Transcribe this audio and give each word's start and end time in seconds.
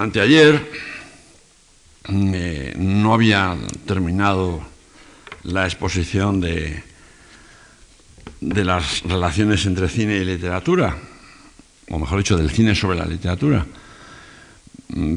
anteayer 0.00 0.66
eh, 2.08 2.74
no 2.76 3.12
había 3.12 3.56
terminado 3.86 4.62
la 5.44 5.64
exposición 5.64 6.40
de, 6.40 6.82
de 8.40 8.64
las 8.64 9.02
relaciones 9.02 9.66
entre 9.66 9.88
cine 9.88 10.16
y 10.16 10.24
literatura, 10.24 10.96
o 11.90 11.98
mejor 11.98 12.18
dicho, 12.18 12.36
del 12.36 12.50
cine 12.50 12.74
sobre 12.74 12.98
la 12.98 13.04
literatura. 13.04 13.66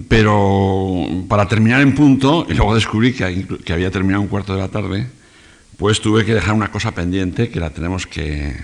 Pero 0.08 1.08
para 1.28 1.48
terminar 1.48 1.82
en 1.82 1.96
punto, 1.96 2.46
y 2.48 2.54
luego 2.54 2.76
descubrí 2.76 3.14
que, 3.14 3.74
había 3.74 3.90
terminado 3.90 4.22
un 4.22 4.28
cuarto 4.28 4.54
de 4.54 4.60
la 4.60 4.68
tarde, 4.68 5.08
pues 5.78 6.00
tuve 6.02 6.26
que 6.26 6.36
dejar 6.36 6.54
una 6.54 6.72
cosa 6.72 6.92
pendiente 6.92 7.50
que 7.50 7.60
la 7.60 7.72
tenemos 7.72 8.06
que, 8.06 8.56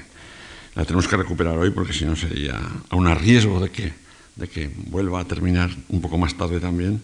la 0.76 0.86
tenemos 0.86 1.08
que 1.08 1.18
recuperar 1.18 1.58
hoy 1.58 1.72
porque 1.72 1.94
si 1.94 2.06
no 2.06 2.16
sería 2.16 2.60
a 2.90 2.96
un 2.96 3.10
riesgo 3.16 3.60
de 3.60 3.72
que, 3.72 4.09
de 4.40 4.48
que 4.48 4.72
vuelva 4.88 5.20
a 5.20 5.26
terminar 5.26 5.70
un 5.90 6.00
poco 6.00 6.18
más 6.18 6.34
tarde 6.36 6.60
también, 6.60 7.02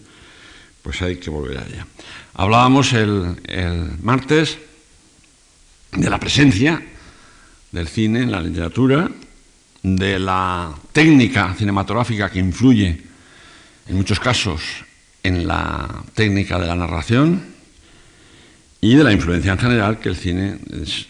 pues 0.82 1.02
hay 1.02 1.16
que 1.16 1.28
volver 1.28 1.58
allá. 1.58 1.86
Hablábamos 2.34 2.92
el, 2.94 3.36
el 3.44 3.98
martes 4.02 4.58
de 5.92 6.08
la 6.08 6.18
presencia 6.18 6.82
del 7.72 7.88
cine 7.88 8.22
en 8.22 8.32
la 8.32 8.40
literatura, 8.40 9.10
de 9.82 10.18
la 10.18 10.74
técnica 10.92 11.54
cinematográfica 11.54 12.30
que 12.30 12.38
influye 12.38 13.02
en 13.86 13.96
muchos 13.96 14.18
casos 14.18 14.62
en 15.22 15.46
la 15.46 16.02
técnica 16.14 16.58
de 16.58 16.66
la 16.66 16.74
narración 16.74 17.42
y 18.80 18.94
de 18.94 19.04
la 19.04 19.12
influencia 19.12 19.52
en 19.52 19.58
general 19.58 19.98
que 19.98 20.08
el 20.08 20.16
cine 20.16 20.58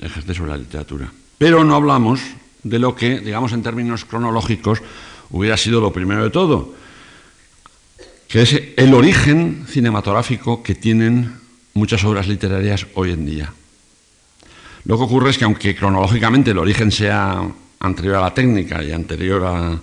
ejerce 0.01 0.35
sobre 0.35 0.51
la 0.51 0.57
literatura. 0.57 1.13
Pero 1.39 1.65
no 1.65 1.77
hablamos 1.77 2.21
de 2.63 2.79
lo 2.79 2.97
que, 2.97 3.21
digamos 3.21 3.53
en 3.53 3.63
términos 3.63 4.05
cronológicos, 4.05 4.83
hubiera 5.31 5.57
sido 5.57 5.81
lo 5.81 5.93
primero 5.93 6.25
de 6.25 6.31
todo, 6.31 6.75
que 8.29 8.43
es 8.43 8.63
el 8.77 8.95
origen 8.95 9.67
cinematográfico 9.69 10.63
que 10.63 10.75
tienen 10.75 11.33
muchas 11.75 12.05
obras 12.05 12.27
literarias 12.27 12.87
hoy 12.95 13.13
en 13.13 13.27
día. 13.27 13.53
Lo 14.85 14.97
que 14.97 15.05
ocurre 15.05 15.31
es 15.31 15.39
que 15.39 15.45
aunque 15.45 15.75
cronológicamente 15.75 16.53
el 16.53 16.59
origen 16.59 16.91
sea 16.91 17.43
anterior 17.81 18.17
a 18.17 18.21
la 18.23 18.35
técnica 18.35 18.83
y 18.83 18.93
anterior 18.93 19.45
a, 19.45 19.81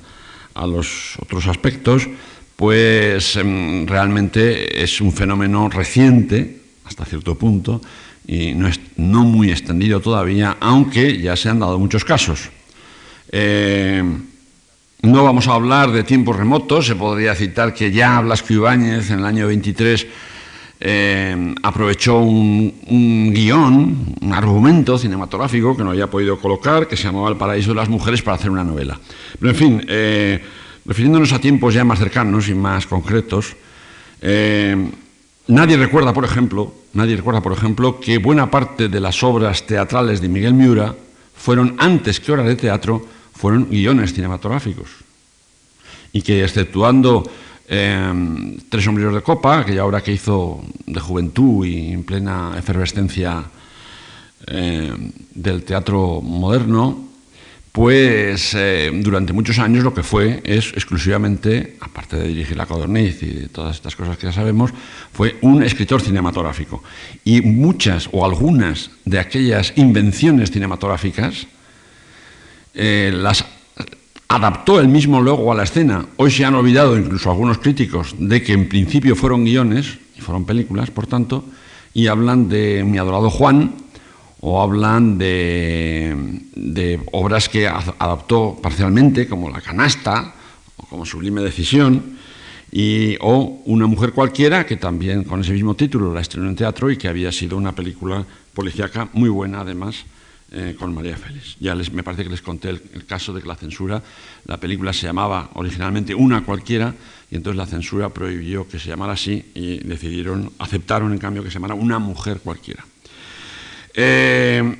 los 0.68 1.18
otros 1.20 1.48
aspectos, 1.48 2.08
pues 2.56 3.36
em, 3.36 3.88
realmente 3.88 4.84
es 4.84 5.02
un 5.02 5.12
fenómeno 5.12 5.68
reciente, 5.68 6.62
hasta 6.86 7.06
cierto 7.06 7.36
punto, 7.36 7.82
y 8.28 8.54
no, 8.54 8.68
es, 8.68 8.80
no 8.96 9.24
muy 9.24 9.52
extendido 9.52 10.00
todavía, 10.00 10.58
aunque 10.60 11.20
ya 11.20 11.36
se 11.36 11.50
han 11.50 11.60
dado 11.60 11.80
muchos 11.80 12.06
casos. 12.06 12.50
Eh, 13.32 14.04
no 15.04 15.22
vamos 15.26 15.50
a 15.50 15.56
hablar 15.56 15.92
de 15.92 16.04
tiempos 16.04 16.38
remotos, 16.38 16.88
se 16.88 16.96
podría 16.96 17.36
citar 17.36 17.74
que 17.74 17.92
ya 17.92 18.22
Blasco 18.22 18.54
Ibáñez 18.54 19.12
en 19.12 19.20
el 19.20 19.26
año 19.26 19.48
23 19.48 20.08
eh, 20.80 21.56
aprovechó 21.62 22.20
un, 22.20 23.34
guion, 23.34 24.16
un 24.22 24.34
argumento 24.34 24.98
cinematográfico 24.98 25.76
que 25.76 25.84
no 25.84 25.90
había 25.90 26.08
podido 26.08 26.40
colocar, 26.40 26.88
que 26.88 26.96
se 26.96 27.04
llamaba 27.04 27.28
El 27.28 27.36
paraíso 27.36 27.72
de 27.72 27.76
las 27.76 27.90
mujeres 27.90 28.22
para 28.22 28.36
hacer 28.36 28.50
una 28.50 28.64
novela. 28.64 28.98
Pero 29.38 29.52
en 29.52 29.58
fin, 29.58 29.86
eh, 29.90 30.42
refiriéndonos 30.86 31.34
a 31.34 31.40
tiempos 31.40 31.74
ya 31.74 31.84
más 31.84 32.00
cercanos 32.00 32.48
y 32.48 32.54
más 32.56 32.88
concretos, 32.88 33.58
nadie 34.22 35.76
recuerda, 35.76 36.14
por 36.14 36.24
ejemplo, 36.24 36.74
nadie 36.94 37.18
recuerda, 37.18 37.42
por 37.42 37.52
ejemplo, 37.52 38.00
que 38.00 38.20
buena 38.20 38.50
parte 38.50 38.88
de 38.88 39.02
las 39.02 39.22
obras 39.22 39.66
teatrales 39.66 40.22
de 40.22 40.30
Miguel 40.30 40.54
Miura 40.54 40.96
fueron 41.36 41.76
antes 41.78 42.22
que 42.22 42.32
obras 42.32 42.48
de 42.48 42.56
teatro 42.56 43.06
fueron 43.34 43.70
guiones 43.70 44.14
cinematográficos. 44.14 44.90
Y 46.12 46.22
que 46.22 46.44
exceptuando 46.44 47.24
em, 47.68 48.58
Tres 48.70 48.86
sombreros 48.86 49.14
de 49.14 49.22
copa, 49.22 49.60
aquella 49.60 49.86
obra 49.86 50.02
que 50.02 50.14
hizo 50.14 50.64
de 50.86 51.00
juventud 51.00 51.66
y 51.66 51.92
en 51.92 52.04
plena 52.04 52.54
efervescencia 52.58 53.44
em, 54.48 55.12
del 55.34 55.64
teatro 55.64 56.22
moderno, 56.22 57.14
pues 57.74 58.54
eh, 58.54 58.92
durante 58.94 59.34
muchos 59.34 59.58
años 59.58 59.84
lo 59.84 59.96
que 59.96 60.04
fue 60.04 60.42
es 60.44 60.74
exclusivamente, 60.74 61.76
aparte 61.82 62.18
de 62.18 62.28
dirigir 62.28 62.56
la 62.56 62.68
Codorniz 62.68 63.24
y 63.24 63.32
de 63.32 63.48
todas 63.50 63.76
estas 63.76 63.96
cosas 63.96 64.16
que 64.16 64.28
ya 64.28 64.32
sabemos, 64.32 64.70
fue 65.12 65.38
un 65.42 65.64
escritor 65.64 66.00
cinematográfico. 66.00 66.84
Y 67.26 67.42
muchas 67.42 68.10
o 68.12 68.24
algunas 68.24 68.92
de 69.06 69.18
aquellas 69.18 69.74
invenciones 69.76 70.52
cinematográficas 70.52 71.48
eh, 72.74 73.12
las 73.14 73.46
adaptó 74.28 74.80
él 74.80 74.88
mismo 74.88 75.22
luego 75.22 75.52
a 75.52 75.56
la 75.56 75.64
escena. 75.64 76.08
Hoy 76.18 76.32
se 76.32 76.44
han 76.44 76.56
olvidado 76.56 76.98
incluso 76.98 77.30
algunos 77.30 77.60
críticos 77.60 78.16
de 78.18 78.42
que 78.42 78.54
en 78.54 78.68
principio 78.68 79.16
fueron 79.16 79.46
guiones 79.46 80.00
y 80.18 80.22
fueron 80.22 80.46
películas, 80.46 80.90
por 80.90 81.06
tanto, 81.06 81.46
y 81.94 82.08
hablan 82.08 82.50
de 82.50 82.84
Mi 82.84 82.98
adorado 82.98 83.30
Juan 83.30 83.76
o 84.40 84.62
hablan 84.62 85.20
de, 85.20 87.00
obras 87.12 87.48
que 87.48 87.68
adaptó 87.68 88.58
parcialmente, 88.62 89.28
como 89.28 89.50
La 89.50 89.62
canasta 89.62 90.34
o 90.76 90.88
como 90.88 91.06
Sublime 91.06 91.42
Decisión, 91.42 92.18
y, 92.72 93.18
o 93.22 93.62
Una 93.66 93.86
mujer 93.86 94.14
cualquiera, 94.14 94.66
que 94.66 94.78
también 94.78 95.26
con 95.26 95.42
ese 95.42 95.54
mismo 95.54 95.76
título 95.76 96.12
la 96.12 96.22
estrenó 96.22 96.50
en 96.50 96.56
teatro 96.56 96.90
y 96.90 96.98
que 96.98 97.08
había 97.08 97.32
sido 97.32 97.56
una 97.56 97.74
película 97.74 98.26
policíaca 98.56 99.10
muy 99.14 99.30
buena 99.30 99.62
además 99.62 100.06
eh, 100.56 100.76
con 100.78 100.94
María 100.94 101.18
Félix. 101.18 101.58
Ya 101.60 101.74
les, 101.74 101.92
me 101.92 102.04
parece 102.04 102.24
que 102.24 102.30
les 102.30 102.44
conté 102.44 102.70
el, 102.70 103.06
caso 103.08 103.34
de 103.34 103.42
que 103.42 103.48
la 103.48 103.56
censura, 103.56 104.04
la 104.46 104.58
película 104.58 104.94
se 104.94 105.08
llamaba 105.08 105.50
originalmente 105.56 106.14
Una 106.14 106.44
cualquiera 106.44 106.94
y 107.32 107.36
entonces 107.36 107.58
la 107.58 107.66
censura 107.66 108.10
prohibió 108.10 108.68
que 108.68 108.78
se 108.78 108.90
llamara 108.90 109.14
así 109.14 109.52
y 109.56 109.80
decidieron, 109.80 110.52
aceptaron 110.60 111.12
en 111.12 111.18
cambio 111.18 111.44
que 111.44 111.50
se 111.50 111.56
llamara 111.56 111.74
Una 111.74 111.98
mujer 111.98 112.40
cualquiera. 112.40 112.86
Eh, 113.96 114.78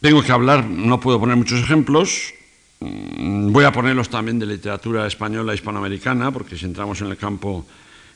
tengo 0.00 0.22
que 0.22 0.32
hablar, 0.32 0.64
no 0.64 1.00
puedo 1.00 1.20
poner 1.20 1.36
muchos 1.36 1.60
ejemplos, 1.60 2.32
mm, 2.80 3.52
voy 3.52 3.64
a 3.64 3.72
ponerlos 3.72 4.08
también 4.08 4.38
de 4.38 4.46
literatura 4.46 5.06
española 5.06 5.52
e 5.52 5.56
hispanoamericana, 5.56 6.30
porque 6.30 6.56
si 6.56 6.64
entramos 6.64 6.98
en 7.02 7.08
el 7.08 7.18
campo, 7.18 7.66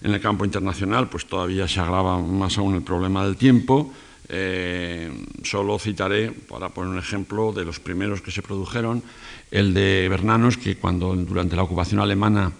en 0.01 0.15
el 0.15 0.21
campo 0.23 0.47
internacional, 0.47 1.11
pues 1.11 1.27
todavía 1.27 1.69
se 1.69 1.81
agrava 1.81 2.19
más 2.19 2.57
aún 2.57 2.77
el 2.77 2.83
problema 2.83 3.27
del 3.27 3.37
tiempo. 3.37 3.93
Eh, 4.31 5.11
solo 5.43 5.79
citaré, 5.79 6.31
para 6.31 6.69
poner 6.69 6.93
un 6.93 6.99
ejemplo, 6.99 7.53
de 7.53 7.65
los 7.65 7.81
primeros 7.81 8.21
que 8.21 8.31
se 8.31 8.43
produjeron, 8.43 9.03
el 9.51 9.73
de 9.73 10.07
Bernanos, 10.09 10.59
que 10.59 10.77
cuando 10.77 11.15
durante 11.17 11.57
la 11.57 11.63
ocupación 11.63 12.01
alemana 12.01 12.53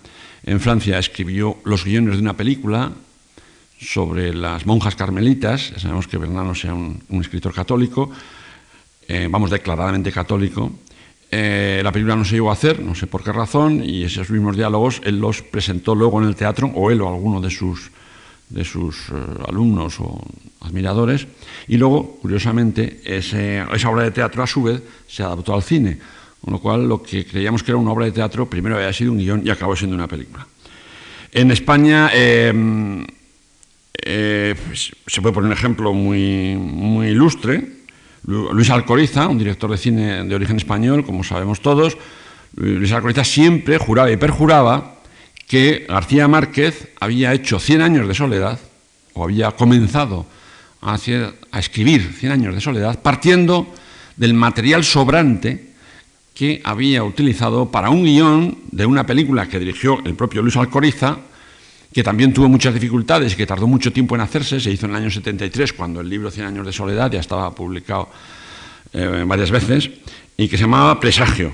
en 0.45 0.61
Francia 0.61 0.99
escribió 0.99 1.59
los 1.65 1.85
guiones 1.85 2.15
de 2.15 2.23
una 2.23 2.37
película 2.37 2.93
sobre 3.79 4.35
las 4.35 4.65
monjas 4.65 4.97
carmelitas, 4.97 5.71
ya 5.71 5.79
sabemos 5.79 6.09
que 6.09 6.17
Bernanos 6.17 6.65
era 6.65 6.75
un, 6.75 7.03
escritor 7.21 7.53
católico, 7.53 8.11
eh, 9.07 9.29
vamos, 9.31 9.51
declaradamente 9.51 10.11
católico, 10.11 10.73
eh, 11.31 11.83
la 11.85 11.93
película 11.93 12.17
no 12.17 12.25
se 12.25 12.37
llegó 12.37 12.49
a 12.49 12.55
hacer, 12.55 12.81
no 12.81 12.95
sé 12.95 13.07
por 13.07 13.23
qué 13.23 13.33
razón, 13.33 13.85
y 13.85 14.05
esos 14.05 14.31
mismos 14.31 14.57
diálogos 14.57 15.03
él 15.05 15.19
los 15.19 15.43
presentó 15.43 15.95
luego 15.95 16.23
en 16.23 16.29
el 16.29 16.37
teatro, 16.37 16.73
o 16.75 16.91
él 16.91 17.03
o 17.03 17.09
alguno 17.09 17.41
de 17.43 17.51
sus 17.51 17.91
de 18.51 18.65
sus 18.65 19.11
eh, 19.11 19.15
alumnos 19.47 20.01
o 20.01 20.21
admiradores, 20.61 21.27
y 21.69 21.77
luego, 21.77 22.19
curiosamente, 22.21 23.01
esa 23.05 23.91
obra 23.91 24.05
de 24.05 24.11
teatro 24.11 24.43
a 24.43 24.47
su 24.47 24.63
vez 24.63 24.83
se 25.07 25.23
adaptó 25.23 25.55
al 25.55 25.63
cine, 25.63 25.99
con 26.41 26.53
lo 26.55 26.61
cual 26.61 26.89
lo 26.89 27.03
que 27.03 27.27
creíamos 27.27 27.63
que 27.63 27.71
era 27.71 27.79
una 27.79 27.93
obra 27.93 28.07
de 28.07 28.13
teatro 28.13 28.49
primero 28.49 28.77
había 28.77 28.93
sido 28.93 29.13
un 29.13 29.19
guion 29.19 29.43
y 29.45 29.51
acabó 29.51 29.77
siendo 29.77 29.97
una 29.97 30.09
película. 30.09 30.47
En 31.33 31.51
España 31.51 32.11
em, 32.13 33.05
eh, 34.03 34.55
pues, 34.67 34.93
se 35.07 35.21
puede 35.21 35.35
poner 35.35 35.49
un 35.49 35.53
ejemplo 35.53 35.93
muy, 35.93 36.57
muy 36.57 37.09
ilustre, 37.09 37.79
Luis 38.25 38.69
Alcoriza, 38.69 39.27
un 39.27 39.39
director 39.39 39.71
de 39.71 39.79
cine 39.79 40.25
de 40.25 40.35
origen 40.35 40.57
español, 40.57 41.05
como 41.05 41.25
sabemos 41.25 41.61
todos, 41.61 41.97
Luis 42.57 42.93
Alcoriza 42.93 43.25
siempre 43.25 43.79
juraba 43.79 44.11
y 44.11 44.17
perjuraba 44.17 44.98
que 45.49 45.87
García 45.89 46.29
Márquez 46.29 46.89
había 47.01 47.33
hecho 47.33 47.59
100 47.59 47.81
años 47.81 48.07
de 48.07 48.15
soledad, 48.15 48.61
o 49.15 49.25
había 49.25 49.51
comenzado 49.53 50.27
a, 50.83 50.97
escribir 51.59 52.13
100 52.13 52.33
años 52.33 52.55
de 52.55 52.61
soledad, 52.61 53.01
partiendo 53.01 53.67
del 54.17 54.35
material 54.35 54.85
sobrante 54.85 55.73
que 56.35 56.61
había 56.63 57.03
utilizado 57.03 57.71
para 57.71 57.91
un 57.91 58.05
guion 58.05 58.59
de 58.71 58.87
una 58.87 59.07
película 59.07 59.49
que 59.49 59.59
dirigió 59.59 59.99
el 60.05 60.15
propio 60.15 60.43
Luis 60.43 60.57
Alcoriza, 60.57 61.19
que 61.93 62.03
también 62.03 62.33
tuvo 62.35 62.49
muchas 62.49 62.75
dificultades 62.75 63.33
y 63.33 63.37
que 63.37 63.47
tardó 63.47 63.67
mucho 63.67 63.91
tiempo 63.91 64.15
en 64.15 64.21
hacerse, 64.21 64.61
se 64.61 64.71
hizo 64.71 64.85
en 64.85 64.93
el 64.93 64.99
año 64.99 65.11
73, 65.11 65.73
cuando 65.73 66.01
el 66.01 66.11
libro 66.11 66.31
Cien 66.31 66.47
años 66.47 66.67
de 66.67 66.73
soledad 66.73 67.11
ya 67.11 67.21
estaba 67.21 67.53
publicado 67.55 68.11
eh, 68.93 69.25
varias 69.27 69.51
veces, 69.51 69.91
y 70.37 70.47
que 70.47 70.59
se 70.59 70.65
llamaba 70.65 71.01
Presagio. 71.01 71.53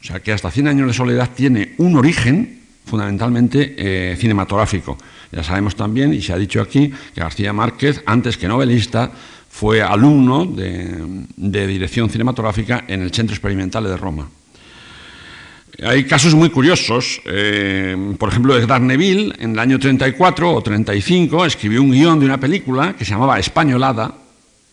O 0.00 0.04
sea 0.04 0.20
que 0.20 0.32
hasta 0.32 0.50
100 0.50 0.68
años 0.68 0.88
de 0.88 0.92
soledad 0.92 1.30
tiene 1.34 1.74
un 1.78 1.96
origen 1.96 2.65
fundamentalmente 2.86 3.74
eh, 3.76 4.16
cinematográfico. 4.16 4.96
Ya 5.32 5.42
sabemos 5.42 5.74
también, 5.74 6.14
y 6.14 6.22
se 6.22 6.32
ha 6.32 6.38
dicho 6.38 6.62
aquí, 6.62 6.92
que 7.14 7.20
García 7.20 7.52
Márquez, 7.52 8.02
antes 8.06 8.38
que 8.38 8.48
novelista, 8.48 9.10
fue 9.50 9.82
alumno 9.82 10.44
de, 10.44 11.66
dirección 11.66 12.08
cinematográfica 12.08 12.84
en 12.86 13.02
el 13.02 13.10
Centro 13.10 13.34
Experimental 13.34 13.84
de 13.84 13.96
Roma. 13.96 14.28
Hay 15.82 16.04
casos 16.04 16.34
muy 16.34 16.50
curiosos. 16.50 17.20
Eh, 17.26 18.14
por 18.18 18.30
ejemplo, 18.30 18.56
Edgar 18.56 18.80
Neville, 18.80 19.34
en 19.38 19.52
el 19.52 19.58
año 19.58 19.78
34 19.78 20.54
o 20.54 20.62
35, 20.62 21.44
escribió 21.44 21.82
un 21.82 21.90
guion 21.90 22.20
de 22.20 22.26
una 22.26 22.38
película 22.38 22.94
que 22.96 23.04
se 23.04 23.12
llamaba 23.12 23.38
Españolada, 23.38 24.14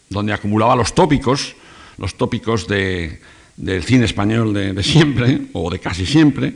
donde 0.10 0.34
acumulaba 0.34 0.76
los 0.76 0.94
tópicos, 0.94 1.56
los 1.98 2.16
tópicos 2.16 2.68
del 2.68 3.84
cine 3.84 4.06
español 4.06 4.54
de, 4.54 4.84
siempre, 4.84 5.42
o 5.54 5.70
de 5.70 5.80
casi 5.80 6.06
siempre. 6.06 6.54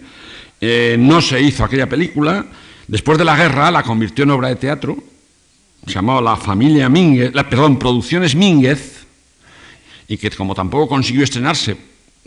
Eh, 0.59 0.95
no 0.99 1.21
se 1.21 1.41
hizo 1.41 1.63
aquella 1.63 1.87
película. 1.87 2.45
Después 2.87 3.17
de 3.17 3.25
la 3.25 3.35
guerra 3.35 3.69
la 3.71 3.83
convirtió 3.83 4.23
en 4.23 4.31
obra 4.31 4.49
de 4.49 4.55
teatro. 4.55 4.97
Se 5.85 5.93
llamaba 5.93 6.21
La 6.21 6.35
Familia 6.35 6.89
Mínguez, 6.89 7.33
la, 7.33 7.49
perdón, 7.49 7.79
Producciones 7.79 8.35
Mínguez, 8.35 9.05
y 10.07 10.17
que 10.17 10.29
como 10.31 10.55
tampoco 10.55 10.87
consiguió 10.87 11.23
estrenarse 11.23 11.77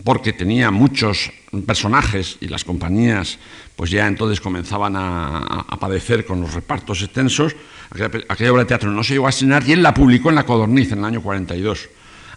porque 0.04 0.32
tenía 0.32 0.70
muchos 0.70 1.30
personajes 1.66 2.38
y 2.40 2.48
las 2.48 2.64
compañías 2.64 3.38
pues 3.76 3.90
ya 3.90 4.06
entonces 4.06 4.40
comenzaban 4.40 4.94
a, 4.96 5.76
padecer 5.80 6.26
con 6.26 6.42
los 6.42 6.52
repartos 6.52 7.02
extensos, 7.02 7.56
aquella, 7.90 8.52
obra 8.52 8.64
de 8.64 8.68
teatro 8.68 8.90
no 8.90 9.02
se 9.02 9.14
llegó 9.14 9.26
a 9.26 9.30
estrenar 9.30 9.66
y 9.66 9.72
él 9.72 9.82
la 9.82 9.94
publicó 9.94 10.28
en 10.28 10.34
La 10.34 10.44
Codorniz 10.44 10.92
en 10.92 10.98
el 10.98 11.04
año 11.06 11.22
42, 11.22 11.88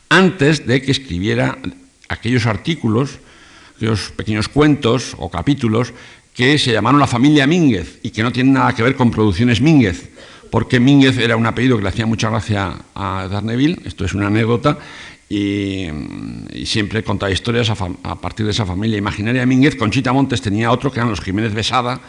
antes 0.07 0.65
de 0.65 0.81
que 0.81 0.91
escribiera 0.91 1.57
aquellos 2.07 2.45
artículos, 2.45 3.19
aquellos 3.75 4.11
pequeños 4.11 4.47
cuentos 4.47 5.15
o 5.17 5.29
capítulos 5.29 5.93
que 6.33 6.57
se 6.57 6.71
llamaron 6.71 6.99
La 6.99 7.07
familia 7.07 7.45
Mínguez 7.47 7.99
y 8.01 8.09
que 8.09 8.23
no 8.23 8.31
tienen 8.31 8.53
nada 8.53 8.73
que 8.73 8.83
ver 8.83 8.95
con 8.95 9.11
producciones 9.11 9.61
Mínguez, 9.61 10.09
porque 10.49 10.79
Mínguez 10.79 11.17
era 11.17 11.35
un 11.35 11.45
apellido 11.45 11.77
que 11.77 11.83
le 11.83 11.89
hacía 11.89 12.05
mucha 12.05 12.29
gracia 12.29 12.75
a 12.95 13.27
Darneville, 13.29 13.79
esto 13.85 14.05
es 14.05 14.13
una 14.13 14.27
anécdota, 14.27 14.77
y, 15.29 15.87
siempre 16.65 17.03
contaba 17.03 17.31
historias 17.31 17.69
a, 17.69 18.15
partir 18.21 18.45
de 18.45 18.51
esa 18.51 18.65
familia 18.65 18.97
imaginaria. 18.97 19.45
Mínguez, 19.45 19.75
Conchita 19.75 20.13
Montes 20.13 20.41
tenía 20.41 20.71
otro 20.71 20.91
que 20.91 20.99
eran 20.99 21.09
los 21.09 21.21
Jiménez 21.21 21.53
Besada, 21.53 22.01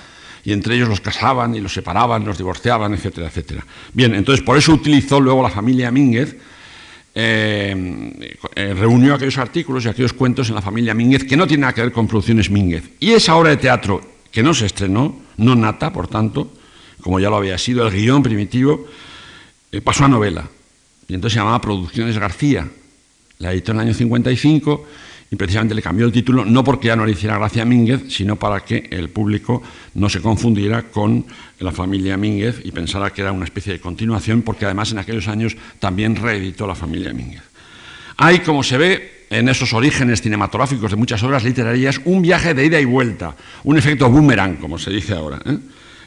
y 0.45 0.53
entre 0.53 0.75
ellos 0.75 0.89
los 0.89 1.01
casaban 1.01 1.55
y 1.55 1.61
los 1.61 1.73
separaban, 1.73 2.25
los 2.25 2.37
divorciaban, 2.37 2.93
etcétera, 2.93 3.29
etcétera. 3.29 3.67
Bien, 3.95 4.15
entonces 4.15 4.45
por 4.45 4.59
eso 4.59 4.73
utilizó 4.73 5.21
luego 5.21 5.43
la 5.43 5.49
familia 5.49 5.91
Mínguez, 5.91 6.37
eh, 7.17 8.37
eh, 8.57 8.75
reunió 8.75 9.15
aquellos 9.15 9.39
artículos 9.39 9.85
y 9.85 9.89
aquellos 9.89 10.13
cuentos 10.13 10.49
en 10.49 10.57
la 10.57 10.63
familia 10.63 10.95
Mínguez 10.95 11.25
que 11.25 11.37
no 11.37 11.47
tienen 11.47 11.63
nada 11.63 11.73
que 11.73 11.83
ver 11.83 11.93
con 11.93 12.09
producciones 12.09 12.51
Mínguez. 12.51 12.91
Y 12.99 13.13
esa 13.13 13.37
obra 13.37 13.51
de 13.51 13.57
teatro 13.57 14.01
que 14.33 14.43
no 14.43 14.53
se 14.53 14.67
estrenó, 14.67 15.17
no 15.37 15.55
nata, 15.55 15.93
por 15.93 16.09
tanto, 16.09 16.53
como 17.01 17.21
ya 17.21 17.31
lo 17.31 17.37
había 17.37 17.57
sido, 17.57 17.87
el 17.87 17.95
guion 17.95 18.23
primitivo, 18.23 18.87
eh, 19.71 19.81
pasó 19.81 20.07
a 20.07 20.09
novela. 20.09 20.49
Y 21.07 21.15
entonces 21.15 21.35
se 21.35 21.39
llamaba 21.39 21.61
Producciones 21.61 22.19
García, 22.19 22.69
la 23.39 23.53
editó 23.53 23.73
en 23.73 23.79
el 23.79 23.87
año 23.87 23.95
55 23.95 24.87
y 25.35 25.37
precisamente 25.37 25.75
le 25.75 25.83
cambió 25.83 26.07
el 26.07 26.13
título 26.13 26.45
no 26.45 26.63
porque 26.63 26.87
ya 26.87 26.95
no 26.95 27.05
le 27.05 27.11
hiciera 27.11 27.37
gracia 27.37 27.65
Mínguez, 27.65 28.05
sino 28.09 28.37
para 28.37 28.61
que 28.61 28.87
el 28.93 29.09
público 29.09 29.65
no 29.95 30.09
se 30.09 30.21
confundiera 30.21 30.85
con 30.85 31.27
la 31.59 31.73
familia 31.73 32.17
Mínguez 32.17 32.61
y 32.63 32.71
pensara 32.71 33.11
que 33.11 33.23
era 33.23 33.33
una 33.33 33.45
especie 33.45 33.73
de 33.73 33.81
continuación, 33.81 34.43
porque 34.43 34.65
además 34.65 34.93
en 34.93 34.99
aquellos 34.99 35.27
años 35.27 35.57
también 35.81 36.15
reeditó 36.15 36.69
la 36.69 36.77
familia 36.77 37.13
Mínguez. 37.13 37.43
Hay, 38.17 38.41
como 38.41 38.63
se 38.63 38.79
ve 38.79 39.25
en 39.29 39.49
esos 39.49 39.73
orígenes 39.73 40.23
cinematográficos 40.23 40.93
de 40.93 40.97
muchas 40.97 41.21
obras 41.25 41.43
literarias, 41.43 42.01
un 42.05 42.23
viaje 42.23 42.55
de 42.55 42.67
ida 42.67 42.81
y 42.81 42.85
vuelta, 42.85 43.35
un 43.65 43.77
efecto 43.77 44.09
boomerang, 44.09 44.59
como 44.59 44.79
se 44.79 44.93
dice 44.93 45.15
ahora. 45.15 45.41
¿eh? 45.47 45.59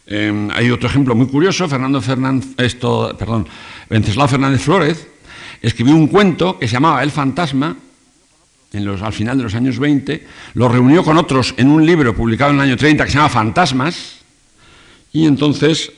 Em, 0.05 0.49
hay 0.51 0.71
otro 0.71 0.87
ejemplo 0.87 1.15
muy 1.15 1.27
curioso, 1.27 1.67
Fernando 1.67 2.01
Fernández, 2.01 2.47
esto, 2.55 3.13
perdón, 3.19 3.45
Venceslao 3.89 4.29
Fernández 4.29 4.61
Flórez, 4.61 5.05
escribió 5.61 5.95
un 5.95 6.07
cuento 6.07 6.57
que 6.57 6.69
se 6.69 6.75
llamaba 6.75 7.03
El 7.03 7.11
fantasma, 7.11 7.75
en 8.73 8.85
los, 8.85 9.01
al 9.01 9.13
final 9.13 9.37
de 9.37 9.43
los 9.43 9.55
años 9.55 9.79
20, 9.79 10.25
lo 10.55 10.67
reunió 10.67 11.03
con 11.03 11.17
otros 11.17 11.53
en 11.57 11.69
un 11.69 11.85
libro 11.85 12.15
publicado 12.15 12.51
en 12.51 12.57
el 12.57 12.63
año 12.63 12.77
30 12.77 13.05
que 13.05 13.11
se 13.11 13.17
llama 13.17 13.29
Fantasmas, 13.29 14.17
y 15.13 15.25
entonces, 15.25 15.91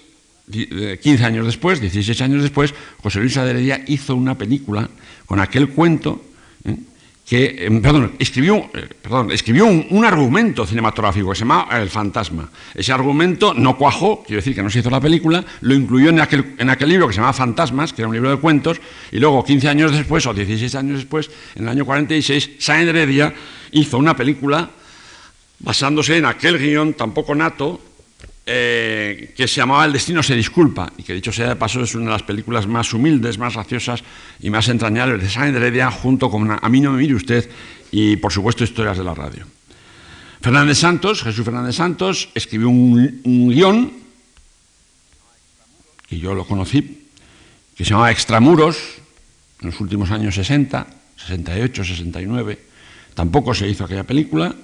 15 0.49 0.99
eh, 1.03 1.25
años 1.25 1.45
después, 1.45 1.81
16 1.81 2.21
años 2.21 2.41
después, 2.41 2.73
José 3.01 3.19
Luis 3.19 3.35
Aderedia 3.37 3.83
hizo 3.87 4.15
una 4.15 4.37
película 4.37 4.89
con 5.25 5.39
aquel 5.39 5.69
cuento. 5.69 6.23
Que, 7.29 7.67
em, 7.67 7.79
perdón, 7.79 8.13
escribió, 8.17 8.71
eh, 8.73 8.89
perdón, 9.03 9.31
escribió 9.31 9.67
un, 9.67 10.03
argumento 10.03 10.65
cinematográfico 10.65 11.29
que 11.29 11.35
se 11.35 11.41
llama 11.41 11.67
El 11.71 11.87
fantasma. 11.87 12.49
Ese 12.73 12.91
argumento 12.91 13.53
no 13.53 13.77
cuajó, 13.77 14.23
quiero 14.23 14.37
decir 14.37 14.55
que 14.55 14.63
no 14.63 14.69
se 14.71 14.79
hizo 14.79 14.89
la 14.89 14.99
película, 14.99 15.45
lo 15.61 15.75
incluyó 15.75 16.09
en 16.09 16.21
aquel, 16.21 16.55
en 16.57 16.71
aquel 16.71 16.89
libro 16.89 17.07
que 17.07 17.13
se 17.13 17.19
llama 17.19 17.33
Fantasmas, 17.33 17.93
que 17.93 18.01
era 18.01 18.07
un 18.09 18.15
libro 18.15 18.31
de 18.31 18.37
cuentos, 18.37 18.81
y 19.11 19.19
luego 19.19 19.43
15 19.43 19.69
años 19.69 19.91
después, 19.91 20.25
o 20.25 20.33
16 20.33 20.73
años 20.73 20.97
después, 20.97 21.29
en 21.53 21.65
el 21.65 21.69
año 21.69 21.85
46, 21.85 22.51
Sáenz 22.57 22.89
Heredia 22.89 23.31
hizo 23.73 23.99
una 23.99 24.15
película 24.15 24.71
basándose 25.59 26.17
en 26.17 26.25
aquel 26.25 26.57
guion 26.57 26.95
tampoco 26.95 27.35
nato 27.35 27.79
eh, 28.51 29.31
que 29.37 29.47
se 29.47 29.57
llamaba 29.57 29.85
El 29.85 29.93
destino 29.93 30.23
se 30.23 30.35
disculpa, 30.35 30.91
y 30.97 31.03
que 31.03 31.13
dicho 31.13 31.31
sea 31.31 31.49
de 31.49 31.55
paso 31.55 31.83
es 31.83 31.93
una 31.93 32.05
de 32.05 32.11
las 32.13 32.23
películas 32.23 32.65
más 32.65 32.91
humildes, 32.93 33.37
más 33.37 33.53
graciosas 33.53 34.03
y 34.39 34.49
más 34.49 34.67
entrañables 34.69 35.21
de 35.21 35.29
Sáenz 35.29 35.55
Heredia, 35.55 35.91
junto 35.91 36.31
con 36.31 36.57
A 36.59 36.67
mí 36.69 36.81
no 36.81 36.91
me 36.91 36.97
mire 36.97 37.13
usted 37.13 37.47
y, 37.91 38.15
por 38.15 38.33
supuesto, 38.33 38.63
Historias 38.63 38.97
de 38.97 39.03
la 39.03 39.13
Radio. 39.13 39.45
Fernández 40.41 40.79
Santos, 40.79 41.21
Jesús 41.21 41.45
Fernández 41.45 41.75
Santos, 41.75 42.29
escribió 42.33 42.69
un, 42.69 43.21
un 43.23 43.49
guion, 43.49 43.93
que 46.07 46.17
yo 46.17 46.33
lo 46.33 46.43
conocí, 46.43 47.05
que 47.75 47.85
se 47.85 47.91
llamaba 47.91 48.09
Extramuros, 48.09 48.77
en 49.61 49.69
los 49.69 49.79
últimos 49.79 50.09
años 50.09 50.33
60, 50.33 50.87
68, 51.17 51.83
69, 51.83 52.59
tampoco 53.13 53.53
se 53.53 53.67
hizo 53.67 53.85
aquella 53.85 54.05
película, 54.05 54.55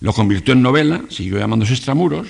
lo 0.00 0.12
convirtió 0.12 0.52
en 0.52 0.60
novela, 0.60 1.00
siguió 1.08 1.38
llamándose 1.38 1.72
Extramuros, 1.72 2.28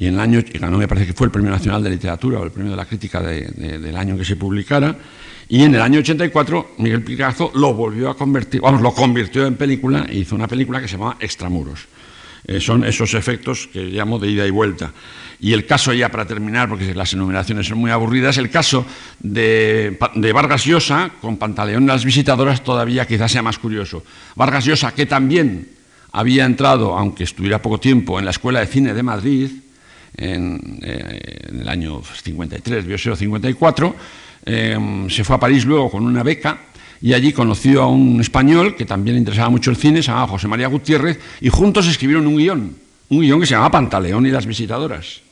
y 0.00 0.06
en 0.06 0.14
el 0.14 0.20
año, 0.20 0.42
ganó 0.58 0.78
me 0.78 0.88
parece 0.88 1.08
que 1.08 1.12
fue 1.12 1.26
el 1.26 1.30
Premio 1.30 1.50
Nacional 1.50 1.84
de 1.84 1.90
Literatura 1.90 2.40
o 2.40 2.44
el 2.44 2.50
Premio 2.50 2.70
de 2.70 2.76
la 2.76 2.86
Crítica 2.86 3.20
del 3.20 3.94
año 3.94 4.16
que 4.16 4.24
se 4.24 4.34
publicara, 4.34 4.96
y 5.46 5.62
en 5.62 5.74
el 5.74 5.82
año 5.82 5.98
84 5.98 6.70
Miguel 6.78 7.02
Picazo 7.02 7.52
lo 7.54 7.74
volvió 7.74 8.08
a 8.08 8.16
convertir, 8.16 8.62
vamos, 8.62 8.80
lo 8.80 8.94
convirtió 8.94 9.46
en 9.46 9.56
película 9.56 10.06
e 10.08 10.16
hizo 10.16 10.34
una 10.34 10.48
película 10.48 10.80
que 10.80 10.88
se 10.88 10.96
llama 10.96 11.18
Extramuros. 11.20 11.86
Eh, 12.46 12.60
son 12.60 12.82
esos 12.84 13.12
efectos 13.12 13.68
que 13.70 13.82
llamo 13.82 14.18
de 14.18 14.30
ida 14.30 14.46
y 14.46 14.50
vuelta. 14.50 14.90
Y 15.38 15.52
el 15.52 15.66
caso, 15.66 15.92
ya 15.92 16.10
para 16.10 16.24
terminar, 16.24 16.70
porque 16.70 16.94
las 16.94 17.12
enumeraciones 17.12 17.66
son 17.66 17.76
muy 17.76 17.90
aburridas, 17.90 18.38
el 18.38 18.48
caso 18.48 18.86
de, 19.18 19.98
de 20.14 20.32
Vargas 20.32 20.64
Llosa 20.64 21.10
con 21.20 21.36
Pantaleón 21.36 21.86
las 21.86 22.06
visitadoras 22.06 22.64
todavía 22.64 23.06
quizás 23.06 23.32
sea 23.32 23.42
más 23.42 23.58
curioso. 23.58 24.02
Vargas 24.34 24.64
Llosa, 24.64 24.94
que 24.94 25.04
también 25.04 25.68
había 26.12 26.46
entrado, 26.46 26.96
aunque 26.96 27.24
estuviera 27.24 27.60
poco 27.60 27.78
tiempo, 27.78 28.18
en 28.18 28.24
la 28.24 28.30
Escuela 28.30 28.60
de 28.60 28.66
Cine 28.66 28.94
de 28.94 29.02
Madrid, 29.02 29.50
en, 30.20 30.78
eh, 30.82 31.48
el 31.60 31.68
año 31.68 32.02
53, 32.02 33.00
ser 33.00 33.16
54, 33.16 33.96
eh, 34.46 35.06
se 35.08 35.24
fue 35.24 35.36
a 35.36 35.40
París 35.40 35.64
luego 35.64 35.90
con 35.90 36.04
una 36.04 36.22
beca 36.22 36.58
y 37.02 37.14
allí 37.14 37.32
conoció 37.32 37.82
a 37.82 37.86
un 37.86 38.20
español 38.20 38.76
que 38.76 38.84
también 38.84 39.14
le 39.14 39.20
interesaba 39.20 39.48
mucho 39.48 39.70
el 39.70 39.76
cine, 39.76 40.02
se 40.02 40.08
llamaba 40.08 40.28
José 40.28 40.48
María 40.48 40.68
Gutiérrez, 40.68 41.18
y 41.40 41.48
juntos 41.48 41.86
escribieron 41.88 42.26
un 42.26 42.36
guion, 42.36 42.76
un 43.08 43.20
guion 43.20 43.40
que 43.40 43.46
se 43.46 43.54
llamaba 43.54 43.70
Pantaleón 43.70 44.26
y 44.26 44.30
las 44.30 44.44
visitadoras. 44.44 45.22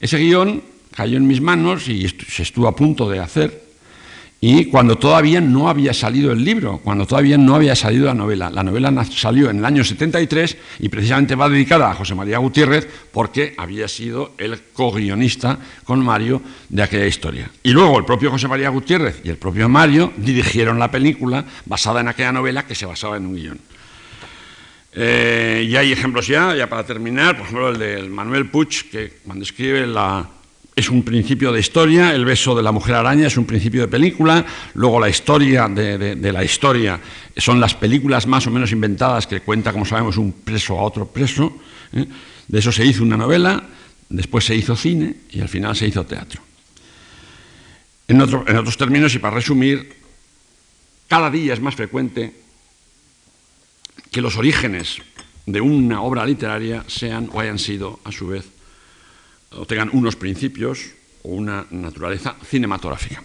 Ese 0.00 0.18
guion 0.18 0.62
cayó 0.90 1.16
en 1.16 1.26
mis 1.26 1.40
manos 1.40 1.88
y 1.88 2.08
se 2.08 2.42
estuvo 2.42 2.66
a 2.66 2.74
punto 2.74 3.08
de 3.08 3.20
hacer, 3.20 3.65
y 4.48 4.66
cuando 4.66 4.96
todavía 4.96 5.40
no 5.40 5.68
había 5.68 5.92
salido 5.92 6.30
el 6.30 6.44
libro, 6.44 6.78
cuando 6.78 7.04
todavía 7.04 7.36
no 7.36 7.56
había 7.56 7.74
salido 7.74 8.06
la 8.06 8.14
novela. 8.14 8.48
La 8.48 8.62
novela 8.62 9.04
salió 9.04 9.50
en 9.50 9.58
el 9.58 9.64
año 9.64 9.82
73 9.82 10.56
y 10.78 10.88
precisamente 10.88 11.34
va 11.34 11.48
dedicada 11.48 11.90
a 11.90 11.94
José 11.94 12.14
María 12.14 12.38
Gutiérrez 12.38 12.86
porque 13.10 13.54
había 13.58 13.88
sido 13.88 14.34
el 14.38 14.62
co-guionista 14.72 15.58
con 15.82 15.98
Mario 15.98 16.42
de 16.68 16.80
aquella 16.80 17.06
historia. 17.06 17.50
Y 17.64 17.72
luego 17.72 17.98
el 17.98 18.04
propio 18.04 18.30
José 18.30 18.46
María 18.46 18.68
Gutiérrez 18.68 19.20
y 19.24 19.30
el 19.30 19.36
propio 19.36 19.68
Mario 19.68 20.12
dirigieron 20.16 20.78
la 20.78 20.92
película 20.92 21.44
basada 21.64 22.00
en 22.00 22.06
aquella 22.06 22.30
novela 22.30 22.64
que 22.64 22.76
se 22.76 22.86
basaba 22.86 23.16
en 23.16 23.26
un 23.26 23.34
guion. 23.34 23.58
Eh, 24.92 25.66
y 25.68 25.74
hay 25.74 25.90
ejemplos 25.90 26.28
ya, 26.28 26.54
ya 26.54 26.68
para 26.68 26.86
terminar, 26.86 27.36
por 27.36 27.46
ejemplo 27.46 27.68
el 27.70 27.78
de 27.80 28.08
Manuel 28.08 28.48
Puig, 28.48 28.90
que 28.92 29.18
cuando 29.24 29.42
escribe 29.42 29.88
la, 29.88 30.35
es 30.76 30.90
un 30.90 31.02
principio 31.02 31.52
de 31.52 31.60
historia, 31.60 32.14
el 32.14 32.26
beso 32.26 32.54
de 32.54 32.62
la 32.62 32.70
mujer 32.70 32.96
araña 32.96 33.28
es 33.28 33.38
un 33.38 33.46
principio 33.46 33.80
de 33.80 33.88
película, 33.88 34.44
luego 34.74 35.00
la 35.00 35.08
historia 35.08 35.68
de, 35.68 36.30
la 36.30 36.44
historia 36.44 37.00
son 37.34 37.58
las 37.58 37.74
películas 37.74 38.26
más 38.26 38.46
o 38.46 38.50
menos 38.50 38.72
inventadas 38.72 39.26
que 39.26 39.40
cuenta, 39.40 39.72
como 39.72 39.86
sabemos, 39.86 40.18
un 40.18 40.32
preso 40.32 40.78
a 40.78 40.82
otro 40.82 41.06
preso. 41.06 41.56
¿eh? 41.94 42.04
De 42.46 42.58
eso 42.58 42.70
se 42.70 42.84
hizo 42.84 43.02
una 43.02 43.16
novela, 43.16 43.66
después 44.10 44.44
se 44.44 44.54
hizo 44.54 44.76
cine 44.76 45.16
y 45.30 45.40
al 45.40 45.48
final 45.48 45.74
se 45.74 45.86
hizo 45.86 46.04
teatro. 46.04 46.42
En, 48.06 48.20
en 48.20 48.56
otros 48.58 48.76
términos, 48.76 49.14
y 49.14 49.18
para 49.18 49.34
resumir, 49.34 49.96
cada 51.08 51.30
día 51.30 51.54
es 51.54 51.60
más 51.60 51.74
frecuente 51.74 52.34
que 54.10 54.20
los 54.20 54.36
orígenes 54.36 54.98
de 55.46 55.62
una 55.62 56.02
obra 56.02 56.26
literaria 56.26 56.84
sean 56.86 57.30
o 57.32 57.40
hayan 57.40 57.58
sido, 57.58 57.98
a 58.04 58.12
su 58.12 58.26
vez, 58.26 58.44
o 59.56 59.66
tengan 59.66 59.90
unos 59.92 60.16
principios 60.16 60.92
o 61.22 61.30
una 61.30 61.66
naturaleza 61.70 62.36
cinematográfica. 62.44 63.22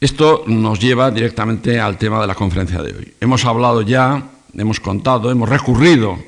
Esto 0.00 0.44
nos 0.46 0.80
lleva 0.80 1.10
directamente 1.10 1.78
al 1.78 1.96
tema 1.96 2.20
de 2.20 2.26
la 2.26 2.34
conferencia 2.34 2.82
de 2.82 2.92
hoy. 2.92 3.14
Hemos 3.20 3.44
hablado 3.44 3.82
ya 3.82 4.30
hemos 4.54 4.80
contado, 4.80 5.30
hemos 5.30 5.48
recurrido 5.48 6.18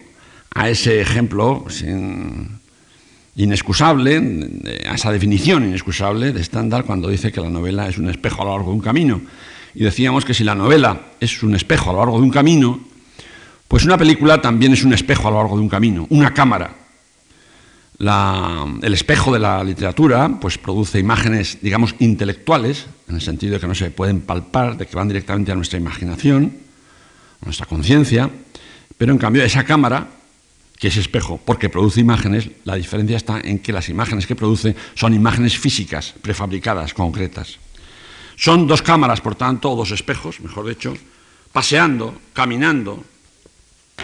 a 0.54 0.68
ese 0.68 1.00
ejemplo 1.00 1.64
inexcusable, 3.37 4.50
a 4.88 4.94
esa 4.94 5.11
definición 5.12 5.64
inexcusable 5.64 6.32
de 6.32 6.40
estándar 6.40 6.84
cuando 6.84 7.08
dice 7.08 7.32
que 7.32 7.40
la 7.40 7.50
novela 7.50 7.88
es 7.88 7.99
un 7.99 8.08
espejo 8.08 8.42
a 8.42 8.44
lo 8.44 8.50
largo 8.52 8.70
de 8.70 8.76
un 8.76 8.82
camino. 8.82 9.20
Y 9.75 9.82
decíamos 9.82 10.25
que 10.25 10.34
si 10.34 10.44
la 10.44 10.54
novela 10.54 11.00
es 11.18 11.42
un 11.42 11.54
espejo 11.54 11.90
a 11.90 11.92
lo 11.94 11.99
largo 11.99 12.18
de 12.18 12.25
un 12.25 12.30
camino, 12.30 12.80
pues 13.66 13.84
una 13.84 13.99
película 13.99 14.40
también 14.40 14.73
es 14.73 14.84
un 14.84 14.92
espejo 14.92 15.26
a 15.28 15.30
lo 15.32 15.38
largo 15.38 15.56
de 15.56 15.62
un 15.62 15.68
camino, 15.68 16.06
una 16.11 16.32
cámara. 16.32 16.83
El 17.98 18.94
espejo 18.94 19.32
de 19.32 19.38
la 19.38 19.62
literatura 19.62 20.38
pues 20.40 20.58
produce 20.58 20.98
imágenes, 20.98 21.58
digamos, 21.62 21.94
intelectuales, 22.00 22.86
en 23.08 23.16
el 23.16 23.20
sentido 23.20 23.54
de 23.54 23.60
que 23.60 23.66
no 23.66 23.74
se 23.74 23.90
pueden 23.90 24.22
palpar, 24.22 24.76
de 24.76 24.86
que 24.86 24.96
van 24.96 25.08
directamente 25.08 25.52
a 25.52 25.54
nuestra 25.54 25.78
imaginación, 25.78 26.56
a 27.40 27.44
nuestra 27.44 27.66
conciencia, 27.66 28.30
pero 28.96 29.12
en 29.12 29.18
cambio 29.18 29.44
esa 29.44 29.64
cámara 29.64 30.08
que 30.78 30.88
es 30.88 30.96
espejo, 30.96 31.40
porque 31.44 31.68
produce 31.68 32.00
imágenes, 32.00 32.50
la 32.64 32.74
diferencia 32.74 33.16
está 33.16 33.40
en 33.40 33.60
que 33.60 33.72
las 33.72 33.88
imágenes 33.88 34.26
que 34.26 34.34
produce 34.34 34.74
son 34.94 35.14
imágenes 35.14 35.56
físicas, 35.56 36.14
prefabricadas, 36.20 36.94
concretas. 36.94 37.58
Son 38.36 38.66
dos 38.66 38.82
cámaras, 38.82 39.20
por 39.20 39.36
tanto, 39.36 39.70
o 39.70 39.76
dos 39.76 39.92
espejos, 39.92 40.40
mejor 40.40 40.66
dicho, 40.66 40.94
paseando, 41.52 42.18
caminando, 42.32 43.04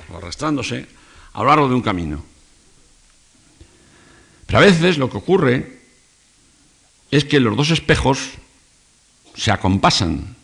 o 0.09 0.17
arrastrándose 0.17 0.87
a 1.33 1.43
lo 1.43 1.49
largo 1.49 1.69
de 1.69 1.75
un 1.75 1.83
camino. 1.83 2.23
Pero 4.51 4.65
a 4.65 4.67
veces 4.67 4.99
lo 4.99 5.09
que 5.09 5.17
ocurre 5.17 5.79
es 7.13 7.25
que 7.25 7.39
los 7.39 7.57
dos 7.57 7.71
espejos 7.71 8.19
se 9.37 9.53
acompasan 9.53 10.35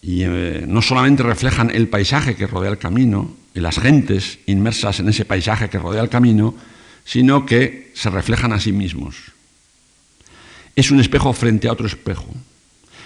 y 0.00 0.22
eh, 0.22 0.64
no 0.68 0.80
solamente 0.80 1.24
reflejan 1.24 1.70
el 1.70 1.88
paisaje 1.88 2.36
que 2.36 2.46
rodea 2.46 2.70
el 2.70 2.78
camino 2.78 3.34
y 3.52 3.58
las 3.58 3.80
gentes 3.80 4.38
inmersas 4.46 5.00
en 5.00 5.08
ese 5.08 5.24
paisaje 5.24 5.68
que 5.68 5.80
rodea 5.80 6.02
el 6.02 6.08
camino, 6.08 6.54
sino 7.04 7.46
que 7.46 7.90
se 7.96 8.08
reflejan 8.08 8.52
a 8.52 8.60
sí 8.60 8.70
mismos. 8.70 9.16
Es 10.76 10.92
un 10.92 11.00
espejo 11.00 11.32
frente 11.32 11.66
a 11.66 11.72
otro 11.72 11.88
espejo. 11.88 12.32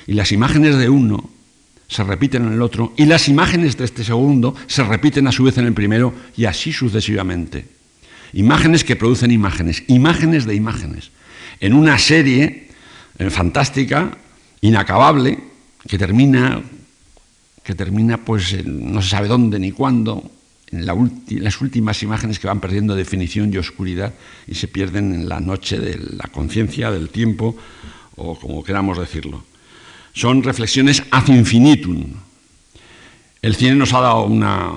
Y 0.07 0.13
las 0.13 0.33
imágenes 0.33 0.77
de 0.77 0.91
uno 0.91 1.31
se 1.89 2.05
repiten 2.05 2.45
en 2.45 2.53
el 2.53 2.61
otro 2.61 2.93
y 2.99 3.07
las 3.07 3.27
imágenes 3.31 3.79
de 3.79 3.87
este 3.87 4.05
segundo 4.05 4.55
se 4.67 4.85
repiten 4.85 5.27
a 5.29 5.33
su 5.33 5.45
vez 5.45 5.57
en 5.57 5.65
el 5.65 5.73
primero 5.73 6.13
y 6.37 6.45
así 6.45 6.75
sucesivamente. 6.75 7.76
Imágenes 8.33 8.85
que 8.85 8.97
producen 8.97 9.31
imágenes, 9.31 9.85
imágenes 9.89 10.47
de 10.47 10.55
imágenes, 10.55 11.11
en 11.61 11.73
una 11.73 11.99
serie 11.99 12.69
eh, 13.19 13.31
fantástica, 13.31 14.17
inacabable, 14.61 15.39
que 15.87 15.99
termina 15.99 16.63
que 17.67 17.75
termina 17.75 18.25
pues 18.25 18.65
no 18.65 19.03
se 19.03 19.09
sabe 19.09 19.27
dónde 19.27 19.59
ni 19.59 19.73
cuándo, 19.73 20.31
en 20.71 20.87
las 20.87 21.61
últimas 21.61 22.01
imágenes 22.03 22.39
que 22.39 22.47
van 22.47 22.61
perdiendo 22.61 22.95
definición 22.95 23.53
y 23.53 23.59
oscuridad 23.59 24.15
y 24.47 24.55
se 24.55 24.69
pierden 24.69 25.13
en 25.13 25.29
la 25.29 25.41
noche 25.41 25.79
de 25.79 25.99
la 25.99 26.29
conciencia, 26.31 26.93
del 26.93 27.09
tiempo, 27.09 27.57
o 28.15 28.39
como 28.39 28.63
queramos 28.63 28.99
decirlo. 28.99 29.45
Son 30.13 30.45
reflexiones 30.45 31.03
ad 31.11 31.27
infinitum. 31.27 32.05
El 33.43 33.57
cine 33.57 33.75
nos 33.75 33.93
ha 33.93 34.01
dado 34.01 34.25
una, 34.25 34.73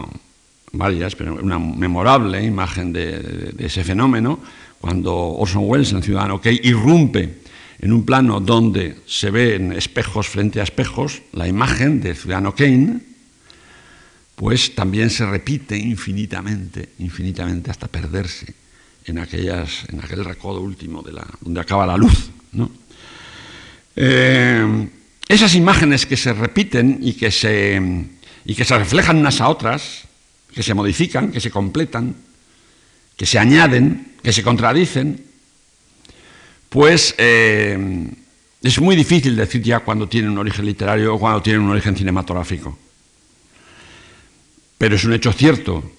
varias, 0.71 1.15
pero 1.15 1.35
una 1.35 1.59
memorable 1.59 2.43
imagen 2.43 2.93
de, 2.93 3.53
ese 3.57 3.83
fenómeno, 3.83 4.39
cuando 4.79 5.15
Orson 5.15 5.63
Welles, 5.65 5.91
en 5.91 6.03
Ciudadano 6.03 6.39
Kane, 6.41 6.59
irrumpe 6.63 7.39
en 7.79 7.93
un 7.93 8.05
plano 8.05 8.39
donde 8.39 8.97
se 9.05 9.31
ven 9.31 9.71
espejos 9.73 10.27
frente 10.27 10.59
a 10.59 10.63
espejos, 10.63 11.21
la 11.33 11.47
imagen 11.47 12.01
del 12.01 12.15
ciudadano 12.15 12.53
Kane, 12.53 12.99
pues 14.35 14.75
también 14.75 15.09
se 15.09 15.25
repite 15.25 15.77
infinitamente, 15.77 16.89
infinitamente 16.99 17.71
hasta 17.71 17.87
perderse 17.87 18.53
en, 19.05 19.19
aquellas, 19.19 19.85
en 19.89 19.99
aquel 19.99 20.23
recodo 20.23 20.61
último 20.61 21.01
de 21.01 21.13
la, 21.13 21.27
donde 21.41 21.59
acaba 21.59 21.85
la 21.85 21.97
luz. 21.97 22.31
Eh, 23.95 24.87
esas 25.27 25.55
imágenes 25.55 26.05
que 26.05 26.17
se 26.17 26.33
repiten 26.33 26.99
y 27.01 27.13
que 27.13 27.31
se, 27.31 27.81
y 28.45 28.55
que 28.55 28.65
se 28.65 28.77
reflejan 28.77 29.17
unas 29.17 29.41
a 29.41 29.49
otras, 29.49 30.08
que 30.53 30.63
se 30.63 30.73
modifican, 30.73 31.31
que 31.31 31.39
se 31.39 31.51
completan, 31.51 32.15
que 33.15 33.25
se 33.25 33.39
añaden, 33.39 34.13
que 34.23 34.33
se 34.33 34.43
contradicen, 34.43 35.25
pues 36.69 37.15
eh, 37.17 38.07
es 38.61 38.81
muy 38.81 38.95
difícil 38.95 39.35
decir 39.35 39.61
ya 39.61 39.79
cuando 39.79 40.07
tienen 40.07 40.31
un 40.31 40.37
origen 40.37 40.65
literario 40.65 41.15
o 41.15 41.19
cuando 41.19 41.41
tienen 41.41 41.61
un 41.61 41.71
origen 41.71 41.95
cinematográfico. 41.95 42.77
Pero 44.77 44.95
es 44.95 45.03
un 45.03 45.13
hecho 45.13 45.33
cierto 45.33 45.91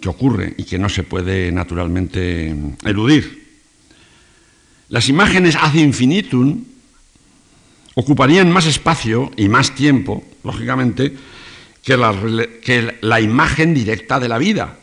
que 0.00 0.08
ocurre 0.08 0.54
y 0.56 0.64
que 0.64 0.78
no 0.78 0.88
se 0.88 1.02
puede 1.02 1.50
naturalmente 1.52 2.54
eludir. 2.84 3.48
Las 4.88 5.08
imágenes 5.08 5.56
ad 5.56 5.74
infinitum 5.74 6.64
ocuparían 7.94 8.50
más 8.50 8.66
espacio 8.66 9.30
y 9.36 9.48
más 9.48 9.74
tiempo, 9.74 10.24
lógicamente, 10.42 11.16
que 11.82 12.98
la, 13.00 13.20
imagen 13.20 13.74
directa 13.74 14.20
de 14.20 14.28
la 14.28 14.38
vida. 14.38 14.78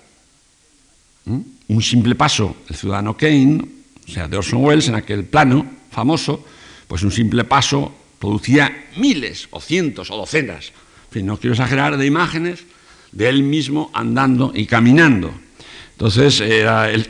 ¿Mm? 1.26 1.40
Un 1.70 1.82
simple 1.82 2.16
paso, 2.16 2.58
el 2.70 2.76
ciudadano 2.76 3.16
Kane 3.18 3.62
o 4.08 4.12
sea, 4.12 4.28
de 4.28 4.38
Orson 4.38 4.64
Welles, 4.64 4.88
en 4.88 4.96
aquel 4.96 5.26
plano 5.26 5.66
famoso, 5.92 6.46
pues 6.88 7.04
un 7.04 7.12
simple 7.12 7.44
paso 7.44 7.94
producía 8.20 8.88
miles 8.96 9.48
o 9.52 9.60
cientos 9.60 10.10
o 10.12 10.18
docenas, 10.18 10.72
en 11.08 11.12
fin, 11.12 11.26
no 11.26 11.38
quiero 11.38 11.54
exagerar, 11.54 11.98
de 11.98 12.06
imágenes 12.06 12.64
de 13.12 13.30
él 13.30 13.44
mismo 13.44 13.92
andando 13.94 14.52
y 14.56 14.66
caminando. 14.66 15.34
Entonces, 15.92 16.42
eh, 16.42 16.66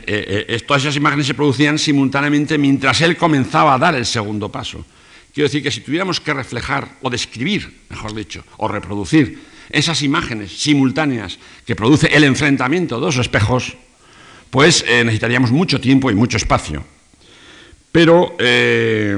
eh, 0.06 0.62
todas 0.66 0.82
esas 0.82 0.96
imágenes 0.96 1.26
se 1.26 1.34
producían 1.34 1.78
simultáneamente 1.78 2.56
mientras 2.58 3.00
él 3.02 3.16
comenzaba 3.16 3.74
a 3.74 3.78
dar 3.78 3.94
el 3.94 4.06
segundo 4.06 4.50
paso. 4.50 4.84
Quiero 5.32 5.48
decir 5.48 5.62
que 5.62 5.70
si 5.70 5.82
tuviéramos 5.82 6.20
que 6.20 6.32
reflejar 6.32 6.96
o 7.02 7.10
describir, 7.10 7.82
mejor 7.90 8.14
dicho, 8.14 8.44
o 8.56 8.66
reproducir 8.66 9.38
esas 9.70 10.02
imágenes 10.02 10.52
simultáneas 10.58 11.38
que 11.66 11.76
produce 11.76 12.08
el 12.08 12.24
enfrentamiento 12.24 12.96
de 12.96 13.02
dos 13.02 13.16
espejos, 13.18 13.76
pues 14.50 14.84
eh, 14.86 15.04
necesitaríamos 15.04 15.50
mucho 15.50 15.80
tiempo 15.80 16.10
y 16.10 16.14
mucho 16.14 16.36
espacio. 16.36 16.84
Pero 17.92 18.36
eh, 18.38 19.16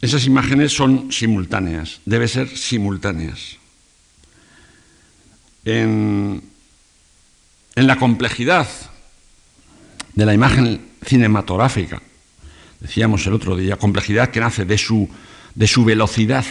esas 0.00 0.26
imágenes 0.26 0.72
son 0.72 1.12
simultáneas, 1.12 2.00
deben 2.04 2.28
ser 2.28 2.48
simultáneas. 2.48 3.56
En, 5.64 6.42
la 7.76 7.96
complejidad 7.96 8.68
de 10.14 10.26
la 10.26 10.34
imagen 10.34 10.88
cinematográfica, 11.06 12.02
decíamos 12.80 13.26
el 13.26 13.32
otro 13.32 13.56
día, 13.56 13.76
complejidad 13.76 14.30
que 14.30 14.40
nace 14.40 14.64
de 14.64 14.76
su, 14.76 15.08
de 15.54 15.66
su 15.66 15.84
velocidad 15.84 16.44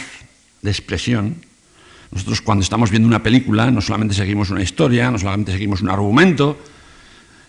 de 0.62 0.70
expresión, 0.70 1.36
nosotros 2.12 2.42
cuando 2.42 2.62
estamos 2.62 2.90
viendo 2.90 3.08
una 3.08 3.22
película 3.22 3.70
no 3.70 3.80
solamente 3.80 4.14
seguimos 4.14 4.50
una 4.50 4.62
historia, 4.62 5.10
no 5.10 5.18
solamente 5.18 5.52
seguimos 5.52 5.80
un 5.80 5.88
argumento, 5.88 6.58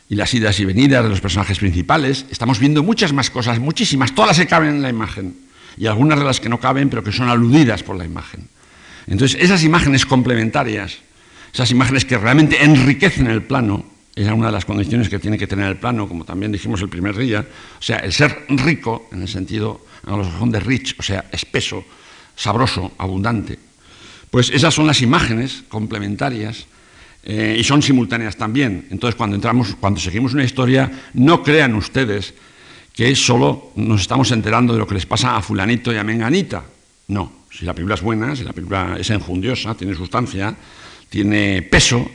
y 0.10 0.16
las 0.16 0.34
idas 0.34 0.60
y 0.60 0.66
venidas 0.66 1.04
de 1.04 1.10
los 1.10 1.22
personajes 1.22 1.60
principales, 1.60 2.26
estamos 2.32 2.60
viendo 2.60 2.82
muchas 2.82 3.14
más 3.14 3.30
cosas, 3.30 3.60
muchísimas, 3.60 4.16
todas 4.16 4.30
las 4.30 4.40
que 4.40 4.48
caben 4.48 4.70
en 4.70 4.82
la 4.82 4.90
imagen, 4.90 5.36
y 5.78 5.88
algunas 5.88 6.20
de 6.20 6.26
las 6.26 6.40
que 6.40 6.50
no 6.50 6.60
caben, 6.60 6.90
pero 6.90 7.04
que 7.04 7.12
son 7.12 7.30
aludidas 7.30 7.84
por 7.84 7.98
la 7.98 8.06
imagen. 8.06 8.48
Entonces, 9.08 9.38
esas 9.42 9.64
imágenes 9.64 10.06
complementarias, 10.06 11.00
esas 11.54 11.70
imágenes 11.72 12.06
que 12.06 12.18
realmente 12.18 12.64
enriquecen 12.64 13.28
el 13.28 13.44
plano, 13.44 13.86
es 14.16 14.28
una 14.28 14.46
de 14.46 14.52
las 14.52 14.66
condiciones 14.66 15.10
que 15.10 15.20
tiene 15.20 15.38
que 15.38 15.48
tener 15.48 15.68
el 15.68 15.78
plano, 15.78 16.08
como 16.08 16.24
también 16.24 16.52
dijimos 16.52 16.82
el 16.82 16.90
primer 16.90 17.18
día, 17.18 17.46
o 17.80 17.82
sea, 17.82 17.98
el 17.98 18.14
ser 18.14 18.46
rico, 18.50 19.10
en 19.12 19.24
el 19.24 19.28
sentido 19.28 19.86
anglosajón 20.06 20.52
de 20.52 20.60
rich, 20.60 20.96
o 21.00 21.04
sea, 21.04 21.26
espeso, 21.32 21.84
sabroso, 22.36 22.94
abundante. 22.98 23.58
Pues 24.34 24.50
esas 24.50 24.74
son 24.74 24.88
las 24.88 25.00
imágenes 25.04 25.62
complementarias 25.70 26.66
eh, 27.22 27.56
y 27.60 27.64
son 27.64 27.84
simultáneas 27.84 28.36
también. 28.36 28.88
Entonces, 28.90 29.14
cuando 29.14 29.36
entramos, 29.36 29.76
cuando 29.80 30.00
seguimos 30.00 30.34
una 30.34 30.44
historia, 30.44 30.92
no 31.14 31.44
crean 31.44 31.76
ustedes 31.76 32.34
que 32.96 33.16
solo 33.16 33.74
nos 33.76 34.02
estamos 34.02 34.32
enterando 34.32 34.74
de 34.74 34.80
lo 34.80 34.88
que 34.88 34.96
les 34.96 35.06
pasa 35.06 35.38
a 35.38 35.42
fulanito 35.44 35.94
y 35.94 35.98
a 35.98 36.04
menganita. 36.04 36.66
No, 37.10 37.44
si 37.52 37.64
la 37.64 37.76
película 37.76 37.94
es 37.94 38.02
buena, 38.02 38.36
si 38.36 38.44
la 38.44 38.54
película 38.54 38.98
es 39.00 39.08
enjundiosa, 39.12 39.76
tiene 39.76 39.94
sustancia, 39.94 40.56
tiene 41.12 41.62
peso 41.62 42.10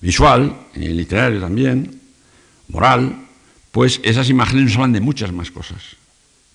visual, 0.00 0.56
y 0.74 0.88
literario 0.88 1.40
también, 1.40 2.00
moral, 2.66 3.26
pues 3.70 4.00
esas 4.02 4.28
imágenes 4.28 4.64
nos 4.64 4.74
hablan 4.74 4.92
de 4.94 5.00
muchas 5.00 5.30
más 5.30 5.52
cosas, 5.52 5.94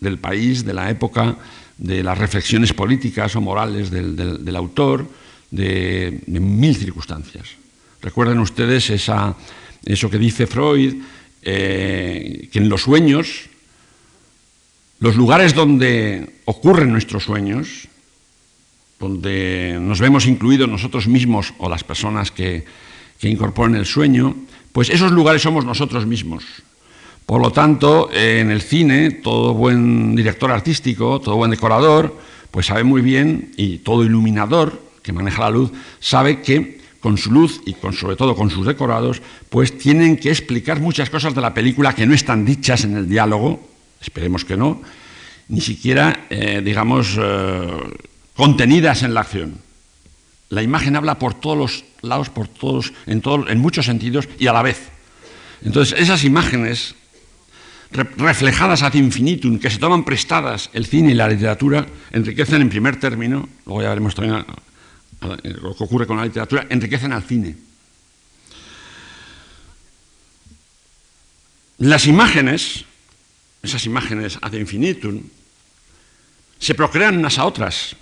del 0.02 0.18
país, 0.18 0.66
de 0.66 0.74
la 0.74 0.90
época, 0.90 1.38
de 1.80 2.04
las 2.04 2.18
reflexiones 2.18 2.74
políticas 2.74 3.36
o 3.36 3.42
morales 3.42 3.90
del 3.90 4.56
autor, 4.56 5.08
de, 5.50 6.22
mil 6.28 6.76
circunstancias. 6.76 7.56
Recuerden 8.02 8.40
ustedes 8.40 8.90
esa, 8.90 9.36
eso 9.86 10.10
que 10.10 10.20
dice 10.20 10.46
Freud, 10.46 10.96
eh, 11.42 12.50
que 12.52 12.60
en 12.60 12.70
los 12.70 12.84
sueños, 12.84 13.50
los 15.00 15.16
lugares 15.16 15.56
donde 15.56 16.36
ocurren 16.46 16.92
nuestros 16.92 17.24
sueños, 17.24 17.88
donde 19.00 19.78
nos 19.80 20.02
vemos 20.02 20.28
incluidos 20.28 20.68
nosotros 20.68 21.08
mismos 21.08 21.54
o 21.58 21.70
las 21.70 21.86
personas 21.86 22.32
que, 22.32 22.66
que 23.20 23.30
incorporan 23.30 23.76
el 23.76 23.86
sueño, 23.86 24.36
pues 24.74 24.90
esos 24.90 25.14
lugares 25.14 25.42
somos 25.42 25.64
nosotros 25.64 26.06
mismos. 26.06 26.44
Por 27.30 27.44
lo 27.44 27.52
tanto, 27.52 28.10
en 28.12 28.50
el 28.50 28.60
cine, 28.60 29.12
todo 29.12 29.54
buen 29.54 30.16
director 30.16 30.50
artístico, 30.50 31.22
todo 31.22 31.36
buen 31.36 31.52
decorador, 31.52 32.18
pues 32.50 32.66
sabe 32.66 32.84
muy 32.84 33.04
bien, 33.04 33.52
y 33.56 33.78
todo 33.78 34.04
iluminador 34.04 34.82
que 35.04 35.14
maneja 35.14 35.42
la 35.44 35.52
luz, 35.52 35.72
sabe 36.00 36.42
que 36.42 36.82
con 37.00 37.20
su 37.20 37.32
luz 37.32 37.62
y 37.68 37.74
con, 37.74 37.94
sobre 37.94 38.16
todo 38.16 38.36
con 38.36 38.50
sus 38.50 38.66
decorados, 38.66 39.22
pues 39.52 39.78
tienen 39.78 40.18
que 40.18 40.32
explicar 40.32 40.80
muchas 40.80 41.12
cosas 41.12 41.36
de 41.36 41.42
la 41.42 41.54
película 41.54 41.94
que 41.94 42.08
no 42.08 42.16
están 42.16 42.46
dichas 42.46 42.84
en 42.84 42.98
el 42.98 43.08
diálogo, 43.08 43.60
esperemos 44.02 44.44
que 44.44 44.58
no, 44.58 44.82
ni 45.50 45.62
siquiera, 45.62 46.26
eh, 46.32 46.64
digamos, 46.66 47.16
eh, 47.16 47.68
contenidas 48.36 49.04
en 49.04 49.14
la 49.14 49.22
acción. 49.22 49.60
La 50.50 50.64
imagen 50.64 50.96
habla 50.96 51.20
por 51.20 51.36
todos 51.36 51.56
los 51.60 51.86
lados, 52.02 52.32
por 52.32 52.48
todos, 52.48 52.92
en, 53.06 53.22
en 53.50 53.60
muchos 53.60 53.86
sentidos 53.86 54.28
y 54.40 54.48
a 54.48 54.54
la 54.54 54.64
vez. 54.64 54.90
Entonces, 55.62 56.00
esas 56.00 56.24
imágenes 56.24 56.96
reflejadas 57.92 58.84
ad 58.84 58.94
infinitum, 58.94 59.58
que 59.58 59.70
se 59.70 59.80
toman 59.80 60.04
prestadas 60.04 60.70
el 60.74 60.86
cine 60.86 61.12
y 61.12 61.16
la 61.16 61.28
literatura, 61.28 61.86
enriquecen 62.12 62.62
en 62.62 62.70
primer 62.70 63.00
término, 63.00 63.50
luego 63.66 63.82
ya 63.82 63.90
veremos 63.90 64.14
también 64.14 64.46
lo 65.22 65.76
que 65.76 65.84
ocurre 65.84 66.06
con 66.06 66.18
la 66.18 66.26
literatura, 66.26 66.68
enriquecen 66.70 67.14
al 67.14 67.24
cine. 67.24 67.56
Las 71.80 72.06
imágenes, 72.06 72.86
esas 73.64 73.86
imágenes 73.86 74.38
ad 74.42 74.54
infinitum, 74.54 75.22
se 76.60 76.76
procrean 76.76 77.18
unas 77.18 77.40
a 77.40 77.46
otras. 77.46 77.96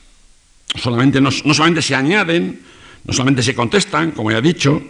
No, 0.84 0.98
no 1.22 1.54
solamente 1.54 1.82
se 1.82 1.96
añaden, 1.96 2.60
no 3.06 3.14
solamente 3.14 3.44
se 3.44 3.56
contestan, 3.56 4.12
como 4.12 4.32
ya 4.32 4.40
he 4.40 4.42
dicho, 4.42 4.84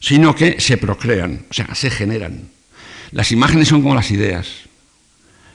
sino 0.00 0.34
que 0.34 0.60
se 0.60 0.78
procrean, 0.78 1.46
o 1.48 1.54
sea, 1.54 1.74
se 1.74 1.90
generan. 1.90 2.55
Las 3.16 3.32
imágenes 3.32 3.68
son 3.68 3.80
como 3.80 3.94
las 3.94 4.10
ideas. 4.10 4.46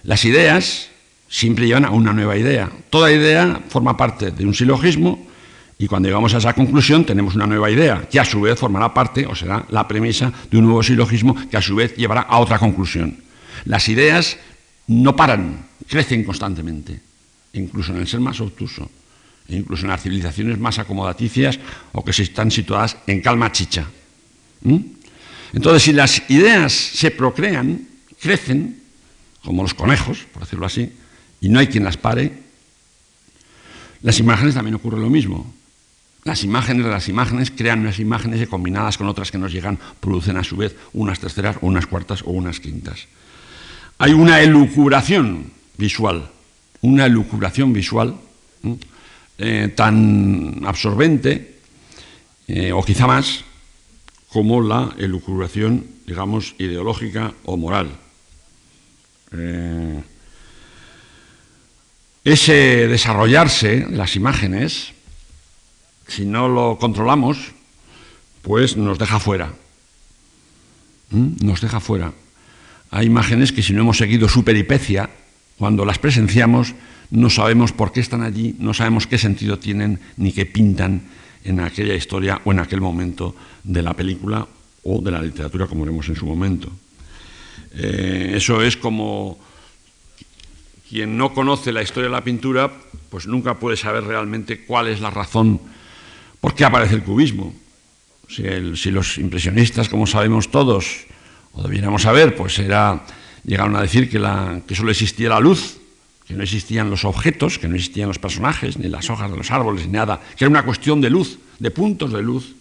Las 0.02 0.26
ideas 0.26 0.90
siempre 1.30 1.68
llevan 1.68 1.86
a 1.86 1.92
una 1.92 2.12
nueva 2.12 2.36
idea. 2.36 2.72
Toda 2.90 3.12
idea 3.12 3.62
forma 3.70 3.96
parte 3.96 4.32
de 4.32 4.48
un 4.48 4.56
silogismo 4.56 5.28
y 5.78 5.86
cuando 5.86 6.10
llegamos 6.10 6.34
a 6.34 6.40
esa 6.40 6.54
conclusión 6.54 7.06
tenemos 7.06 7.36
una 7.36 7.46
nueva 7.46 7.70
idea 7.70 8.08
que 8.10 8.20
a 8.20 8.26
su 8.26 8.42
vez 8.42 8.58
formará 8.58 8.92
parte 8.92 9.28
o 9.28 9.36
será 9.36 9.64
la 9.70 9.88
premisa 9.88 10.34
de 10.50 10.58
un 10.58 10.66
nuevo 10.66 10.82
silogismo 10.82 11.36
que 11.52 11.56
a 11.56 11.62
su 11.62 11.76
vez 11.76 11.96
llevará 11.96 12.22
a 12.22 12.40
otra 12.40 12.58
conclusión. 12.58 13.16
Las 13.66 13.88
ideas 13.90 14.40
no 14.88 15.16
paran, 15.16 15.68
crecen 15.88 16.24
constantemente, 16.24 17.00
incluso 17.54 17.94
en 17.94 18.00
el 18.00 18.08
ser 18.08 18.22
más 18.22 18.42
obtuso, 18.42 18.90
incluso 19.50 19.84
en 19.84 19.92
las 19.92 20.02
civilizaciones 20.02 20.58
más 20.58 20.80
acomodaticias 20.80 21.60
o 21.92 22.04
que 22.04 22.10
están 22.10 22.50
situadas 22.50 22.98
en 23.06 23.22
calma 23.22 23.52
chicha. 23.52 23.86
¿Mm? 24.64 25.01
Entonces, 25.54 25.84
si 25.84 25.94
las 25.94 26.30
ideas 26.30 26.72
se 26.72 27.12
procrean, 27.12 27.88
crecen, 28.20 28.82
como 29.44 29.64
los 29.64 29.74
conejos, 29.74 30.26
por 30.34 30.44
decirlo 30.44 30.66
así, 30.66 30.92
y 31.42 31.50
no 31.50 31.60
hay 31.60 31.68
quien 31.68 31.84
las 31.84 31.98
pare, 31.98 32.32
las 34.02 34.20
imágenes 34.20 34.56
también 34.56 34.76
ocurre 34.76 35.00
lo 35.00 35.10
mismo. 35.10 35.54
Las 36.24 36.44
imágenes 36.44 36.86
de 36.86 36.92
las 36.92 37.10
imágenes 37.10 37.52
crean 37.52 37.80
unas 37.80 38.00
imágenes 38.00 38.42
y 38.42 38.46
combinadas 38.46 38.98
con 38.98 39.08
otras 39.08 39.32
que 39.32 39.40
nos 39.40 39.52
llegan 39.52 39.80
producen 40.00 40.38
a 40.38 40.44
su 40.44 40.56
vez 40.56 40.76
unas 40.94 41.20
terceras 41.20 41.58
unas 41.62 41.88
cuartas 41.88 42.22
o 42.22 42.32
unas 42.32 42.60
quintas. 42.60 43.08
Hay 43.98 44.14
una 44.14 44.40
elucubración 44.42 45.52
visual, 45.78 46.30
una 46.82 47.06
elucubración 47.06 47.74
visual 47.74 48.16
eh, 49.38 49.74
tan 49.76 50.62
absorbente, 50.66 51.58
eh, 52.48 52.72
o 52.72 52.84
quizá 52.84 53.08
más, 53.08 53.44
como 54.32 54.62
la 54.62 54.96
elucubración, 54.98 55.86
digamos, 56.08 56.56
ideológica 56.58 57.34
o 57.44 57.58
moral. 57.58 57.92
Eh, 59.34 60.02
ese 62.24 62.88
desarrollarse 62.88 63.82
de 63.82 63.98
las 63.98 64.16
imágenes, 64.16 64.94
si 66.08 66.26
no 66.26 66.48
lo 66.48 66.78
controlamos, 66.80 67.52
pues 68.42 68.78
nos 68.78 68.98
deja 68.98 69.20
fuera. 69.20 69.54
¿Mm? 71.10 71.44
Nos 71.46 71.60
deja 71.60 71.82
fuera. 71.82 72.14
Hay 72.90 73.08
imágenes 73.08 73.52
que 73.52 73.64
si 73.64 73.74
no 73.74 73.82
hemos 73.82 73.98
seguido 73.98 74.30
su 74.30 74.44
peripecia, 74.46 75.10
cuando 75.58 75.84
las 75.84 76.00
presenciamos, 76.00 76.74
no 77.10 77.30
sabemos 77.30 77.74
por 77.74 77.92
qué 77.92 78.00
están 78.00 78.24
allí, 78.24 78.56
no 78.60 78.74
sabemos 78.74 79.08
qué 79.08 79.18
sentido 79.18 79.60
tienen 79.60 80.00
ni 80.16 80.32
qué 80.32 80.46
pintan 80.46 81.02
en 81.44 81.60
aquella 81.60 81.96
historia 81.96 82.42
o 82.46 82.52
en 82.52 82.60
aquel 82.60 82.82
momento 82.82 83.36
de 83.64 83.82
la 83.82 83.94
película 83.94 84.48
o 84.84 85.02
de 85.02 85.12
la 85.12 85.22
literatura, 85.22 85.68
como 85.68 85.84
veremos 85.84 86.08
en 86.10 86.16
su 86.16 86.26
momento. 86.26 86.72
Eh, 87.74 88.34
eso 88.36 88.62
es 88.62 88.78
como 88.78 89.40
quien 90.90 91.18
no 91.18 91.34
conoce 91.34 91.72
la 91.72 91.82
historia 91.82 92.10
de 92.10 92.16
la 92.16 92.24
pintura, 92.24 92.72
pues 93.10 93.28
nunca 93.28 93.60
puede 93.60 93.78
saber 93.78 94.04
realmente 94.04 94.66
cuál 94.66 94.88
es 94.88 95.00
la 95.00 95.10
razón 95.10 95.60
por 96.40 96.54
qué 96.56 96.66
aparece 96.66 96.96
el 96.96 97.04
cubismo. 97.04 97.54
Si, 98.28 98.92
los 98.92 99.18
impresionistas, 99.18 99.90
como 99.90 100.08
sabemos 100.08 100.52
todos, 100.52 101.06
o 101.54 101.64
debiéramos 101.64 102.04
saber, 102.04 102.36
pues 102.36 102.60
era, 102.60 103.06
llegaron 103.44 103.76
a 103.76 103.82
decir 103.82 104.10
que 104.10 104.76
solo 104.76 104.92
existía 104.92 105.30
la 105.30 105.40
luz 105.40 105.81
que 106.32 106.38
no 106.38 106.44
existían 106.44 106.90
los 106.90 107.04
objetos, 107.04 107.60
que 107.60 107.68
no 107.68 107.76
existían 107.76 108.08
los 108.08 108.18
personajes, 108.18 108.78
ni 108.78 108.88
las 108.88 109.10
hojas 109.10 109.30
de 109.30 109.36
los 109.36 109.52
árboles, 109.52 109.86
ni 109.86 109.92
nada, 109.92 110.22
que 110.38 110.46
era 110.46 110.50
una 110.50 110.64
cuestión 110.64 111.02
de 111.02 111.10
luz, 111.10 111.40
de 111.60 111.72
puntos 111.72 112.14
de 112.14 112.22
luz, 112.22 112.56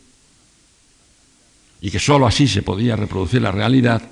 y 1.80 1.88
que 1.88 2.00
sólo 2.00 2.26
así 2.26 2.48
se 2.48 2.62
podía 2.62 2.96
reproducir 2.96 3.40
la 3.40 3.52
realidad, 3.52 4.02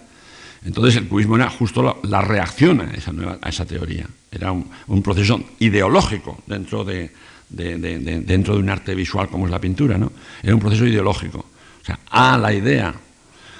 entonces 0.64 0.94
el 0.96 1.08
cubismo 1.08 1.34
era 1.34 1.50
justo 1.50 2.00
la, 2.04 2.22
reacción 2.22 2.82
a 2.82 2.94
esa, 2.94 3.12
a 3.42 3.48
esa, 3.48 3.66
teoría. 3.66 4.06
Era 4.30 4.52
un, 4.52 5.02
proceso 5.02 5.40
ideológico 5.58 6.38
dentro 6.46 6.84
de, 6.84 7.10
dentro 7.48 8.54
de 8.54 8.60
un 8.60 8.70
arte 8.70 8.94
visual 8.94 9.28
como 9.28 9.46
es 9.46 9.50
la 9.50 9.60
pintura, 9.60 9.98
¿no? 9.98 10.12
Era 10.40 10.54
un 10.54 10.60
proceso 10.60 10.86
ideológico. 10.86 11.38
O 11.38 11.84
sea, 11.84 11.98
a 12.10 12.38
la 12.38 12.52
idea 12.52 12.94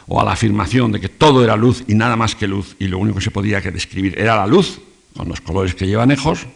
o 0.06 0.20
a 0.20 0.24
la 0.24 0.32
afirmación 0.32 0.92
de 0.92 1.00
que 1.00 1.08
todo 1.08 1.42
era 1.42 1.56
luz 1.56 1.82
y 1.88 1.94
nada 1.94 2.14
más 2.14 2.36
que 2.36 2.46
luz, 2.46 2.76
y 2.78 2.86
lo 2.86 2.98
único 2.98 3.18
que 3.18 3.24
se 3.24 3.30
podía 3.32 3.60
describir 3.60 4.16
era 4.16 4.36
la 4.36 4.46
luz, 4.46 4.80
con 5.18 5.28
los 5.28 5.40
colores 5.40 5.74
que 5.74 5.88
llevan 5.88 6.12
ejos, 6.12 6.46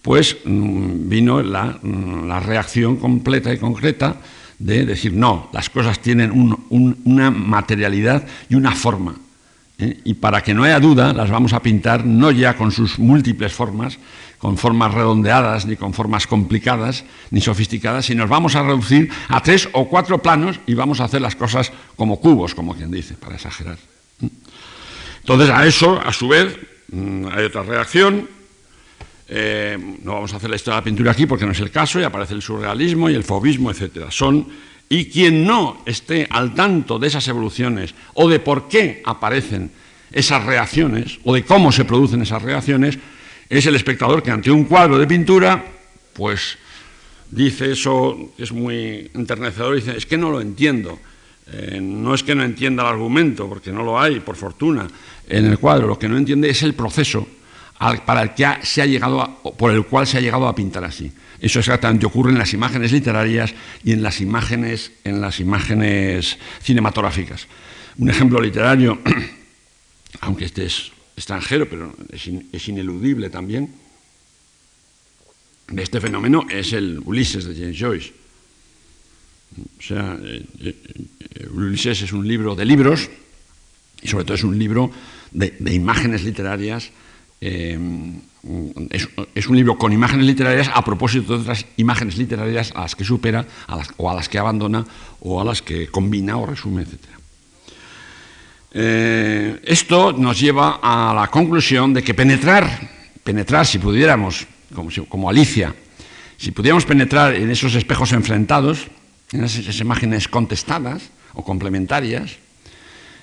pues 0.00 0.38
mm, 0.46 1.08
vino 1.10 1.42
mm, 1.42 2.26
la, 2.26 2.40
reacción 2.40 2.96
completa 2.96 3.52
y 3.52 3.58
concreta 3.58 4.16
de 4.58 4.86
decir, 4.86 5.12
no, 5.12 5.50
las 5.52 5.68
cosas 5.68 6.00
tienen 6.00 6.32
una 6.70 7.30
materialidad 7.30 8.26
y 8.48 8.54
una 8.54 8.72
forma. 8.72 9.16
¿eh? 9.78 10.00
Y 10.04 10.14
para 10.14 10.42
que 10.42 10.54
no 10.54 10.64
haya 10.64 10.80
duda, 10.80 11.12
las 11.12 11.30
vamos 11.30 11.52
a 11.52 11.60
pintar 11.60 12.06
no 12.06 12.30
ya 12.30 12.56
con 12.56 12.72
sus 12.72 12.98
múltiples 12.98 13.52
formas, 13.52 13.98
con 14.38 14.56
formas 14.56 14.94
redondeadas, 14.94 15.66
ni 15.66 15.76
con 15.76 15.92
formas 15.92 16.26
complicadas, 16.26 17.04
ni 17.30 17.42
sofisticadas, 17.42 18.06
sino 18.06 18.26
vamos 18.26 18.56
a 18.56 18.62
reducir 18.62 19.10
a 19.28 19.42
tres 19.42 19.68
o 19.72 19.88
cuatro 19.88 20.22
planos 20.22 20.58
y 20.66 20.72
vamos 20.72 21.00
a 21.00 21.04
hacer 21.04 21.20
las 21.20 21.36
cosas 21.36 21.70
como 21.96 22.18
cubos, 22.18 22.54
como 22.54 22.74
quien 22.74 22.90
dice, 22.90 23.14
para 23.14 23.34
exagerar. 23.34 23.76
¿eh? 24.22 24.28
Entonces, 25.20 25.50
a 25.50 25.66
eso, 25.66 26.00
a 26.00 26.12
su 26.14 26.28
vez, 26.28 26.58
hay 26.92 27.44
otra 27.44 27.62
reacción. 27.62 28.28
Eh, 29.28 29.78
no 30.02 30.14
vamos 30.14 30.32
a 30.32 30.36
hacer 30.36 30.50
la 30.50 30.56
historia 30.56 30.76
de 30.76 30.80
la 30.80 30.84
pintura 30.84 31.12
aquí 31.12 31.26
porque 31.26 31.46
no 31.46 31.52
es 31.52 31.60
el 31.60 31.70
caso, 31.70 32.00
y 32.00 32.02
aparece 32.02 32.34
el 32.34 32.42
surrealismo 32.42 33.08
y 33.08 33.14
el 33.14 33.22
fobismo, 33.22 33.70
etc. 33.70 34.10
Son, 34.10 34.46
y 34.88 35.06
quien 35.06 35.46
no 35.46 35.82
esté 35.86 36.26
al 36.30 36.54
tanto 36.54 36.98
de 36.98 37.06
esas 37.06 37.26
evoluciones 37.28 37.94
o 38.14 38.28
de 38.28 38.40
por 38.40 38.68
qué 38.68 39.02
aparecen 39.04 39.70
esas 40.10 40.44
reacciones 40.44 41.20
o 41.22 41.34
de 41.34 41.44
cómo 41.44 41.70
se 41.70 41.84
producen 41.84 42.22
esas 42.22 42.42
reacciones, 42.42 42.98
es 43.48 43.66
el 43.66 43.76
espectador 43.76 44.22
que 44.22 44.32
ante 44.32 44.50
un 44.50 44.64
cuadro 44.64 44.98
de 44.98 45.06
pintura, 45.06 45.64
pues 46.12 46.58
dice 47.30 47.70
eso 47.70 48.32
es 48.36 48.50
muy 48.50 49.10
enternecedor, 49.14 49.76
dice, 49.76 49.96
es 49.96 50.06
que 50.06 50.18
no 50.18 50.30
lo 50.30 50.40
entiendo. 50.40 50.98
Eh, 51.52 51.80
no 51.80 52.14
es 52.14 52.22
que 52.22 52.34
no 52.34 52.44
entienda 52.44 52.84
el 52.84 52.90
argumento, 52.90 53.48
porque 53.48 53.72
no 53.72 53.82
lo 53.82 54.00
hay, 54.00 54.20
por 54.20 54.36
fortuna, 54.36 54.86
en 55.30 55.46
el 55.46 55.58
cuadro. 55.58 55.86
Lo 55.86 55.98
que 55.98 56.08
no 56.08 56.16
entiende 56.16 56.50
es 56.50 56.62
el 56.62 56.74
proceso 56.74 57.26
para 58.04 58.22
el 58.22 58.34
que 58.34 58.46
se 58.62 58.82
ha 58.82 58.86
llegado 58.86 59.40
por 59.56 59.70
el 59.70 59.86
cual 59.86 60.06
se 60.06 60.18
ha 60.18 60.20
llegado 60.20 60.46
a 60.46 60.54
pintar 60.54 60.84
así. 60.84 61.10
Eso 61.40 61.58
exactamente 61.58 62.04
ocurre 62.04 62.30
en 62.30 62.38
las 62.38 62.52
imágenes 62.52 62.92
literarias 62.92 63.54
y 63.82 63.92
en 63.92 64.02
las 64.02 64.20
imágenes, 64.20 64.92
en 65.04 65.20
las 65.20 65.40
imágenes 65.40 66.36
cinematográficas. 66.62 67.46
Un 67.96 68.10
ejemplo 68.10 68.40
literario, 68.40 68.98
aunque 70.20 70.44
este 70.44 70.66
es 70.66 70.92
extranjero, 71.16 71.68
pero 71.68 71.94
es, 72.12 72.68
ineludible 72.68 73.30
también, 73.30 73.74
de 75.68 75.82
este 75.82 76.00
fenómeno 76.00 76.46
es 76.50 76.74
el 76.74 77.00
Ulises 77.04 77.44
de 77.44 77.54
James 77.54 77.78
Joyce. 77.78 78.12
O 79.78 79.82
sea, 79.82 80.18
eh, 80.22 80.44
eh, 80.60 81.48
Ulises 81.52 82.02
es 82.02 82.12
un 82.12 82.28
libro 82.28 82.54
de 82.54 82.64
libros 82.66 83.08
y 84.02 84.08
sobre 84.08 84.24
todo 84.24 84.34
es 84.34 84.44
un 84.44 84.58
libro 84.58 84.90
de, 85.32 85.54
imágenes 85.72 86.24
literarias 86.24 86.90
em, 87.40 88.20
es, 89.34 89.46
un 89.46 89.56
libro 89.56 89.76
con 89.76 89.92
imágenes 89.92 90.26
literarias 90.26 90.70
a 90.72 90.82
propósito 90.82 91.36
de 91.36 91.42
otras 91.42 91.66
imágenes 91.76 92.16
literarias 92.16 92.72
a 92.74 92.82
las 92.82 92.96
que 92.96 93.04
supera 93.04 93.46
o 93.96 94.10
a 94.10 94.14
las 94.14 94.28
que 94.28 94.38
abandona 94.38 94.84
o 95.20 95.40
a 95.40 95.44
las 95.44 95.60
que 95.60 95.88
combina 95.88 96.38
o 96.38 96.46
resume, 96.46 96.82
etc. 96.82 97.20
Eh, 98.72 99.60
esto 99.64 100.12
nos 100.12 100.38
lleva 100.40 100.80
a 100.82 101.12
la 101.12 101.26
conclusión 101.28 101.92
de 101.92 102.02
que 102.02 102.14
penetrar, 102.14 102.64
penetrar 103.22 103.66
si 103.66 103.78
pudiéramos, 103.78 104.46
como, 104.74 104.90
como 105.08 105.28
Alicia, 105.28 105.74
si 106.38 106.52
pudiéramos 106.52 106.86
penetrar 106.86 107.34
en 107.34 107.50
esos 107.50 107.74
espejos 107.74 108.12
enfrentados, 108.12 108.86
en 109.32 109.44
esas 109.44 109.78
imágenes 109.80 110.28
contestadas 110.28 111.10
o 111.34 111.44
complementarias, 111.44 112.38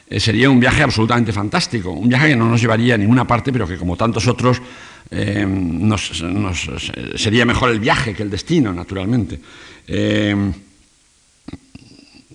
eh, 0.09 0.19
sería 0.21 0.49
un 0.49 0.59
viaje 0.59 0.83
absolutamente 0.83 1.33
fantástico, 1.33 1.91
un 1.91 2.07
viaje 2.07 2.29
que 2.29 2.35
no 2.35 2.47
nos 2.47 2.61
llevaría 2.61 2.95
a 2.95 2.97
ninguna 2.97 3.27
parte, 3.27 3.51
pero 3.51 3.67
que 3.67 3.77
como 3.77 3.97
tantos 3.97 4.25
otros 4.27 4.61
eh, 5.11 5.45
sería 7.15 7.45
mejor 7.45 7.71
el 7.71 7.79
viaje 7.79 8.13
que 8.13 8.23
el 8.23 8.29
destino, 8.29 8.73
naturalmente. 8.73 9.39
Eh, 9.85 10.51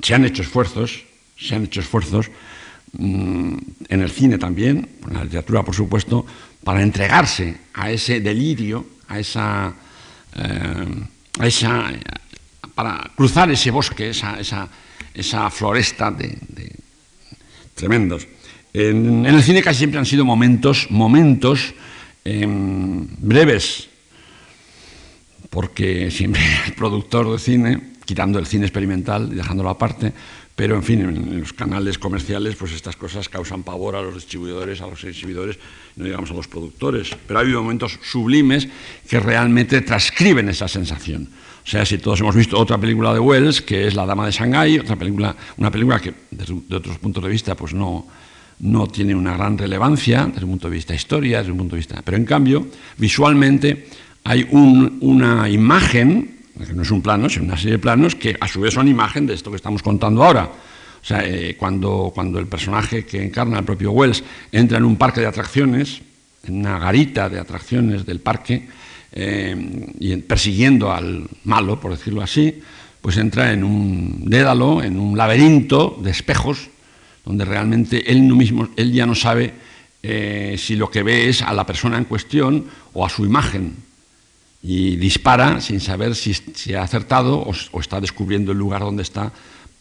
se 0.02 0.14
han 0.14 0.24
hecho 0.26 0.42
esfuerzos, 0.42 1.02
se 1.38 1.54
han 1.54 1.64
hecho 1.64 1.80
esfuerzos 1.80 2.30
mm, 2.92 3.56
en 3.88 4.00
el 4.02 4.10
cine 4.10 4.36
también, 4.36 4.88
en 5.08 5.14
la 5.14 5.24
literatura 5.24 5.62
por 5.62 5.74
supuesto, 5.74 6.26
para 6.62 6.82
entregarse 6.82 7.56
a 7.72 7.90
ese 7.90 8.20
delirio, 8.20 8.84
a 9.08 9.18
esa, 9.18 9.66
a 9.66 11.46
esa 11.46 11.90
para 12.74 13.10
cruzar 13.16 13.50
ese 13.50 13.70
bosque, 13.70 14.10
esa, 14.10 14.38
esa, 15.14 15.50
floresta 15.50 16.10
de 16.10 16.38
tremendos. 17.74 18.26
En, 18.72 19.26
el 19.26 19.42
cine 19.42 19.62
casi 19.62 19.78
siempre 19.78 19.98
han 19.98 20.06
sido 20.06 20.24
momentos, 20.24 20.86
momentos 20.90 21.74
em, 22.24 23.06
breves, 23.18 23.88
porque 25.50 26.10
siempre 26.10 26.42
el 26.66 26.72
productor 26.74 27.30
de 27.30 27.38
cine, 27.38 27.92
quitando 28.04 28.38
el 28.38 28.46
cine 28.46 28.64
experimental 28.64 29.28
y 29.32 29.36
dejándolo 29.36 29.68
aparte, 29.68 30.12
pero 30.54 30.76
en 30.76 30.82
fin, 30.82 31.00
en 31.00 31.40
los 31.40 31.52
canales 31.52 31.98
comerciales, 31.98 32.56
pues 32.56 32.72
estas 32.72 32.96
cosas 32.96 33.28
causan 33.28 33.62
pavor 33.62 33.96
a 33.96 34.02
los 34.02 34.14
distribuidores, 34.14 34.80
a 34.82 34.86
los 34.86 35.02
exhibidores, 35.04 35.58
no 35.96 36.04
digamos 36.04 36.30
a 36.30 36.34
los 36.34 36.46
productores. 36.46 37.16
Pero 37.26 37.38
ha 37.38 37.42
habido 37.42 37.62
momentos 37.62 37.98
sublimes 38.02 38.68
que 39.08 39.18
realmente 39.18 39.80
transcriben 39.80 40.48
esa 40.50 40.68
sensación. 40.68 41.28
O 41.64 41.66
sea, 41.66 41.86
si 41.86 41.98
todos 41.98 42.20
hemos 42.20 42.34
visto 42.34 42.58
otra 42.58 42.76
película 42.76 43.14
de 43.14 43.20
Wells, 43.20 43.62
que 43.62 43.86
es 43.86 43.94
La 43.94 44.04
Dama 44.04 44.26
de 44.26 44.32
Shanghái, 44.32 44.80
otra 44.80 44.96
película, 44.96 45.34
una 45.56 45.70
película 45.70 46.00
que 46.00 46.12
desde 46.30 46.54
de 46.68 46.76
otros 46.76 46.98
puntos 46.98 47.22
de 47.22 47.30
vista 47.30 47.54
pues 47.54 47.72
no, 47.72 48.06
no 48.60 48.86
tiene 48.88 49.14
una 49.14 49.36
gran 49.36 49.56
relevancia 49.56 50.26
desde 50.26 50.44
un 50.44 50.52
punto 50.52 50.68
de 50.68 50.74
vista 50.74 50.94
historia, 50.94 51.38
desde 51.38 51.52
un 51.52 51.58
punto 51.58 51.76
de 51.76 51.80
vista. 51.80 52.02
Pero 52.04 52.16
en 52.16 52.24
cambio, 52.24 52.66
visualmente 52.98 53.86
hay 54.24 54.46
una 54.50 55.48
imagen, 55.48 56.38
que 56.64 56.72
no 56.72 56.82
es 56.82 56.90
un 56.90 57.02
plano, 57.02 57.28
sino 57.28 57.44
una 57.44 57.56
serie 57.56 57.72
de 57.72 57.78
planos, 57.78 58.14
que 58.14 58.36
a 58.40 58.48
su 58.48 58.60
vez 58.60 58.74
son 58.74 58.88
imagen 58.88 59.26
de 59.26 59.34
esto 59.34 59.50
que 59.50 59.56
estamos 59.56 59.82
contando 59.82 60.22
ahora. 60.22 60.44
O 60.44 61.04
sea, 61.04 61.24
eh, 61.24 61.56
cuando, 61.58 62.12
cuando 62.14 62.38
el 62.38 62.46
personaje 62.46 63.04
que 63.04 63.22
encarna 63.22 63.58
el 63.58 63.64
propio 63.64 63.90
Wells 63.90 64.22
entra 64.52 64.78
en 64.78 64.84
un 64.84 64.96
parque 64.96 65.20
de 65.20 65.26
atracciones, 65.26 66.00
en 66.44 66.58
una 66.58 66.78
garita 66.78 67.28
de 67.28 67.40
atracciones 67.40 68.06
del 68.06 68.20
parque, 68.20 68.68
eh, 69.12 69.92
y 69.98 70.16
persiguiendo 70.16 70.92
al 70.92 71.28
malo, 71.44 71.78
por 71.78 71.90
decirlo 71.90 72.22
así, 72.22 72.60
pues 73.00 73.16
entra 73.16 73.52
en 73.52 73.64
un 73.64 74.24
dédalo, 74.24 74.82
en 74.82 74.98
un 74.98 75.18
laberinto 75.18 75.98
de 76.02 76.10
espejos, 76.10 76.68
donde 77.24 77.44
realmente 77.44 78.10
él, 78.10 78.22
mismo, 78.22 78.68
él 78.76 78.92
ya 78.92 79.06
no 79.06 79.14
sabe 79.14 79.54
eh, 80.02 80.56
si 80.58 80.76
lo 80.76 80.90
que 80.90 81.02
ve 81.02 81.28
es 81.28 81.42
a 81.42 81.52
la 81.52 81.66
persona 81.66 81.98
en 81.98 82.04
cuestión 82.04 82.66
o 82.92 83.04
a 83.04 83.08
su 83.08 83.24
imagen. 83.24 83.76
Y 84.62 84.96
dispara 84.96 85.60
sin 85.60 85.80
saber 85.80 86.14
si, 86.14 86.74
ha 86.74 86.82
acertado 86.82 87.38
o, 87.40 87.80
está 87.80 88.00
descubriendo 88.00 88.52
el 88.52 88.58
lugar 88.58 88.80
donde 88.80 89.02
está 89.02 89.32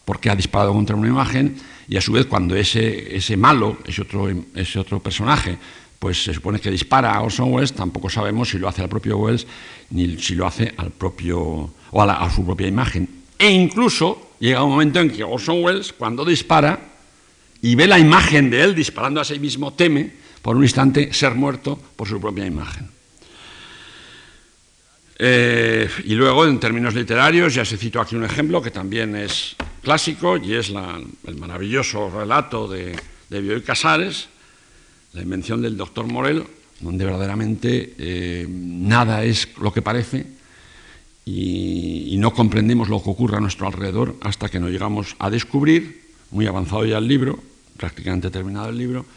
porque 0.06 0.32
ha 0.32 0.36
disparado 0.36 0.74
contra 0.74 0.96
una 0.96 1.08
imagen. 1.08 1.56
Y 1.88 1.98
a 1.98 2.02
su 2.02 2.12
vez, 2.12 2.26
cuando 2.26 2.56
ese, 2.56 3.16
ese 3.16 3.38
malo, 3.38 3.78
ese 3.86 4.02
otro, 4.02 4.28
ese 4.56 4.80
otro 4.80 5.00
personaje, 5.00 5.58
pues 6.02 6.24
se 6.24 6.34
supone 6.34 6.60
que 6.60 6.72
dispara 6.72 7.14
a 7.14 7.22
Orson 7.22 7.54
Welles, 7.54 7.74
tampoco 7.74 8.10
sabemos 8.10 8.50
si 8.50 8.58
lo 8.58 8.68
hace 8.68 8.82
al 8.82 8.90
propio 8.90 9.20
Welles 9.20 9.46
ni 9.92 10.18
si 10.18 10.34
lo 10.34 10.48
hace 10.48 10.74
al 10.76 10.90
propio 10.90 11.40
o 11.92 12.02
a, 12.02 12.32
su 12.32 12.44
propia 12.44 12.66
imagen. 12.66 13.08
E 13.38 13.52
incluso 13.52 14.32
llega 14.40 14.64
un 14.64 14.72
momento 14.72 15.00
en 15.00 15.12
que 15.12 15.24
Orson 15.24 15.64
Welles, 15.64 15.94
cuando 15.94 16.26
dispara 16.26 16.80
y 17.62 17.76
ve 17.76 17.86
la 17.86 18.00
imagen 18.00 18.50
de 18.50 18.64
él 18.64 18.74
disparando 18.74 19.22
a 19.22 19.24
sí 19.24 19.38
mismo, 19.38 19.74
teme 19.74 20.12
por 20.42 20.58
un 20.58 20.64
instante 20.64 21.14
ser 21.14 21.36
muerto 21.36 21.78
por 21.96 22.08
su 22.08 22.20
propia 22.20 22.48
imagen. 22.48 22.90
Eh, 25.20 25.88
y 26.06 26.16
luego, 26.16 26.48
en 26.48 26.60
términos 26.60 26.96
literarios, 26.96 27.54
ya 27.54 27.64
se 27.64 27.78
citó 27.78 28.02
aquí 28.02 28.16
un 28.16 28.24
ejemplo 28.24 28.60
que 28.60 28.72
también 28.72 29.16
es 29.16 29.56
clásico 29.84 30.38
y 30.38 30.56
es 30.56 30.74
el 31.28 31.36
maravilloso 31.36 32.10
relato 32.10 32.68
de, 32.68 33.00
de 33.30 33.42
Bioy 33.42 33.62
Casares, 33.62 34.31
la 35.14 35.22
invención 35.22 35.62
del 35.62 35.78
doctor 35.78 36.08
Morel, 36.08 36.44
donde 36.80 37.06
verdaderamente 37.06 37.94
eh, 37.98 38.48
nada 38.50 39.24
es 39.24 39.50
lo 39.60 39.72
que 39.74 39.82
parece 39.82 40.26
y, 41.26 42.16
no 42.18 42.34
comprendemos 42.34 42.88
lo 42.88 43.02
que 43.02 43.10
ocurre 43.10 43.38
a 43.38 43.40
nuestro 43.40 43.66
alrededor 43.66 44.16
hasta 44.22 44.48
que 44.48 44.60
nos 44.60 44.70
llegamos 44.70 45.16
a 45.18 45.32
descubrir, 45.32 46.02
muy 46.30 46.46
avanzado 46.46 46.86
ya 46.86 47.00
el 47.00 47.08
libro, 47.08 47.40
prácticamente 47.78 48.30
terminado 48.30 48.70
el 48.70 48.78
libro, 48.78 49.08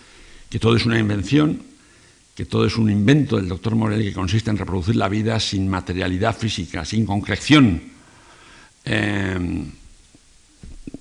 que 0.48 0.58
todo 0.58 0.74
es 0.74 0.86
una 0.86 0.98
invención, 0.98 1.60
que 2.34 2.46
todo 2.46 2.64
es 2.64 2.78
un 2.78 2.90
invento 2.90 3.36
del 3.36 3.48
doctor 3.48 3.74
Morel 3.74 4.02
que 4.02 4.14
consiste 4.14 4.48
en 4.48 4.56
reproducir 4.56 4.96
la 4.96 5.10
vida 5.10 5.38
sin 5.38 5.68
materialidad 5.68 6.34
física, 6.34 6.86
sin 6.86 7.04
concreción. 7.04 7.82
Eh, 8.86 9.66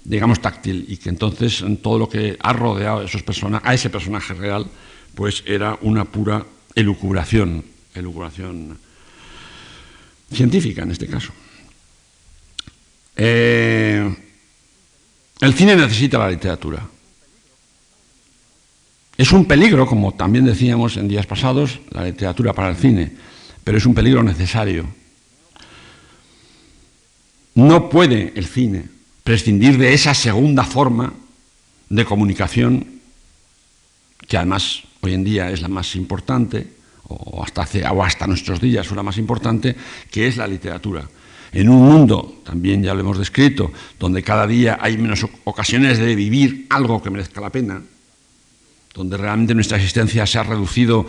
digamos, 0.04 0.42
táctil, 0.42 0.86
y 0.88 0.98
que 0.98 1.10
entonces 1.10 1.64
todo 1.82 2.00
lo 2.00 2.10
que 2.10 2.38
ha 2.40 2.54
rodeado 2.54 3.00
a, 3.00 3.06
esos 3.06 3.24
a 3.64 3.74
ese 3.74 3.90
personaje 3.90 4.34
real, 4.34 4.68
pues 5.16 5.44
era 5.46 5.78
una 5.82 6.06
pura 6.06 6.46
elucubración, 6.76 7.64
elucubración 7.94 8.78
científica 10.32 10.84
en 10.84 10.92
este 10.92 11.08
caso. 11.08 11.32
Eh, 13.16 14.16
el 15.42 15.54
cine 15.54 15.76
necesita 15.76 16.18
la 16.18 16.30
literatura. 16.30 16.88
Es 19.16 19.32
un 19.32 19.46
peligro, 19.46 19.86
como 19.86 20.14
también 20.14 20.46
decíamos 20.46 20.98
en 20.98 21.08
días 21.08 21.28
pasados, 21.28 21.80
la 21.92 22.04
literatura 22.04 22.54
para 22.54 22.70
el 22.70 22.76
cine, 22.76 23.12
pero 23.64 23.78
es 23.78 23.86
un 23.86 23.94
peligro 23.94 24.24
necesario. 24.24 24.88
No 27.56 27.90
puede 27.90 28.34
el 28.36 28.48
cine 28.48 28.86
prescindir 29.24 29.78
de 29.78 29.94
esa 29.94 30.14
segunda 30.14 30.64
forma 30.64 31.14
de 31.90 32.06
comunicación, 32.06 33.00
que 34.28 34.38
además 34.38 34.84
hoy 35.02 35.14
en 35.14 35.24
día 35.24 35.52
es 35.52 35.62
la 35.62 35.68
más 35.68 35.96
importante, 35.96 36.68
o 37.08 37.44
hasta, 37.44 37.64
hace, 37.64 37.86
o 37.86 38.04
hasta 38.04 38.28
nuestros 38.28 38.60
días 38.60 38.86
es 38.86 38.92
la 38.94 39.04
más 39.04 39.18
importante, 39.18 39.76
que 40.10 40.28
es 40.28 40.38
la 40.38 40.48
literatura. 40.48 41.08
En 41.52 41.70
un 41.70 41.86
mundo, 41.86 42.42
también 42.44 42.82
ya 42.82 42.94
lo 42.94 43.02
hemos 43.02 43.20
descrito, 43.20 43.72
donde 44.00 44.24
cada 44.24 44.48
día 44.48 44.80
hay 44.82 44.98
menos 44.98 45.26
ocasiones 45.44 46.00
de 46.00 46.16
vivir 46.16 46.66
algo 46.70 47.02
que 47.02 47.12
merezca 47.12 47.42
la 47.42 47.52
pena, 47.52 47.82
donde 48.94 49.18
realmente 49.18 49.54
nuestra 49.54 49.78
existencia 49.78 50.26
se 50.26 50.40
ha 50.40 50.44
reducido 50.44 51.06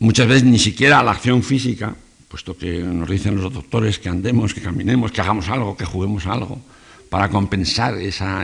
muchas 0.00 0.26
veces 0.26 0.44
ni 0.44 0.58
siquiera 0.58 0.98
a 0.98 1.04
la 1.04 1.12
acción 1.12 1.42
física, 1.42 1.94
puesto 2.34 2.58
que 2.58 2.82
nos 2.82 3.08
dicen 3.08 3.36
los 3.40 3.52
doctores 3.52 4.00
que 4.00 4.08
andemos, 4.08 4.52
que 4.52 4.60
caminemos, 4.60 5.12
que 5.12 5.20
hagamos 5.20 5.48
algo, 5.48 5.76
que 5.76 5.84
juguemos 5.84 6.26
algo, 6.26 6.60
para 7.08 7.28
compensar 7.28 7.94
esa, 7.98 8.42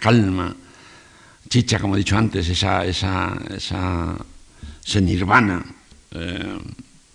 calma, 0.00 0.52
chicha, 1.48 1.78
como 1.78 1.94
he 1.94 1.98
dicho 1.98 2.18
antes, 2.18 2.48
esa, 2.48 2.84
esa, 2.84 3.38
esa, 3.54 4.16
nirvana 5.00 5.64
eh, 6.10 6.58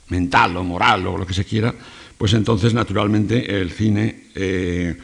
mental 0.08 0.56
o 0.56 0.64
moral 0.64 1.06
o 1.06 1.18
lo 1.18 1.28
que 1.28 1.34
se 1.34 1.44
quiera, 1.44 1.76
pues 2.18 2.32
entonces 2.32 2.74
naturalmente 2.74 3.60
el 3.60 3.70
cine 3.70 4.32
eh, 4.36 4.96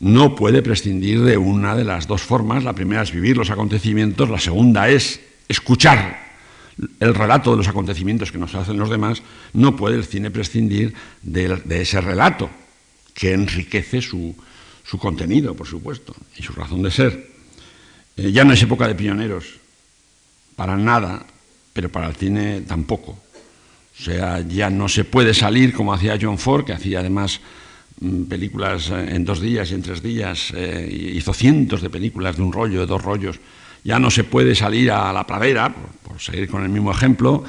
no 0.00 0.36
puede 0.36 0.60
prescindir 0.60 1.22
de 1.22 1.38
una 1.38 1.74
de 1.74 1.84
las 1.84 2.06
dos 2.06 2.20
formas. 2.20 2.64
La 2.64 2.74
primera 2.74 3.00
es 3.00 3.12
vivir 3.12 3.38
los 3.38 3.48
acontecimientos, 3.48 4.28
la 4.28 4.38
segunda 4.38 4.90
es 4.90 5.22
escuchar 5.48 6.27
el 7.00 7.14
relato 7.14 7.50
de 7.50 7.56
los 7.58 7.68
acontecimientos 7.68 8.30
que 8.32 8.38
nos 8.38 8.54
hacen 8.54 8.78
los 8.78 8.90
demás, 8.90 9.22
no 9.52 9.76
puede 9.76 9.96
el 9.96 10.04
cine 10.04 10.30
prescindir 10.30 10.94
de 11.22 11.80
ese 11.80 12.00
relato 12.00 12.50
que 13.14 13.32
enriquece 13.32 14.00
su, 14.00 14.34
su 14.88 14.96
contenido, 14.96 15.54
por 15.54 15.66
supuesto, 15.66 16.14
y 16.36 16.42
su 16.42 16.52
razón 16.54 16.82
de 16.82 16.90
ser. 16.90 17.30
Eh, 18.16 18.32
ya 18.32 18.44
no 18.44 18.54
es 18.54 18.62
época 18.62 18.88
de 18.88 18.94
pioneros, 18.94 19.60
para 20.56 20.76
nada, 20.76 21.26
pero 21.74 21.90
para 21.90 22.08
el 22.08 22.14
cine 22.16 22.62
tampoco. 22.62 23.12
O 23.12 24.02
sea, 24.02 24.40
ya 24.40 24.70
no 24.70 24.88
se 24.88 25.04
puede 25.04 25.34
salir 25.34 25.74
como 25.74 25.92
hacía 25.92 26.18
John 26.20 26.38
Ford, 26.38 26.64
que 26.64 26.72
hacía 26.72 27.00
además 27.00 27.40
mm, 28.00 28.24
películas 28.24 28.88
eh, 28.90 29.14
en 29.16 29.26
dos 29.26 29.40
días 29.40 29.70
y 29.70 29.74
en 29.74 29.82
tres 29.82 30.02
días, 30.02 30.52
eh, 30.54 30.88
hizo 31.14 31.34
cientos 31.34 31.82
de 31.82 31.90
películas 31.90 32.36
de 32.36 32.42
un 32.42 32.52
rollo, 32.52 32.80
de 32.80 32.86
dos 32.86 33.02
rollos, 33.02 33.40
Ya 33.88 33.98
no 33.98 34.10
se 34.10 34.24
puede 34.24 34.54
salir 34.54 34.90
a 34.90 35.10
la 35.14 35.26
pradera, 35.26 35.74
por, 36.02 36.20
seguir 36.20 36.46
con 36.46 36.62
el 36.62 36.68
mismo 36.68 36.90
ejemplo, 36.90 37.42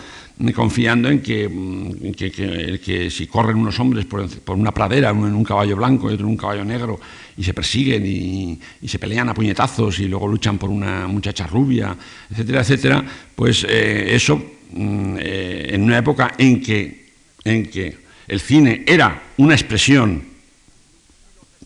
confiando 0.55 1.09
en 1.09 1.19
que, 1.21 1.49
mm, 1.49 3.09
si 3.09 3.27
corren 3.27 3.57
unos 3.57 3.77
hombres 3.77 4.05
por, 4.05 4.55
una 4.55 4.71
pradera, 4.71 5.11
uno 5.11 5.27
en 5.27 5.35
un 5.35 5.43
caballo 5.43 5.75
blanco 5.75 6.09
y 6.09 6.13
otro 6.13 6.25
en 6.25 6.31
un 6.31 6.37
caballo 6.37 6.63
negro, 6.63 6.97
y 7.35 7.43
se 7.43 7.53
persiguen 7.53 8.05
y, 8.05 8.57
se 8.87 8.97
pelean 8.97 9.27
a 9.27 9.33
puñetazos 9.33 9.99
y 9.99 10.07
luego 10.07 10.29
luchan 10.29 10.57
por 10.57 10.69
una 10.69 11.07
muchacha 11.07 11.45
rubia, 11.45 11.93
etcétera, 12.31 12.61
etcétera, 12.61 13.05
pues 13.35 13.65
eh, 13.67 14.15
eso 14.15 14.37
mm, 14.71 15.15
eh, 15.19 15.71
en 15.73 15.83
una 15.83 15.97
época 15.97 16.35
en 16.37 16.61
que, 16.61 17.11
en 17.43 17.65
que 17.65 17.97
el 18.29 18.39
cine 18.39 18.85
era 18.87 19.23
una 19.35 19.55
expresión 19.55 20.23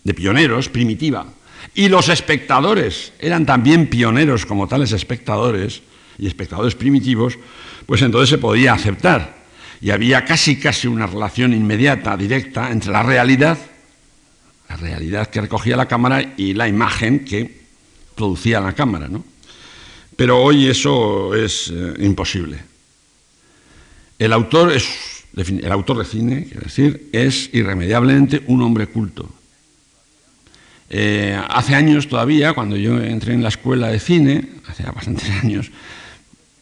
de 0.03 0.13
pioneros, 0.15 0.67
primitiva, 0.69 1.27
y 1.73 1.89
los 1.89 2.09
espectadores 2.09 3.13
eran 3.19 3.45
también 3.45 3.87
pioneros 3.87 4.45
como 4.45 4.67
tales 4.67 4.91
espectadores 4.91 5.81
y 6.17 6.27
espectadores 6.27 6.75
primitivos, 6.75 7.37
pues 7.85 8.01
entonces 8.01 8.29
se 8.29 8.37
podía 8.37 8.73
aceptar. 8.73 9.43
Y 9.81 9.91
había 9.91 10.23
casi 10.23 10.57
casi 10.57 10.87
una 10.87 11.07
relación 11.07 11.53
inmediata, 11.53 12.15
directa, 12.15 12.71
entre 12.71 12.91
la 12.91 13.03
realidad, 13.03 13.57
la 14.69 14.75
realidad 14.77 15.27
que 15.27 15.41
recogía 15.41 15.75
la 15.75 15.87
cámara 15.87 16.33
y 16.37 16.53
la 16.53 16.67
imagen 16.67 17.25
que 17.25 17.63
producía 18.15 18.61
la 18.61 18.73
cámara. 18.73 19.07
¿no? 19.07 19.23
Pero 20.15 20.41
hoy 20.41 20.67
eso 20.67 21.35
es 21.35 21.71
eh, 21.73 21.93
imposible. 21.99 22.59
El 24.19 24.31
autor, 24.31 24.71
es, 24.71 24.87
el 25.35 25.71
autor 25.71 25.97
de 25.97 26.05
cine, 26.05 26.45
quiero 26.45 26.61
decir, 26.61 27.09
es 27.11 27.49
irremediablemente 27.53 28.43
un 28.47 28.61
hombre 28.61 28.87
culto, 28.87 29.29
eh, 30.89 31.39
hace 31.49 31.75
años 31.75 32.07
todavía, 32.07 32.53
cuando 32.53 32.75
yo 32.75 33.01
entré 33.01 33.33
en 33.33 33.41
la 33.41 33.49
escuela 33.49 33.87
de 33.87 33.99
cine, 33.99 34.47
hace 34.67 34.83
bastantes 34.83 35.29
años, 35.43 35.71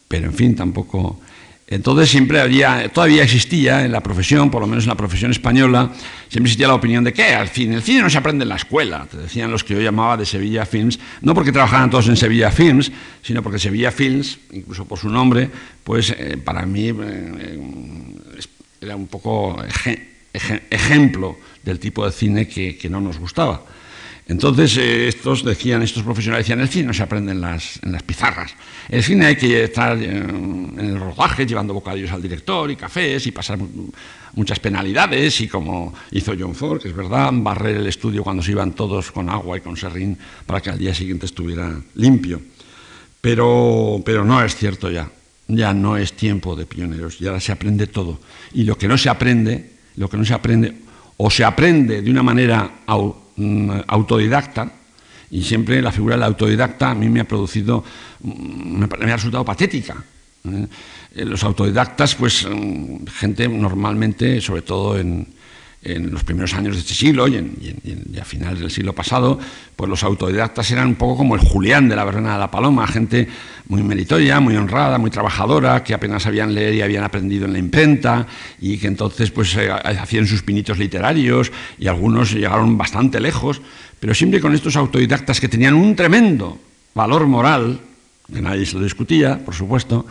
pero 0.08 0.26
en 0.26 0.34
fin, 0.34 0.54
tampoco... 0.54 1.20
Entonces 1.68 2.10
siempre 2.10 2.38
había, 2.38 2.90
todavía 2.90 3.22
existía 3.22 3.82
en 3.82 3.92
la 3.92 4.02
profesión, 4.02 4.50
por 4.50 4.60
lo 4.60 4.66
menos 4.66 4.84
en 4.84 4.90
la 4.90 4.94
profesión 4.94 5.30
española, 5.30 5.90
siempre 6.28 6.48
existía 6.48 6.68
la 6.68 6.74
opinión 6.74 7.02
de 7.02 7.14
que 7.14 7.32
al 7.32 7.48
fin, 7.48 7.72
el 7.72 7.82
cine 7.82 8.02
no 8.02 8.10
se 8.10 8.18
aprende 8.18 8.42
en 8.42 8.50
la 8.50 8.56
escuela, 8.56 9.06
te 9.10 9.16
decían 9.16 9.50
los 9.50 9.64
que 9.64 9.72
yo 9.72 9.80
llamaba 9.80 10.18
de 10.18 10.26
Sevilla 10.26 10.66
Films, 10.66 10.98
no 11.22 11.32
porque 11.32 11.50
trabajaran 11.50 11.88
todos 11.88 12.08
en 12.08 12.18
Sevilla 12.18 12.50
Films, 12.50 12.92
sino 13.22 13.42
porque 13.42 13.58
Sevilla 13.58 13.90
Films, 13.90 14.38
incluso 14.52 14.84
por 14.84 14.98
su 14.98 15.08
nombre, 15.08 15.48
pues 15.82 16.10
eh, 16.10 16.36
para 16.36 16.66
mí 16.66 16.88
eh, 16.88 17.60
era 18.78 18.94
un 18.94 19.06
poco 19.06 19.56
ejemplo 20.70 21.38
del 21.62 21.78
tipo 21.78 22.04
de 22.04 22.12
cine 22.12 22.48
que 22.48 22.88
no 22.90 23.00
nos 23.00 23.18
gustaba. 23.18 23.62
Entonces, 24.28 24.76
eh, 24.76 25.08
estos 25.08 25.44
decían, 25.44 25.82
estos 25.82 26.04
profesionales 26.04 26.46
decían, 26.46 26.60
el 26.60 26.68
cine 26.68 26.86
no 26.86 26.94
se 26.94 27.02
aprende 27.02 27.32
en 27.32 27.40
las, 27.40 27.80
pizarras. 28.06 28.54
El 28.88 29.02
cine 29.02 29.26
hay 29.26 29.36
que 29.36 29.64
estar 29.64 29.98
eh, 30.00 30.06
en 30.06 30.78
el 30.78 31.00
rodaje 31.00 31.44
llevando 31.44 31.74
bocadillos 31.74 32.12
al 32.12 32.22
director 32.22 32.70
y 32.70 32.76
cafés 32.76 33.26
y 33.26 33.32
pasar 33.32 33.58
muchas 34.34 34.60
penalidades 34.60 35.40
y 35.40 35.48
como 35.48 35.92
hizo 36.12 36.34
John 36.38 36.54
Ford, 36.54 36.80
que 36.80 36.88
es 36.88 36.96
verdad, 36.96 37.30
barrer 37.32 37.76
el 37.76 37.86
estudio 37.86 38.22
cuando 38.22 38.42
se 38.42 38.52
iban 38.52 38.72
todos 38.72 39.10
con 39.10 39.28
agua 39.28 39.58
y 39.58 39.60
con 39.60 39.76
serrín 39.76 40.16
para 40.46 40.60
que 40.60 40.70
al 40.70 40.78
día 40.78 40.94
siguiente 40.94 41.26
estuviera 41.26 41.74
limpio. 41.96 42.40
Pero, 43.20 44.02
pero 44.04 44.24
no 44.24 44.42
es 44.42 44.54
cierto 44.54 44.90
ya. 44.90 45.10
Ya 45.48 45.74
no 45.74 45.96
es 45.96 46.14
tiempo 46.14 46.54
de 46.54 46.64
pioneros, 46.64 47.18
ya 47.18 47.38
se 47.40 47.52
aprende 47.52 47.88
todo. 47.88 48.20
Y 48.54 48.62
lo 48.62 48.78
que 48.78 48.88
no 48.88 48.96
se 48.96 49.08
aprende, 49.10 49.72
lo 49.96 50.08
que 50.08 50.16
no 50.16 50.24
se 50.24 50.32
aprende, 50.32 50.72
o 51.16 51.30
se 51.30 51.44
aprende 51.44 52.00
de 52.00 52.10
una 52.10 52.22
manera 52.22 52.70
autodidacta, 53.86 54.70
y 55.30 55.42
siempre 55.42 55.80
la 55.80 55.92
figura 55.92 56.16
del 56.16 56.24
autodidacta 56.24 56.90
a 56.90 56.94
mí 56.94 57.08
me 57.08 57.20
ha 57.20 57.24
producido, 57.24 57.82
mm, 58.20 58.84
me, 59.00 59.12
ha 59.12 59.16
resultado 59.16 59.44
patética. 59.44 60.04
¿eh? 60.44 60.66
Eh, 61.14 61.24
los 61.24 61.42
autodidactas, 61.42 62.14
pues 62.14 62.46
mm, 62.46 63.06
gente 63.06 63.48
normalmente, 63.48 64.40
sobre 64.40 64.62
todo 64.62 64.98
en, 64.98 65.26
en 65.84 66.12
los 66.12 66.22
primeros 66.22 66.54
años 66.54 66.74
de 66.74 66.80
este 66.80 66.94
siglo 66.94 67.26
y, 67.26 67.36
a 68.20 68.24
finales 68.24 68.60
del 68.60 68.70
siglo 68.70 68.94
pasado, 68.94 69.38
pues 69.74 69.90
los 69.90 70.04
autodidactas 70.04 70.70
eran 70.70 70.88
un 70.88 70.94
poco 70.94 71.16
como 71.16 71.34
el 71.34 71.40
Julián 71.40 71.88
de 71.88 71.96
la 71.96 72.04
Verbena 72.04 72.34
de 72.34 72.38
la 72.38 72.50
Paloma, 72.50 72.86
gente 72.86 73.28
muy 73.66 73.82
meritoria, 73.82 74.38
muy 74.38 74.56
honrada, 74.56 74.98
muy 74.98 75.10
trabajadora, 75.10 75.82
que 75.82 75.94
apenas 75.94 76.22
sabían 76.22 76.54
leer 76.54 76.74
y 76.74 76.82
habían 76.82 77.02
aprendido 77.02 77.46
en 77.46 77.52
la 77.52 77.58
imprenta 77.58 78.26
y 78.60 78.78
que 78.78 78.86
entonces 78.86 79.30
pues 79.32 79.56
eh, 79.56 79.70
hacían 79.70 80.26
sus 80.26 80.42
pinitos 80.42 80.78
literarios 80.78 81.50
y 81.78 81.88
algunos 81.88 82.32
llegaron 82.32 82.78
bastante 82.78 83.18
lejos, 83.18 83.60
pero 83.98 84.14
siempre 84.14 84.40
con 84.40 84.54
estos 84.54 84.76
autodidactas 84.76 85.40
que 85.40 85.48
tenían 85.48 85.74
un 85.74 85.96
tremendo 85.96 86.60
valor 86.94 87.26
moral, 87.26 87.80
que 88.32 88.40
nadie 88.40 88.66
se 88.66 88.76
lo 88.76 88.84
discutía, 88.84 89.44
por 89.44 89.54
supuesto, 89.54 90.06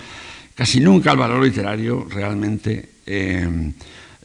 casi 0.54 0.82
nunca 0.82 1.12
el 1.12 1.18
valor 1.18 1.44
literario 1.44 2.06
realmente... 2.10 2.90
Eh, 3.06 3.72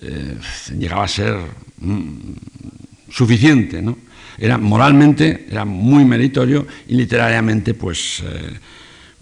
eh, 0.01 0.39
llegaba 0.77 1.05
a 1.05 1.09
ser 1.09 1.37
mm, 1.79 2.33
suficiente. 3.11 3.83
Era 4.39 4.59
moralmente, 4.59 5.47
era 5.51 5.65
muy 5.65 6.05
meritorio 6.05 6.67
y 6.89 6.95
literariamente, 6.95 7.75
pues, 7.75 8.23
eh, 8.25 8.59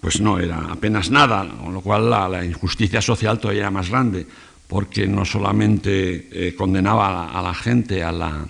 pues 0.00 0.20
no 0.20 0.38
era 0.38 0.72
apenas 0.72 1.10
nada, 1.10 1.48
con 1.62 1.72
lo 1.72 1.80
cual 1.80 2.10
la, 2.10 2.44
injusticia 2.44 3.00
social 3.00 3.38
todavía 3.38 3.62
era 3.62 3.70
más 3.70 3.88
grande, 3.88 4.26
porque 4.66 5.06
no 5.06 5.24
solamente 5.24 6.28
eh, 6.32 6.54
condenaba 6.54 7.30
a 7.30 7.42
la, 7.42 7.54
gente 7.54 8.02
a 8.02 8.10
la, 8.10 8.46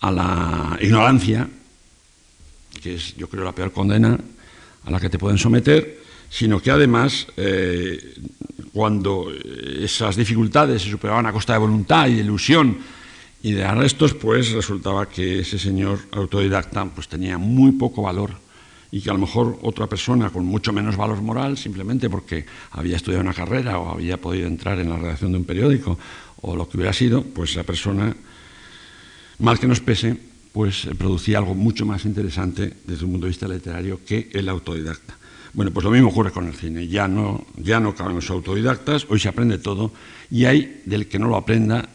a 0.00 0.10
la 0.10 0.78
ignorancia, 0.80 1.48
que 2.82 2.96
es 2.96 3.14
yo 3.16 3.28
creo 3.28 3.44
la 3.44 3.52
peor 3.52 3.72
condena 3.72 4.18
a 4.84 4.90
la 4.90 4.98
que 4.98 5.08
te 5.08 5.18
pueden 5.18 5.38
someter, 5.38 6.01
sino 6.32 6.60
que 6.60 6.70
además 6.70 7.26
cuando 8.72 9.30
esas 9.78 10.16
dificultades 10.16 10.80
se 10.80 10.90
superaban 10.90 11.26
a 11.26 11.32
costa 11.32 11.52
de 11.52 11.58
voluntad 11.58 12.08
y 12.08 12.14
de 12.14 12.22
ilusión 12.22 12.78
y 13.42 13.52
de 13.52 13.64
arrestos, 13.64 14.14
pues 14.14 14.52
resultaba 14.52 15.08
que 15.08 15.40
ese 15.40 15.58
señor 15.58 15.98
autodidacta 16.12 16.86
pues 16.86 17.06
tenía 17.08 17.36
muy 17.36 17.72
poco 17.72 18.02
valor 18.02 18.32
y 18.90 19.02
que 19.02 19.10
a 19.10 19.12
lo 19.12 19.18
mejor 19.18 19.58
otra 19.60 19.86
persona 19.86 20.30
con 20.30 20.46
mucho 20.46 20.72
menos 20.72 20.96
valor 20.96 21.20
moral, 21.20 21.58
simplemente 21.58 22.08
porque 22.08 22.46
había 22.70 22.96
estudiado 22.96 23.22
una 23.22 23.34
carrera 23.34 23.78
o 23.78 23.90
había 23.90 24.16
podido 24.16 24.46
entrar 24.46 24.78
en 24.78 24.88
la 24.88 24.96
redacción 24.96 25.32
de 25.32 25.38
un 25.38 25.44
periódico 25.44 25.98
o 26.40 26.56
lo 26.56 26.66
que 26.66 26.78
hubiera 26.78 26.94
sido, 26.94 27.22
pues 27.22 27.50
esa 27.50 27.62
persona, 27.62 28.14
mal 29.38 29.58
que 29.58 29.66
nos 29.66 29.80
pese, 29.80 30.16
pues 30.52 30.88
producía 30.96 31.38
algo 31.38 31.54
mucho 31.54 31.84
más 31.84 32.06
interesante 32.06 32.72
desde 32.86 33.04
un 33.04 33.12
punto 33.12 33.26
de 33.26 33.30
vista 33.30 33.48
literario 33.48 34.00
que 34.04 34.30
el 34.32 34.48
autodidacta. 34.48 35.21
Bueno, 35.54 35.70
pues 35.70 35.84
lo 35.84 35.90
mismo 35.90 36.08
ocurre 36.08 36.30
con 36.30 36.46
el 36.46 36.54
cine. 36.54 36.88
Ya 36.88 37.06
no, 37.06 37.44
ya 37.56 37.78
no 37.78 37.94
caben 37.94 38.16
los 38.16 38.30
autodidactas, 38.30 39.06
hoy 39.08 39.18
se 39.20 39.28
aprende 39.28 39.58
todo 39.58 39.92
y 40.30 40.46
hay 40.46 40.82
del 40.86 41.08
que 41.08 41.18
no 41.18 41.28
lo 41.28 41.36
aprenda 41.36 41.88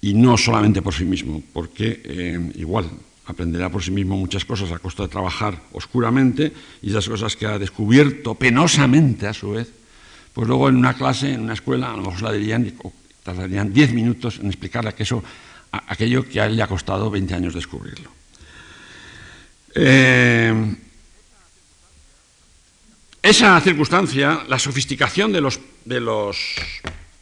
y 0.00 0.14
no 0.14 0.36
solamente 0.36 0.80
por 0.80 0.94
sí 0.94 1.04
mismo, 1.04 1.42
porque 1.52 2.00
eh, 2.04 2.52
igual 2.54 2.88
aprenderá 3.26 3.68
por 3.68 3.82
sí 3.82 3.90
mismo 3.90 4.16
muchas 4.16 4.44
cosas 4.44 4.70
a 4.70 4.78
costa 4.78 5.02
de 5.02 5.08
trabajar 5.08 5.60
oscuramente 5.72 6.52
y 6.80 6.90
esas 6.90 7.08
cosas 7.08 7.36
que 7.36 7.46
ha 7.46 7.58
descubierto 7.58 8.36
penosamente 8.36 9.26
a 9.26 9.34
su 9.34 9.50
vez, 9.50 9.70
pues 10.32 10.46
luego 10.46 10.68
en 10.68 10.76
una 10.76 10.94
clase, 10.94 11.34
en 11.34 11.40
una 11.40 11.54
escuela, 11.54 11.92
a 11.92 11.96
lo 11.96 12.04
mejor 12.04 12.22
la 12.22 12.32
dirían, 12.32 12.72
tardarían 13.24 13.72
10 13.72 13.92
minutos 13.92 14.38
en 14.38 14.46
explicarle 14.46 14.94
que 14.94 15.02
eso, 15.02 15.22
aquello 15.72 16.28
que 16.28 16.40
a 16.40 16.46
él 16.46 16.56
le 16.56 16.62
ha 16.62 16.68
costado 16.68 17.10
20 17.10 17.34
años 17.34 17.54
descubrirlo. 17.54 18.10
Eh, 19.74 20.76
esa 23.28 23.60
circunstancia, 23.60 24.44
la 24.48 24.58
sofisticación 24.58 25.32
de 25.32 25.42
los, 25.42 25.60
de 25.84 26.00
los 26.00 26.54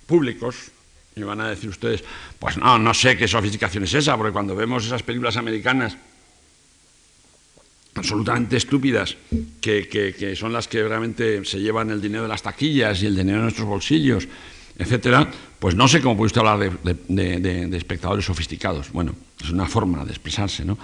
públicos, 0.07 0.71
me 1.17 1.25
van 1.25 1.41
a 1.41 1.49
decir 1.49 1.69
ustedes, 1.69 2.05
pues 2.39 2.57
no, 2.59 2.79
no 2.79 2.95
sé 2.95 3.17
qué 3.17 3.27
sofisticación 3.27 3.85
es 3.85 3.95
esa, 3.95 4.17
porque 4.17 4.33
cuando 4.33 4.55
vemos 4.55 4.87
esas 4.87 5.03
películas 5.03 5.37
americanas 5.37 5.97
absolutamente 7.95 8.57
estúpidas, 8.57 9.17
que, 9.61 10.35
son 10.39 10.53
las 10.53 10.69
que 10.69 10.87
realmente 10.87 11.45
se 11.45 11.59
llevan 11.59 11.91
el 11.91 12.01
dinero 12.01 12.23
de 12.23 12.29
las 12.29 12.43
taquillas 12.43 13.03
y 13.03 13.07
el 13.07 13.17
dinero 13.17 13.39
de 13.39 13.45
nuestros 13.45 13.67
bolsillos, 13.67 14.29
etcétera, 14.79 15.29
pues 15.59 15.75
no 15.75 15.89
sé 15.89 16.01
cómo 16.01 16.17
puede 16.17 16.27
usted 16.27 16.43
hablar 16.43 16.71
de, 16.85 17.41
de 17.41 17.77
espectadores 17.77 18.27
sofisticados. 18.27 18.93
Bueno, 18.93 19.13
es 19.43 19.51
una 19.51 19.67
forma 19.67 20.05
de 20.05 20.11
expresarse, 20.11 20.65
¿no? 20.65 20.79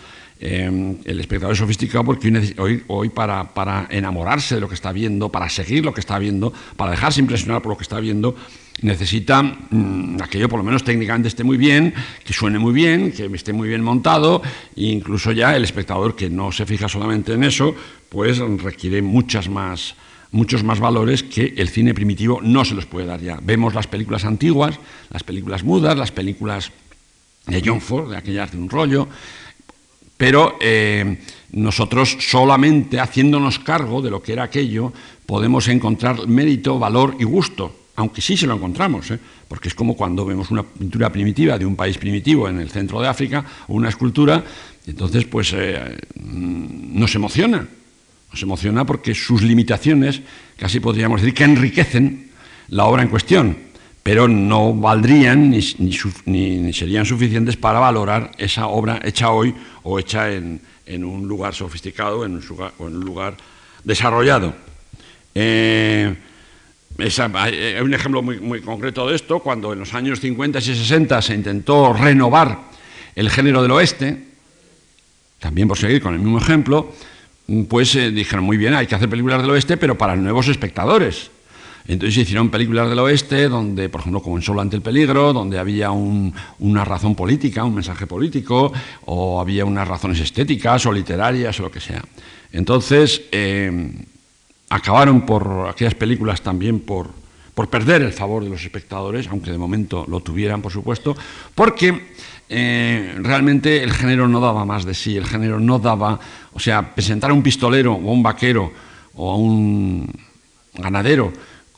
Em, 0.44 0.96
el 1.04 1.20
espectador 1.20 1.52
es 1.52 1.58
sofisticado 1.60 2.02
porque 2.02 2.52
hoy, 2.58 2.82
hoy, 2.88 3.08
para, 3.10 3.54
para, 3.54 3.86
enamorarse 3.90 4.56
de 4.56 4.60
lo 4.60 4.68
que 4.68 4.74
está 4.74 4.90
viendo, 4.90 5.28
para 5.28 5.48
seguir 5.48 5.84
lo 5.84 5.94
que 5.94 6.00
está 6.00 6.18
viendo, 6.18 6.52
para 6.76 6.90
dejarse 6.90 7.20
impresionar 7.20 7.62
por 7.62 7.70
lo 7.70 7.76
que 7.76 7.84
está 7.84 8.00
viendo, 8.00 8.34
necesita 8.80 9.40
mm, 9.44 10.20
aquello 10.20 10.48
por 10.48 10.58
lo 10.58 10.64
menos 10.64 10.82
técnicamente 10.82 11.28
esté 11.28 11.44
muy 11.44 11.56
bien, 11.56 11.94
que 12.24 12.32
suene 12.32 12.58
muy 12.58 12.72
bien, 12.72 13.12
que 13.12 13.26
esté 13.26 13.52
muy 13.52 13.68
bien 13.68 13.84
montado, 13.84 14.42
e 14.74 14.86
incluso 14.86 15.30
ya 15.30 15.54
el 15.54 15.62
espectador 15.62 16.16
que 16.16 16.28
no 16.28 16.50
se 16.50 16.66
fija 16.66 16.88
solamente 16.88 17.34
en 17.34 17.44
eso, 17.44 17.76
pues 18.08 18.38
requiere 18.38 19.00
muchas 19.00 19.48
más, 19.48 19.94
muchos 20.32 20.64
más 20.64 20.80
valores 20.80 21.22
que 21.22 21.54
el 21.56 21.68
cine 21.68 21.94
primitivo 21.94 22.40
no 22.42 22.64
se 22.64 22.74
los 22.74 22.86
puede 22.86 23.06
dar 23.06 23.20
ya. 23.20 23.38
Vemos 23.40 23.74
las 23.74 23.86
películas 23.86 24.24
antiguas, 24.24 24.80
las 25.08 25.22
películas 25.22 25.62
mudas, 25.62 25.96
las 25.96 26.10
películas 26.10 26.72
de 27.46 27.62
John 27.64 27.80
Ford, 27.80 28.10
de 28.10 28.16
aquellas 28.16 28.50
de 28.50 28.58
un 28.58 28.68
rollo, 28.68 29.08
pero 30.22 30.56
eh, 30.60 31.18
nosotros 31.50 32.16
solamente 32.20 33.00
haciéndonos 33.00 33.58
cargo 33.58 34.00
de 34.00 34.08
lo 34.08 34.22
que 34.22 34.32
era 34.32 34.44
aquello 34.44 34.92
podemos 35.26 35.66
encontrar 35.66 36.28
mérito, 36.28 36.78
valor 36.78 37.16
y 37.18 37.24
gusto, 37.24 37.88
aunque 37.96 38.22
sí 38.22 38.36
se 38.36 38.46
lo 38.46 38.54
encontramos, 38.54 39.10
¿eh? 39.10 39.18
porque 39.48 39.66
es 39.66 39.74
como 39.74 39.96
cuando 39.96 40.24
vemos 40.24 40.52
una 40.52 40.62
pintura 40.62 41.10
primitiva 41.10 41.58
de 41.58 41.66
un 41.66 41.74
país 41.74 41.98
primitivo 41.98 42.48
en 42.48 42.60
el 42.60 42.70
centro 42.70 43.00
de 43.00 43.08
África 43.08 43.44
o 43.66 43.74
una 43.74 43.88
escultura, 43.88 44.44
entonces 44.86 45.24
pues 45.24 45.52
eh, 45.56 45.98
mm, 46.14 47.00
nos 47.00 47.12
emociona, 47.16 47.66
nos 48.30 48.42
emociona 48.44 48.86
porque 48.86 49.16
sus 49.16 49.42
limitaciones, 49.42 50.20
casi 50.56 50.78
podríamos 50.78 51.20
decir 51.20 51.34
que 51.34 51.42
enriquecen 51.42 52.30
la 52.68 52.84
obra 52.84 53.02
en 53.02 53.08
cuestión, 53.08 53.56
pero 54.02 54.26
no 54.26 54.74
valdrían 54.74 55.50
ni, 55.50 56.72
serían 56.72 57.06
suficientes 57.06 57.56
para 57.56 57.78
valorar 57.78 58.32
esa 58.38 58.66
obra 58.66 59.00
hecha 59.04 59.30
hoy 59.30 59.54
o 59.82 59.98
hecha 59.98 60.30
en, 60.30 60.60
un 60.86 61.26
lugar 61.26 61.54
sofisticado 61.54 62.24
en 62.24 62.34
un 62.34 62.46
lugar, 62.46 62.72
o 62.78 62.88
en 62.88 62.96
un 62.96 63.04
lugar 63.04 63.36
desarrollado. 63.84 64.54
Eh, 65.34 66.14
hay 66.98 67.80
un 67.80 67.94
ejemplo 67.94 68.22
muy, 68.22 68.38
muy, 68.38 68.60
concreto 68.60 69.08
de 69.08 69.16
esto, 69.16 69.40
cuando 69.40 69.72
en 69.72 69.80
los 69.80 69.94
años 69.94 70.20
50 70.20 70.58
y 70.58 70.62
60 70.62 71.22
se 71.22 71.34
intentó 71.34 71.92
renovar 71.92 72.58
el 73.14 73.30
género 73.30 73.62
del 73.62 73.72
oeste, 73.72 74.24
también 75.38 75.68
por 75.68 75.78
seguir 75.78 76.02
con 76.02 76.14
el 76.14 76.20
mismo 76.20 76.38
ejemplo, 76.38 76.92
pues 77.68 77.94
eh, 77.96 78.10
dijeron, 78.10 78.44
muy 78.44 78.56
bien, 78.56 78.74
hay 78.74 78.86
que 78.86 78.94
hacer 78.94 79.08
películas 79.08 79.42
del 79.42 79.50
oeste, 79.50 79.76
pero 79.76 79.98
para 79.98 80.16
nuevos 80.16 80.48
espectadores. 80.48 81.30
Entonces 81.86 82.16
hicieron 82.18 82.48
películas 82.50 82.88
del 82.88 82.98
oeste 82.98 83.48
donde, 83.48 83.88
por 83.88 84.00
ejemplo, 84.00 84.22
como 84.22 84.36
en 84.36 84.42
Solo 84.42 84.60
ante 84.60 84.76
el 84.76 84.82
peligro, 84.82 85.32
donde 85.32 85.58
había 85.58 85.90
una 85.90 86.84
razón 86.84 87.14
política, 87.14 87.64
un 87.64 87.74
mensaje 87.74 88.06
político, 88.06 88.72
o 89.06 89.40
había 89.40 89.64
unas 89.64 89.88
razones 89.88 90.20
estéticas 90.20 90.86
o 90.86 90.92
literarias 90.92 91.58
o 91.58 91.64
lo 91.64 91.70
que 91.70 91.80
sea. 91.80 92.02
Entonces, 92.52 93.22
eh, 93.32 93.90
acabaron 94.68 95.22
por 95.26 95.68
aquellas 95.68 95.94
películas 95.94 96.40
también 96.40 96.80
por, 96.80 97.10
por 97.54 97.68
perder 97.68 98.02
el 98.02 98.12
favor 98.12 98.44
de 98.44 98.50
los 98.50 98.62
espectadores, 98.62 99.28
aunque 99.28 99.50
de 99.50 99.58
momento 99.58 100.06
lo 100.08 100.20
tuvieran, 100.20 100.62
por 100.62 100.72
supuesto, 100.72 101.16
porque 101.54 102.12
eh, 102.48 103.14
realmente 103.18 103.82
el 103.82 103.92
género 103.92 104.28
no 104.28 104.40
daba 104.40 104.64
más 104.64 104.84
de 104.84 104.94
sí, 104.94 105.16
el 105.16 105.26
género 105.26 105.58
no 105.58 105.78
daba, 105.78 106.20
o 106.52 106.60
sea, 106.60 106.94
presentar 106.94 107.30
a 107.30 107.34
un 107.34 107.42
pistolero 107.42 107.94
o 107.94 108.10
a 108.10 108.12
un 108.12 108.22
vaquero 108.22 108.72
o 109.14 109.32
a 109.32 109.36
un 109.36 110.10
ganadero 110.74 111.32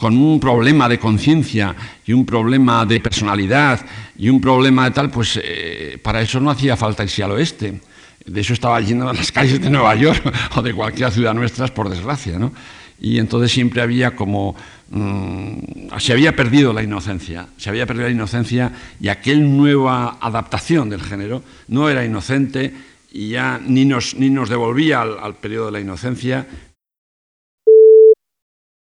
con 0.04 0.18
un 0.18 0.38
problema 0.38 0.86
de 0.86 0.98
conciencia 0.98 1.74
y 2.04 2.12
un 2.12 2.26
problema 2.26 2.84
de 2.84 3.00
personalidad 3.00 3.80
y 4.18 4.28
un 4.28 4.38
problema 4.38 4.84
de 4.84 4.90
tal, 4.90 5.10
pues 5.10 5.40
eh, 5.42 5.98
para 6.02 6.20
eso 6.20 6.38
no 6.40 6.50
hacía 6.50 6.76
falta 6.76 7.04
irse 7.04 7.22
al 7.22 7.30
oeste. 7.30 7.80
De 8.26 8.38
eso 8.42 8.52
estaba 8.52 8.78
lleno 8.82 9.10
las 9.10 9.32
calles 9.38 9.62
de 9.62 9.70
Nueva 9.70 9.94
York 9.94 10.30
o 10.56 10.60
de 10.60 10.74
cualquier 10.74 11.10
ciudad 11.10 11.32
nuestra, 11.32 11.68
por 11.68 11.88
desgracia, 11.88 12.38
¿no? 12.38 12.52
Y 13.00 13.18
entonces 13.18 13.50
siempre 13.50 13.80
había 13.80 14.14
como... 14.14 14.54
Mm, 14.90 15.96
se 15.98 16.12
había 16.12 16.36
perdido 16.36 16.74
la 16.74 16.82
inocencia, 16.82 17.48
se 17.56 17.70
había 17.70 17.86
perdido 17.86 18.06
la 18.06 18.12
inocencia 18.12 18.72
y 19.00 19.08
aquel 19.08 19.56
nueva 19.56 20.18
adaptación 20.20 20.90
del 20.90 21.00
género 21.00 21.42
no 21.68 21.88
era 21.88 22.04
inocente 22.04 22.74
y 23.10 23.30
ya 23.30 23.58
ni 23.58 23.86
nos, 23.86 24.16
ni 24.16 24.28
nos 24.28 24.50
devolvía 24.50 25.00
al, 25.00 25.18
al 25.18 25.36
periodo 25.36 25.66
de 25.66 25.72
la 25.72 25.80
inocencia. 25.80 26.46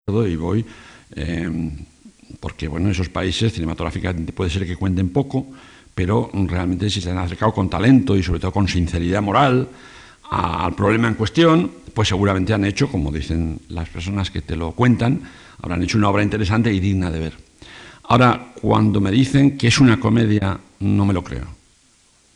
Y 0.09 0.37
voy 0.37 0.65
Em, 1.15 1.71
porque 2.41 2.69
bueno, 2.69 2.91
esos 2.91 3.09
países 3.09 3.53
cinematográficamente 3.53 4.33
puede 4.33 4.51
ser 4.51 4.67
que 4.67 4.77
cuenten 4.77 5.11
poco, 5.11 5.47
pero 5.95 6.31
realmente 6.33 6.89
si 6.91 7.01
se 7.01 7.11
han 7.11 7.19
acercado 7.19 7.53
con 7.53 7.69
talento 7.69 8.17
y 8.17 8.23
sobre 8.23 8.41
todo 8.41 8.53
con 8.53 8.69
sinceridad 8.69 9.23
moral 9.23 9.69
al 10.31 10.75
problema 10.75 11.09
en 11.09 11.15
cuestión, 11.15 11.71
pues 11.93 12.09
seguramente 12.09 12.55
han 12.55 12.65
hecho, 12.65 12.89
como 12.89 13.13
dicen 13.13 13.61
las 13.69 13.89
personas 13.91 14.31
que 14.31 14.41
te 14.41 14.57
lo 14.57 14.73
cuentan, 14.73 15.21
habrán 15.61 15.83
hecho 15.83 15.99
una 15.99 16.09
obra 16.09 16.23
interesante 16.23 16.73
y 16.73 16.81
digna 16.81 17.11
de 17.11 17.19
ver. 17.19 17.33
Ahora, 18.05 18.53
cuando 18.61 19.01
me 19.01 19.11
dicen 19.11 19.59
que 19.59 19.69
es 19.69 19.79
una 19.79 20.01
comedia, 20.01 20.59
no 20.81 21.05
me 21.05 21.13
lo 21.13 21.23
creo. 21.23 21.47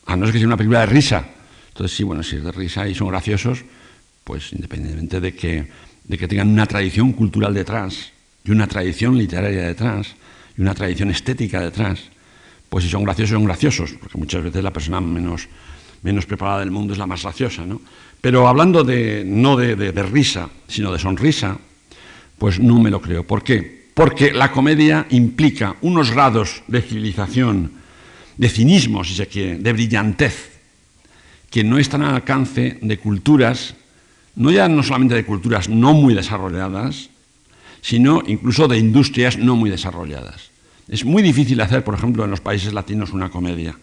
A 0.06 0.14
no 0.14 0.26
ser 0.26 0.34
que 0.34 0.38
sea 0.38 0.46
una 0.46 0.56
película 0.56 0.80
de 0.80 0.86
risa. 0.86 1.26
Entonces, 1.68 1.96
sí, 1.96 2.04
bueno, 2.04 2.22
si 2.22 2.36
es 2.36 2.44
de 2.44 2.52
risa 2.52 2.86
y 2.86 2.94
son 2.94 3.08
graciosos, 3.08 3.64
pues 4.24 4.52
independientemente 4.52 5.20
de 5.20 5.34
que, 5.34 5.68
de 6.04 6.18
que 6.18 6.28
tengan 6.28 6.48
una 6.48 6.66
tradición 6.66 7.12
cultural 7.12 7.54
detrás, 7.54 8.12
y 8.46 8.50
una 8.50 8.66
tradición 8.66 9.18
literaria 9.18 9.66
detrás, 9.66 10.14
y 10.56 10.62
una 10.62 10.74
tradición 10.74 11.10
estética 11.10 11.60
detrás, 11.60 12.00
pues 12.68 12.84
si 12.84 12.90
son 12.90 13.04
graciosos, 13.04 13.34
son 13.34 13.44
graciosos, 13.44 13.92
porque 14.00 14.18
muchas 14.18 14.42
veces 14.42 14.62
la 14.62 14.72
persona 14.72 15.00
menos, 15.00 15.48
menos 16.02 16.26
preparada 16.26 16.60
del 16.60 16.70
mundo 16.70 16.92
es 16.92 16.98
la 16.98 17.06
más 17.06 17.22
graciosa. 17.22 17.66
¿no? 17.66 17.80
Pero 18.20 18.48
hablando 18.48 18.84
de, 18.84 19.24
no 19.26 19.56
de, 19.56 19.76
de, 19.76 20.02
risa, 20.02 20.48
sino 20.68 20.92
de 20.92 20.98
sonrisa, 20.98 21.58
pues 22.38 22.60
no 22.60 22.80
me 22.80 22.90
lo 22.90 23.00
creo. 23.00 23.24
¿Por 23.24 23.42
qué? 23.42 23.86
Porque 23.94 24.32
la 24.32 24.52
comedia 24.52 25.06
implica 25.10 25.76
unos 25.80 26.10
grados 26.10 26.62
de 26.66 26.82
civilización, 26.82 27.72
de 28.36 28.48
cinismo, 28.48 29.04
si 29.04 29.14
se 29.14 29.26
de 29.26 29.72
brillantez, 29.72 30.60
que 31.50 31.64
no 31.64 31.78
están 31.78 32.02
al 32.02 32.14
alcance 32.14 32.78
de 32.82 32.98
culturas, 32.98 33.74
no 34.34 34.50
ya 34.50 34.68
no 34.68 34.82
solamente 34.82 35.14
de 35.14 35.24
culturas 35.24 35.68
no 35.68 35.94
muy 35.94 36.12
desarrolladas, 36.12 37.08
sino 37.80 38.22
incluso 38.26 38.68
de 38.68 38.78
industrias 38.78 39.38
no 39.38 39.56
muy 39.56 39.70
desarrolladas. 39.70 40.50
Es 40.88 41.04
muy 41.04 41.22
difícil 41.22 41.60
hacer, 41.60 41.82
por 41.82 41.94
ejemplo, 41.94 42.24
en 42.24 42.30
los 42.30 42.40
países 42.40 42.72
latinos 42.72 43.12
una 43.12 43.30
comedia. 43.30 43.76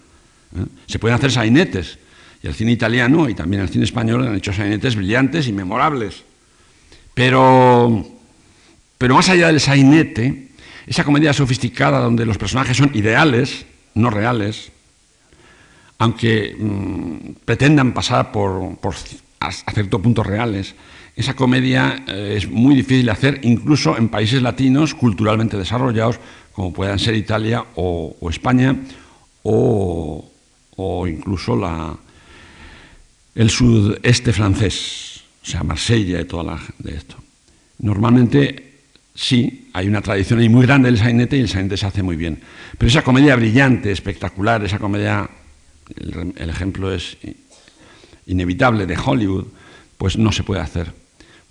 ¿eh? 0.55 0.65
Se 0.87 0.99
pueden 0.99 1.15
hacer 1.15 1.31
sainetes, 1.31 1.99
y 2.41 2.47
el 2.47 2.53
cine 2.53 2.73
italiano 2.73 3.29
y 3.29 3.33
también 3.33 3.61
el 3.61 3.69
cine 3.69 3.85
español 3.85 4.27
han 4.27 4.35
hecho 4.35 4.51
sainetes 4.51 4.95
brillantes 4.95 5.47
y 5.47 5.53
memorables. 5.53 6.23
Pero, 7.13 8.05
pero 8.97 9.15
más 9.15 9.29
allá 9.29 9.47
del 9.47 9.61
sainete, 9.61 10.49
esa 10.85 11.03
comedia 11.03 11.31
sofisticada 11.31 11.99
donde 11.99 12.25
los 12.25 12.37
personajes 12.37 12.75
son 12.75 12.91
ideales, 12.93 13.65
no 13.93 14.09
reales, 14.09 14.71
aunque 15.99 16.55
mm, 16.57 17.45
pretendan 17.45 17.93
pasar 17.93 18.31
por, 18.31 18.77
por 18.77 18.95
a 19.39 19.51
cierto 19.51 20.01
punto 20.01 20.23
reales, 20.23 20.75
esa 21.15 21.35
comedia 21.35 22.03
eh, 22.07 22.35
es 22.37 22.49
muy 22.49 22.75
difícil 22.75 23.05
de 23.05 23.11
hacer 23.11 23.39
incluso 23.43 23.97
en 23.97 24.09
países 24.09 24.41
latinos 24.41 24.95
culturalmente 24.95 25.57
desarrollados, 25.57 26.19
como 26.53 26.73
puedan 26.73 26.97
ser 26.97 27.15
Italia 27.15 27.63
o, 27.75 28.15
España, 28.29 28.75
o, 29.43 30.29
incluso 31.07 31.59
el 33.35 33.49
sudeste 33.49 34.33
francés, 34.33 35.23
o 35.43 35.45
sea, 35.45 35.63
Marsella 35.63 36.21
y 36.21 36.25
toda 36.25 36.43
la, 36.43 36.61
de 36.79 36.95
esto. 36.95 37.15
Normalmente 37.79 38.73
sí, 39.13 39.69
hay 39.73 39.87
una 39.87 40.01
tradición 40.01 40.39
ahí 40.39 40.49
muy 40.49 40.65
grande 40.65 40.89
del 40.89 40.99
sainete 40.99 41.37
y 41.37 41.41
el 41.41 41.49
sainete 41.49 41.77
se 41.77 41.85
hace 41.85 42.01
muy 42.01 42.15
bien. 42.15 42.39
Pero 42.77 42.89
esa 42.89 43.03
comedia 43.03 43.35
brillante, 43.35 43.91
espectacular, 43.91 44.63
esa 44.63 44.79
comedia, 44.79 45.29
el 45.95 46.49
ejemplo 46.49 46.93
es 46.93 47.17
inevitable 48.25 48.85
de 48.85 48.97
Hollywood, 48.97 49.45
pues 49.97 50.17
no 50.17 50.31
se 50.31 50.43
puede 50.43 50.61
hacer 50.61 51.02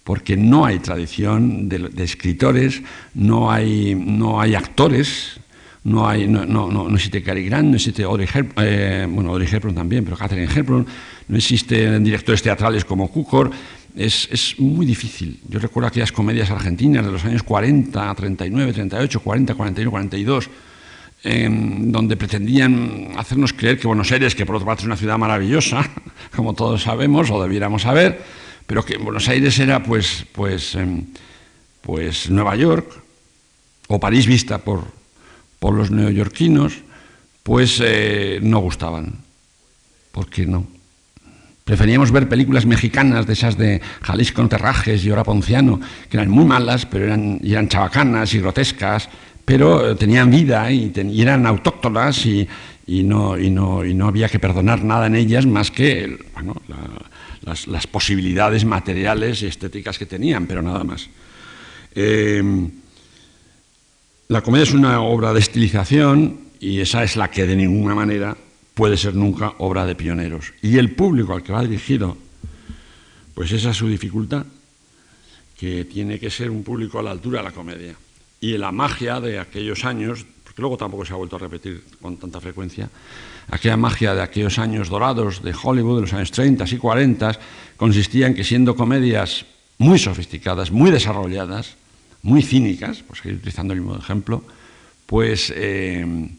porque 0.04 0.36
no 0.36 0.64
hay 0.64 0.78
tradición 0.80 1.68
de, 1.68 1.90
escritores, 2.02 2.82
no 3.14 3.50
hay, 3.50 3.94
no 3.94 4.40
hay 4.40 4.54
actores, 4.54 5.40
no, 5.84 6.08
hay, 6.08 6.26
no, 6.26 6.44
no, 6.44 6.70
no 6.70 6.94
existe 6.94 7.22
Cary 7.22 7.44
Grant, 7.44 7.68
no 7.68 7.76
existe 7.76 8.02
Audrey 8.02 8.28
Hepburn, 8.32 8.54
eh, 8.66 9.06
bueno, 9.08 9.30
Audrey 9.30 9.48
Hepburn 9.50 9.74
también, 9.74 10.04
pero 10.04 10.16
Catherine 10.16 10.48
Hepburn, 10.52 10.86
no 11.28 11.36
existen 11.36 12.02
directores 12.02 12.42
teatrales 12.42 12.84
como 12.84 13.08
Cukor, 13.08 13.50
es, 13.94 14.28
es, 14.32 14.58
muy 14.58 14.86
difícil. 14.86 15.38
Yo 15.48 15.58
recuerdo 15.58 15.88
aquellas 15.88 16.12
comedias 16.12 16.50
argentinas 16.50 17.04
de 17.04 17.12
los 17.12 17.24
años 17.24 17.42
40, 17.42 18.14
39, 18.14 18.72
38, 18.72 19.20
40, 19.20 19.54
41, 19.54 19.90
42, 19.90 20.50
donde 21.22 22.16
pretendían 22.16 23.12
hacernos 23.16 23.52
creer 23.52 23.78
que 23.78 23.86
Buenos 23.86 24.10
Aires, 24.10 24.34
que 24.34 24.44
por 24.44 24.56
otra 24.56 24.66
parte 24.66 24.82
es 24.82 24.86
una 24.86 24.96
ciudad 24.96 25.18
maravillosa, 25.18 25.88
como 26.34 26.54
todos 26.54 26.82
sabemos 26.82 27.30
o 27.30 27.40
debiéramos 27.40 27.82
saber, 27.82 28.20
pero 28.72 28.86
que 28.86 28.96
Buenos 28.96 29.28
Aires 29.28 29.58
era 29.58 29.82
pues, 29.82 30.24
pues, 30.32 30.74
em, 30.76 31.04
pues 31.82 32.30
Nueva 32.30 32.56
York 32.56 32.88
o 33.88 34.00
París 34.00 34.24
vista 34.26 34.64
por, 34.64 34.86
por 35.58 35.74
los 35.74 35.90
neoyorquinos, 35.90 36.80
pues 37.42 37.82
eh, 37.84 38.40
no 38.40 38.60
gustaban. 38.60 39.18
¿Por 40.10 40.30
qué 40.30 40.46
no? 40.46 40.66
Preferíamos 41.66 42.10
ver 42.12 42.30
películas 42.30 42.64
mexicanas 42.64 43.26
de 43.26 43.34
esas 43.34 43.58
de 43.58 43.82
Jalisco 44.00 44.48
Terrajes 44.48 45.04
y 45.04 45.10
Hora 45.10 45.22
Ponciano, 45.22 45.78
que 46.08 46.16
eran 46.16 46.30
muy 46.30 46.46
malas, 46.46 46.86
pero 46.86 47.04
eran, 47.04 47.40
eran 47.44 47.68
chabacanas 47.68 48.32
y 48.32 48.40
grotescas, 48.40 49.06
pero 49.44 49.90
eh, 49.90 49.96
tenían 49.96 50.30
vida 50.30 50.72
y, 50.72 50.90
eran 51.20 51.44
autóctonas 51.44 52.24
y, 52.24 52.48
no, 52.86 53.38
y, 53.38 53.50
no, 53.50 53.84
y, 53.84 53.92
no, 53.92 54.08
había 54.08 54.30
que 54.30 54.38
perdonar 54.38 54.82
nada 54.82 55.08
en 55.08 55.16
ellas 55.16 55.44
más 55.44 55.70
que 55.70 56.16
bueno, 56.32 56.56
la, 56.68 56.78
las, 57.42 57.86
posibilidades 57.86 58.64
materiales 58.64 59.42
y 59.42 59.46
estéticas 59.46 59.98
que 59.98 60.06
tenían, 60.06 60.46
pero 60.46 60.62
nada 60.62 60.84
más. 60.84 61.08
Em, 61.94 62.70
la 64.28 64.40
comedia 64.40 64.64
es 64.64 64.72
una 64.72 65.00
obra 65.02 65.32
de 65.32 65.40
estilización 65.40 66.40
y 66.60 66.80
esa 66.80 67.02
es 67.02 67.16
la 67.16 67.30
que 67.30 67.46
de 67.46 67.56
ninguna 67.56 67.94
manera 67.94 68.36
puede 68.74 68.96
ser 68.96 69.14
nunca 69.14 69.54
obra 69.58 69.84
de 69.84 69.94
pioneros. 69.94 70.54
Y 70.62 70.78
el 70.78 70.94
público 70.94 71.34
al 71.34 71.42
que 71.42 71.52
va 71.52 71.62
dirigido, 71.62 72.16
pues 73.34 73.52
esa 73.52 73.70
es 73.70 73.76
su 73.76 73.88
dificultad, 73.88 74.46
que 75.58 75.84
tiene 75.84 76.18
que 76.18 76.30
ser 76.30 76.50
un 76.50 76.62
público 76.62 76.98
a 76.98 77.02
la 77.02 77.10
altura 77.10 77.38
de 77.38 77.44
la 77.44 77.52
comedia. 77.52 77.94
Y 78.40 78.56
la 78.58 78.72
magia 78.72 79.20
de 79.20 79.38
aquellos 79.38 79.84
años, 79.84 80.24
porque 80.42 80.62
luego 80.62 80.76
tampoco 80.76 81.04
se 81.04 81.12
ha 81.12 81.16
vuelto 81.16 81.36
a 81.36 81.40
repetir 81.40 81.84
con 82.00 82.16
tanta 82.16 82.40
frecuencia, 82.40 82.88
aquella 83.50 83.76
magia 83.76 84.14
de 84.14 84.22
aquellos 84.22 84.58
años 84.58 84.88
dorados 84.88 85.42
de 85.42 85.54
Hollywood, 85.54 85.96
de 85.96 86.00
los 86.02 86.12
años 86.12 86.30
30 86.30 86.64
y 86.70 86.76
40, 86.76 87.38
consistía 87.76 88.26
en 88.26 88.34
que 88.34 88.44
siendo 88.44 88.76
comedias 88.76 89.46
muy 89.78 89.98
sofisticadas, 89.98 90.70
muy 90.70 90.90
desarrolladas, 90.90 91.76
muy 92.22 92.42
cínicas, 92.42 93.02
pues 93.02 93.24
utilizando 93.24 93.74
el 93.74 93.80
mismo 93.80 93.96
ejemplo, 93.96 94.44
pues, 95.06 95.52
eh, 95.54 96.30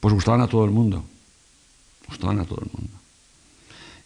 pues 0.00 0.14
gustaban 0.14 0.40
a 0.40 0.48
todo 0.48 0.64
el 0.64 0.70
mundo. 0.70 1.04
Gustaban 2.08 2.40
a 2.40 2.44
todo 2.44 2.62
el 2.62 2.70
mundo. 2.72 2.92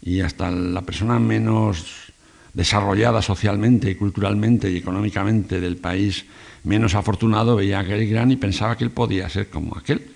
Y 0.03 0.21
hasta 0.21 0.51
la 0.51 0.83
persona 0.83 1.19
menos 1.19 2.13
desarrollada 2.53 3.23
socialmente 3.23 3.91
y 3.91 3.95
culturalmente 3.95 4.71
y 4.71 4.79
económicamente 4.79 5.61
del 5.61 5.77
país 5.77 6.25
menos 6.65 6.95
afortunado 6.95 7.57
veía 7.57 7.79
a 7.79 7.83
Gary 7.83 8.09
Grant 8.09 8.33
y 8.33 8.37
pensaba 8.37 8.77
que 8.77 8.85
él 8.85 8.91
podía 8.91 9.29
ser 9.29 9.49
como 9.49 9.77
aquel. 9.77 10.11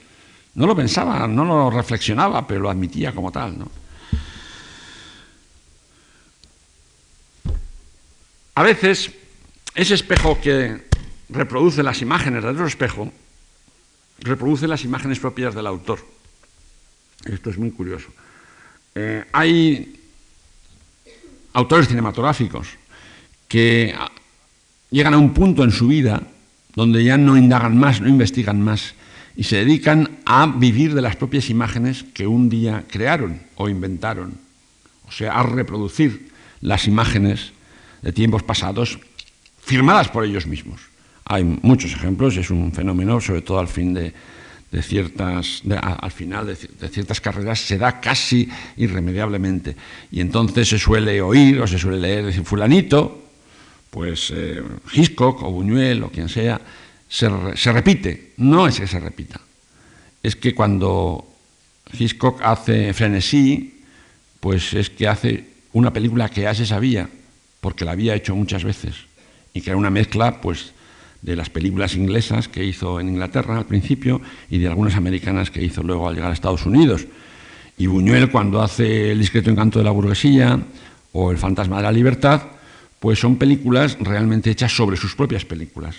No 0.54 0.66
lo 0.66 0.76
pensaba, 0.76 1.26
no 1.26 1.44
lo 1.44 1.70
reflexionaba, 1.70 2.46
pero 2.46 2.60
lo 2.60 2.70
admitía 2.70 3.12
como 3.12 3.32
tal. 3.32 3.58
¿no? 3.58 3.70
A 8.54 8.62
veces, 8.62 9.10
ese 9.74 9.94
espejo 9.94 10.40
que 10.40 10.84
reproduce 11.28 11.82
las 11.82 12.00
imágenes 12.02 12.44
del 12.44 12.52
otro 12.52 12.66
espejo, 12.66 13.12
reproduce 14.20 14.68
las 14.68 14.84
imágenes 14.84 15.18
propias 15.18 15.54
del 15.54 15.66
autor. 15.66 16.06
Esto 17.24 17.50
es 17.50 17.58
muy 17.58 17.72
curioso. 17.72 18.08
Eh, 18.94 19.24
hay 19.32 20.00
autores 21.54 21.88
cinematográficos 21.88 22.68
que 23.48 23.94
llegan 24.90 25.14
a 25.14 25.18
un 25.18 25.34
punto 25.34 25.64
en 25.64 25.72
su 25.72 25.88
vida 25.88 26.22
donde 26.76 27.02
ya 27.02 27.16
no 27.16 27.36
indagan 27.36 27.76
más, 27.76 28.00
no 28.00 28.08
investigan 28.08 28.60
más 28.60 28.94
y 29.36 29.44
se 29.44 29.56
dedican 29.56 30.18
a 30.24 30.46
vivir 30.46 30.94
de 30.94 31.02
las 31.02 31.16
propias 31.16 31.50
imágenes 31.50 32.04
que 32.14 32.26
un 32.26 32.48
día 32.48 32.84
crearon 32.88 33.40
o 33.56 33.68
inventaron, 33.68 34.34
o 35.06 35.12
sea, 35.12 35.32
a 35.32 35.42
reproducir 35.42 36.30
las 36.60 36.86
imágenes 36.86 37.52
de 38.02 38.12
tiempos 38.12 38.42
pasados 38.42 38.98
firmadas 39.60 40.08
por 40.08 40.24
ellos 40.24 40.46
mismos. 40.46 40.80
Hay 41.24 41.42
muchos 41.44 41.92
ejemplos, 41.92 42.36
es 42.36 42.50
un 42.50 42.72
fenómeno, 42.72 43.20
sobre 43.20 43.42
todo 43.42 43.58
al 43.58 43.68
fin 43.68 43.94
de, 43.94 44.12
ciertas, 44.82 45.62
al 45.80 46.10
final 46.10 46.46
de, 46.46 46.88
ciertas 46.88 47.20
carreras, 47.20 47.60
se 47.60 47.78
da 47.78 48.00
casi 48.00 48.48
irremediablemente. 48.76 49.74
Y 50.10 50.20
entonces 50.20 50.68
se 50.68 50.78
suele 50.78 51.22
oír 51.22 51.60
o 51.60 51.66
se 51.66 51.78
suele 51.78 51.98
leer, 51.98 52.26
decir, 52.26 52.44
fulanito, 52.44 53.22
pues 53.90 54.32
eh, 54.34 54.62
Hitchcock 54.92 55.42
o 55.42 55.50
Buñuel 55.50 56.02
o 56.02 56.10
quien 56.10 56.28
sea, 56.28 56.60
se, 57.14 57.30
se, 57.54 57.72
repite. 57.72 58.32
No 58.38 58.66
es 58.66 58.80
que 58.80 58.88
se 58.88 58.98
repita, 58.98 59.40
es 60.20 60.34
que 60.34 60.52
cuando 60.52 61.24
Hitchcock 61.96 62.40
hace 62.42 62.92
frenesí, 62.92 63.84
pues 64.40 64.74
es 64.74 64.90
que 64.90 65.06
hace 65.06 65.44
una 65.74 65.92
película 65.92 66.28
que 66.28 66.42
ya 66.42 66.54
se 66.54 66.66
sabía, 66.66 67.08
porque 67.60 67.84
la 67.84 67.92
había 67.92 68.16
hecho 68.16 68.34
muchas 68.34 68.64
veces, 68.64 68.96
y 69.52 69.60
que 69.60 69.70
era 69.70 69.76
una 69.76 69.90
mezcla, 69.90 70.40
pues, 70.40 70.72
de 71.22 71.36
las 71.36 71.50
películas 71.50 71.94
inglesas 71.94 72.48
que 72.48 72.64
hizo 72.64 72.98
en 72.98 73.10
Inglaterra 73.10 73.58
al 73.58 73.64
principio 73.64 74.20
y 74.50 74.58
de 74.58 74.66
algunas 74.66 74.96
americanas 74.96 75.52
que 75.52 75.62
hizo 75.62 75.84
luego 75.84 76.08
al 76.08 76.16
llegar 76.16 76.30
a 76.30 76.34
Estados 76.34 76.66
Unidos. 76.66 77.06
Y 77.78 77.86
Buñuel 77.86 78.30
cuando 78.30 78.60
hace 78.60 79.12
El 79.12 79.20
discreto 79.20 79.50
encanto 79.50 79.78
de 79.78 79.84
la 79.84 79.90
burguesía 79.90 80.60
o 81.12 81.30
El 81.30 81.38
fantasma 81.38 81.78
de 81.78 81.84
la 81.84 81.92
libertad, 81.92 82.42
pues 82.98 83.20
son 83.20 83.36
películas 83.36 83.96
realmente 84.00 84.50
hechas 84.50 84.76
sobre 84.76 84.98
sus 84.98 85.14
propias 85.14 85.44
películas. 85.44 85.96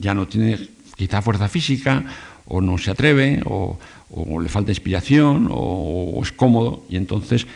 Ya 0.00 0.14
no 0.14 0.26
tiene 0.26 0.58
quizá 0.96 1.22
fuerza 1.22 1.48
física 1.48 2.04
o 2.46 2.60
no 2.60 2.78
se 2.78 2.90
atreve 2.90 3.40
o, 3.44 3.78
le 4.42 4.48
falta 4.48 4.72
inspiración 4.72 5.48
o, 5.50 6.18
es 6.22 6.32
cómodo 6.32 6.84
y 6.88 6.96
entonces 6.96 7.46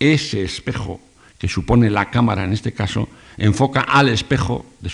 ese 0.00 0.42
espejo 0.42 1.00
que 1.38 1.46
supone 1.48 1.90
la 1.90 2.10
cámara 2.10 2.44
en 2.44 2.52
este 2.52 2.72
caso 2.72 3.08
enfoca 3.36 3.82
al 3.82 4.08
espejo 4.08 4.66
de, 4.80 4.90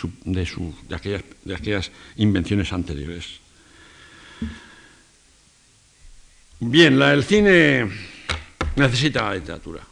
aquellas, 0.94 1.90
invenciones 2.16 2.72
anteriores. 2.72 3.40
Bien, 6.60 7.00
el 7.00 7.24
cine 7.24 7.88
necesita 8.76 9.22
la 9.22 9.34
literatura. 9.34 9.82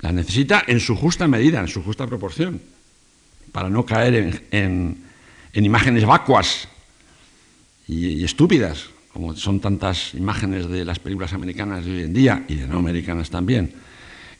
La 0.00 0.12
necesita 0.12 0.64
en 0.66 0.80
su 0.80 0.96
justa 0.96 1.26
medida, 1.28 1.60
en 1.60 1.68
su 1.68 1.82
justa 1.82 2.06
proporción, 2.06 2.60
para 3.52 3.70
no 3.70 3.86
caer 3.86 4.42
en, 4.50 5.03
imágenes 5.62 6.04
vacuas 6.04 6.68
y, 7.86 8.06
y, 8.06 8.24
estúpidas, 8.24 8.88
como 9.12 9.36
son 9.36 9.60
tantas 9.60 10.14
imágenes 10.14 10.68
de 10.68 10.84
las 10.84 10.98
películas 10.98 11.32
americanas 11.32 11.84
de 11.84 11.92
hoy 11.92 12.02
en 12.02 12.14
día 12.14 12.44
y 12.48 12.56
de 12.56 12.66
no 12.66 12.78
americanas 12.78 13.30
también. 13.30 13.72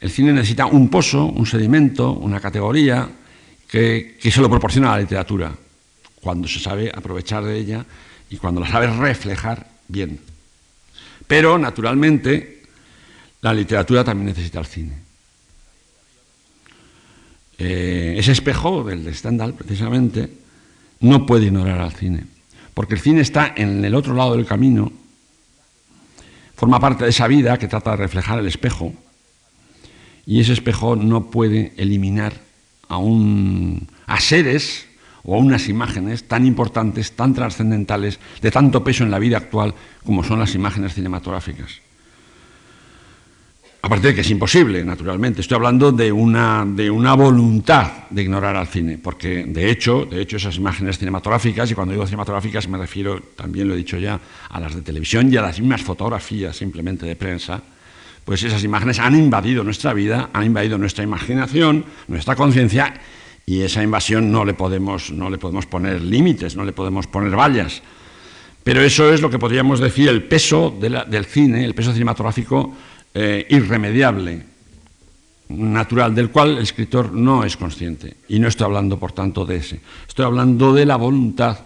El 0.01 0.11
cine 0.11 0.33
necesita 0.33 0.67
un 0.67 0.89
pozo, 0.89 1.27
un 1.27 1.47
sedimento, 1.47 2.12
una 2.12 2.41
categoría 2.41 3.09
que, 3.75 4.17
se 4.21 4.41
lo 4.41 4.49
proporciona 4.49 4.93
a 4.93 4.97
la 4.97 5.03
literatura, 5.03 5.53
cuando 6.21 6.47
se 6.47 6.61
sabe 6.61 6.93
aprovechar 6.95 7.45
de 7.45 7.57
ella 7.57 7.85
y 8.31 8.37
cuando 8.37 8.61
la 8.61 8.69
sabe 8.69 8.87
reflejar 8.87 9.67
bien. 9.89 10.21
Pero, 11.27 11.59
naturalmente, 11.59 12.62
la 13.41 13.53
literatura 13.53 14.05
también 14.05 14.27
necesita 14.27 14.61
el 14.61 14.67
cine. 14.67 14.99
Eh, 17.59 18.15
ese 18.17 18.33
espejo 18.33 18.85
del 18.85 19.05
de 19.05 19.15
Stendhal, 19.15 19.55
precisamente, 19.55 20.31
no 21.05 21.27
puede 21.27 21.47
ignorar 21.47 21.81
al 21.81 21.93
cine, 21.93 22.25
porque 22.73 22.95
el 22.95 23.01
cine 23.01 23.21
está 23.21 23.53
en 23.55 23.85
el 23.85 23.95
otro 23.95 24.15
lado 24.15 24.37
del 24.37 24.47
camino, 24.47 24.91
forma 26.57 26.81
parte 26.81 27.05
de 27.05 27.11
esa 27.11 27.29
vida 27.29 27.59
que 27.59 27.69
trata 27.69 27.91
de 27.91 27.99
reflejar 27.99 28.39
el 28.39 28.47
espejo, 28.47 28.95
y 30.25 30.41
ese 30.41 30.55
espejo 30.55 30.97
no 30.97 31.31
puede 31.31 31.75
eliminar 31.77 32.33
a, 32.89 32.97
un, 32.97 33.87
a 34.07 34.19
seres 34.19 34.87
o 35.25 35.35
a 35.35 35.39
unas 35.39 35.69
imágenes 35.69 36.27
tan 36.27 36.47
importantes, 36.47 37.13
tan 37.13 37.35
trascendentales, 37.35 38.19
de 38.41 38.51
tanto 38.51 38.83
peso 38.83 39.05
en 39.05 39.11
la 39.11 39.19
vida 39.19 39.37
actual 39.37 39.75
como 40.05 40.25
son 40.25 40.39
las 40.39 40.55
imágenes 40.55 40.95
cinematográficas. 40.95 41.84
Aparte 43.85 44.09
de 44.09 44.14
que 44.14 44.22
es 44.22 44.30
imposible, 44.30 44.82
naturalmente. 44.82 45.43
Estoy 45.43 45.57
hablando 45.57 45.93
de 45.93 46.11
una, 46.11 46.64
de 46.66 46.91
una 46.91 47.12
voluntad 47.12 48.09
de 48.09 48.22
ignorar 48.22 48.57
al 48.57 48.66
cine, 48.66 48.97
porque 48.97 49.45
de 49.45 49.70
hecho, 49.70 50.07
de 50.07 50.22
hecho 50.22 50.39
esas 50.39 50.57
imágenes 50.57 50.97
cinematográficas, 50.97 51.70
y 51.70 51.74
cuando 51.74 51.93
digo 51.93 52.07
cinematográficas 52.07 52.66
me 52.66 52.78
refiero, 52.78 53.20
también 53.37 53.68
lo 53.68 53.74
he 53.74 53.76
dicho 53.76 53.99
ya, 53.99 54.18
a 54.49 54.59
las 54.59 54.74
de 54.74 54.80
televisión 54.80 55.30
y 55.30 55.37
a 55.37 55.43
las 55.43 55.61
mismas 55.61 55.82
fotografías 55.82 56.57
simplemente 56.57 57.05
de 57.05 57.14
prensa, 57.14 57.61
pues 58.24 58.43
esas 58.43 58.64
imágenes 58.64 59.01
han 59.01 59.16
invadido 59.16 59.62
nuestra 59.62 59.93
vida, 59.93 60.30
han 60.32 60.47
invadido 60.47 60.78
nuestra 60.78 61.05
imaginación, 61.05 61.85
nuestra 62.09 62.37
conciencia, 62.37 62.95
y 63.45 63.61
esa 63.61 63.82
invasión 63.82 64.32
no 64.32 64.47
le 64.47 64.55
podemos, 64.55 65.11
no 65.11 65.28
le 65.28 65.37
podemos 65.37 65.66
poner 65.66 66.01
límites, 66.01 66.57
no 66.57 66.64
le 66.64 66.72
podemos 66.72 67.07
poner 67.07 67.37
vallas. 67.37 67.82
Pero 68.62 68.80
eso 68.80 69.12
es 69.12 69.20
lo 69.20 69.28
que 69.28 69.39
podríamos 69.39 69.78
decir 69.78 70.09
el 70.09 70.22
peso 70.22 70.74
del 70.80 71.26
cine, 71.26 71.66
el 71.66 71.74
peso 71.74 71.93
cinematográfico 71.93 72.74
eh, 73.15 73.47
irremediable, 73.49 74.43
natural, 75.49 76.15
del 76.15 76.31
cual 76.31 76.57
el 76.57 76.59
escritor 76.59 77.12
no 77.12 77.45
es 77.45 77.57
consciente. 77.57 78.17
Y 78.29 78.39
no 78.39 78.49
estoy 78.49 78.67
hablando, 78.67 78.99
por 78.99 79.12
tanto, 79.12 79.45
de 79.47 79.57
ese. 79.57 79.81
Estoy 80.09 80.25
hablando 80.25 80.73
de 80.75 80.85
la 80.85 80.97
voluntad 80.97 81.59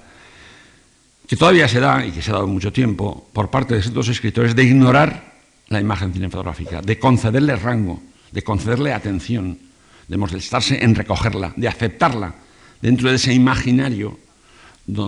que 1.26 1.36
todavía 1.36 1.68
se 1.68 1.80
da, 1.80 2.05
y 2.07 2.11
que 2.11 2.22
se 2.22 2.30
ha 2.30 2.34
dado 2.34 2.46
mucho 2.46 2.72
tiempo, 2.72 3.28
por 3.32 3.51
parte 3.51 3.74
de 3.74 3.82
ciertos 3.82 4.09
escritores, 4.09 4.55
de 4.55 4.64
ignorar 4.64 5.34
la 5.68 5.80
imagen 5.80 6.12
cinematográfica, 6.12 6.80
de 6.80 6.99
concederle 6.99 7.57
rango, 7.57 8.03
de 8.32 8.42
concederle 8.42 8.92
atención, 8.92 9.59
de 10.07 10.16
molestarse 10.16 10.82
en 10.82 10.94
recogerla, 10.94 11.53
de 11.57 11.68
aceptarla 11.68 12.34
dentro 12.80 13.11
de 13.11 13.16
ese 13.16 13.34
imaginario 13.34 14.18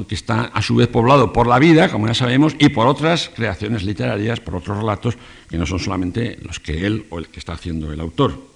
que 0.06 0.14
está 0.14 0.44
a 0.44 0.60
su 0.60 0.76
vez 0.76 0.88
poblado 0.88 1.32
por 1.32 1.46
la 1.46 1.58
vida, 1.58 1.90
como 1.90 2.06
ya 2.06 2.14
sabemos, 2.14 2.54
y 2.58 2.68
por 2.68 2.86
otras 2.86 3.30
creaciones 3.34 3.82
literarias, 3.82 4.40
por 4.40 4.56
otros 4.56 4.78
relatos 4.78 5.16
que 5.48 5.56
no 5.56 5.64
son 5.64 5.78
solamente 5.78 6.38
los 6.42 6.60
que 6.60 6.86
él 6.86 7.06
o 7.10 7.18
el 7.18 7.28
que 7.28 7.38
está 7.38 7.54
haciendo 7.54 7.90
el 7.92 8.00
autor. 8.00 8.50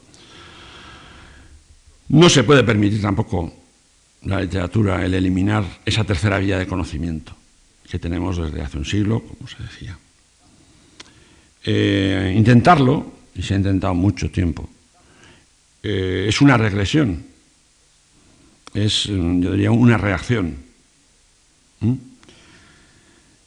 No 2.08 2.28
se 2.28 2.44
puede 2.44 2.62
permitir 2.62 3.00
tampoco 3.00 3.52
la 4.24 4.40
literatura 4.40 5.04
el 5.04 5.14
eliminar 5.14 5.64
esa 5.84 6.04
tercera 6.04 6.38
vía 6.38 6.58
de 6.58 6.66
conocimiento 6.66 7.34
que 7.88 7.98
tenemos 7.98 8.36
desde 8.36 8.62
hace 8.62 8.78
un 8.78 8.84
siglo, 8.84 9.20
como 9.20 9.48
se 9.48 9.62
decía. 9.62 9.98
Eh, 11.64 12.34
intentarlo, 12.36 13.12
y 13.34 13.42
se 13.42 13.54
ha 13.54 13.56
intentado 13.56 13.94
mucho 13.94 14.30
tiempo, 14.30 14.68
eh, 15.82 16.26
es 16.28 16.40
una 16.40 16.56
regresión, 16.56 17.24
es, 18.74 19.04
yo 19.04 19.52
diría, 19.52 19.70
una 19.70 19.96
reacción. 19.96 20.63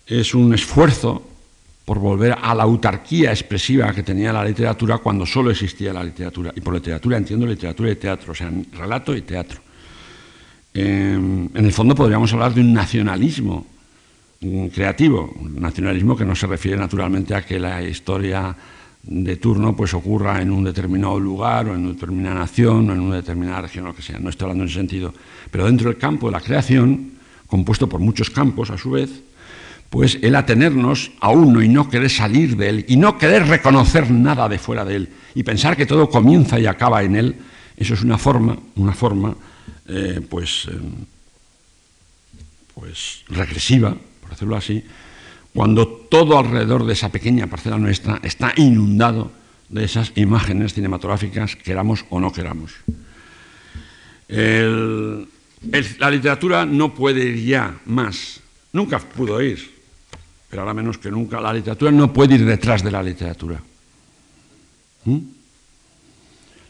Es 0.06 0.34
un 0.34 0.54
esfuerzo 0.54 1.28
por 1.88 2.00
volver 2.00 2.36
a 2.42 2.54
la 2.54 2.64
autarquía 2.64 3.32
expresiva 3.32 3.94
que 3.94 4.04
tenía 4.04 4.34
la 4.34 4.44
literatura 4.44 4.98
cuando 4.98 5.26
solo 5.26 5.52
existía 5.52 5.94
la 5.94 6.04
literatura. 6.04 6.52
Y 6.54 6.60
por 6.60 6.74
literatura 6.74 7.16
entiendo 7.16 7.46
literatura 7.46 7.92
y 7.92 7.96
teatro, 7.96 8.34
o 8.34 8.36
sea, 8.36 8.52
relato 8.74 9.16
y 9.16 9.22
teatro. 9.22 9.62
en 10.74 11.50
el 11.54 11.72
fondo 11.72 11.96
podríamos 11.96 12.32
hablar 12.34 12.54
de 12.54 12.62
un 12.62 12.74
nacionalismo 12.74 13.66
creativo, 14.74 15.34
un 15.40 15.60
nacionalismo 15.60 16.16
que 16.16 16.26
no 16.26 16.36
se 16.36 16.46
refiere 16.46 16.78
naturalmente 16.78 17.34
a 17.34 17.46
que 17.46 17.58
la 17.58 17.82
historia 17.82 18.56
de 19.04 19.38
turno 19.38 19.76
pues 19.76 19.94
ocurra 19.94 20.42
en 20.42 20.52
un 20.52 20.66
determinado 20.66 21.18
lugar 21.20 21.70
o 21.70 21.74
en 21.74 21.86
una 21.86 21.94
determinada 21.94 22.36
nación 22.36 22.90
o 22.90 22.94
en 22.94 23.00
una 23.00 23.16
determinada 23.16 23.62
región 23.62 23.86
lo 23.86 23.96
que 23.96 24.02
sea. 24.02 24.20
No 24.20 24.30
estoy 24.30 24.46
hablando 24.46 24.66
en 24.66 24.70
ese 24.70 24.80
sentido. 24.80 25.14
Pero 25.50 25.66
dentro 25.66 25.90
del 25.90 25.98
campo 25.98 26.28
de 26.28 26.34
la 26.34 26.42
creación, 26.42 27.17
compuesto 27.48 27.90
por 27.90 28.00
muchos 28.00 28.30
campos 28.30 28.70
a 28.70 28.78
su 28.78 28.92
vez, 28.92 29.10
pues 29.90 30.20
el 30.22 30.36
atenernos 30.36 31.12
a 31.20 31.30
uno 31.30 31.62
y 31.62 31.70
no 31.70 31.90
querer 31.90 32.10
salir 32.10 32.58
de 32.58 32.70
él 32.70 32.86
y 32.88 32.98
no 32.98 33.18
querer 33.18 33.48
reconocer 33.48 34.12
nada 34.12 34.50
de 34.50 34.60
fuera 34.60 34.84
de 34.84 34.96
él 34.96 35.10
y 35.34 35.44
pensar 35.44 35.78
que 35.78 35.86
todo 35.86 36.10
comienza 36.10 36.60
y 36.60 36.66
acaba 36.66 37.04
en 37.04 37.16
él, 37.16 37.36
eso 37.78 37.94
es 37.94 38.04
una 38.04 38.18
forma, 38.18 38.58
una 38.76 38.94
forma 38.94 39.36
eh, 39.88 40.22
pues, 40.30 40.68
eh, 40.70 40.78
pues 42.76 43.24
regresiva, 43.30 43.96
por 44.22 44.32
decirlo 44.32 44.58
así, 44.58 44.84
cuando 45.54 45.88
todo 45.88 46.38
alrededor 46.38 46.86
de 46.86 46.94
esa 46.94 47.10
pequeña 47.10 47.48
parcela 47.48 47.78
nuestra 47.78 48.20
está 48.24 48.54
inundado 48.58 49.32
de 49.70 49.86
esas 49.86 50.12
imágenes 50.16 50.74
cinematográficas, 50.74 51.56
queramos 51.56 52.06
o 52.10 52.20
no 52.20 52.32
queramos. 52.32 52.74
La 56.00 56.12
literatura 56.12 56.66
no 56.66 56.94
puede 56.94 57.26
ir 57.26 57.46
ya 57.46 57.78
más, 57.86 58.40
nunca 58.74 59.00
pudo 59.00 59.42
ir, 59.42 59.70
pero 60.50 60.62
ahora 60.62 60.74
menos 60.74 60.98
que 60.98 61.12
nunca, 61.12 61.42
la 61.42 61.54
literatura 61.54 61.92
no 61.92 62.12
puede 62.12 62.36
ir 62.36 62.46
detrás 62.46 62.84
de 62.84 62.92
la 62.92 63.04
literatura. 63.04 63.62
¿Mm? 65.06 65.18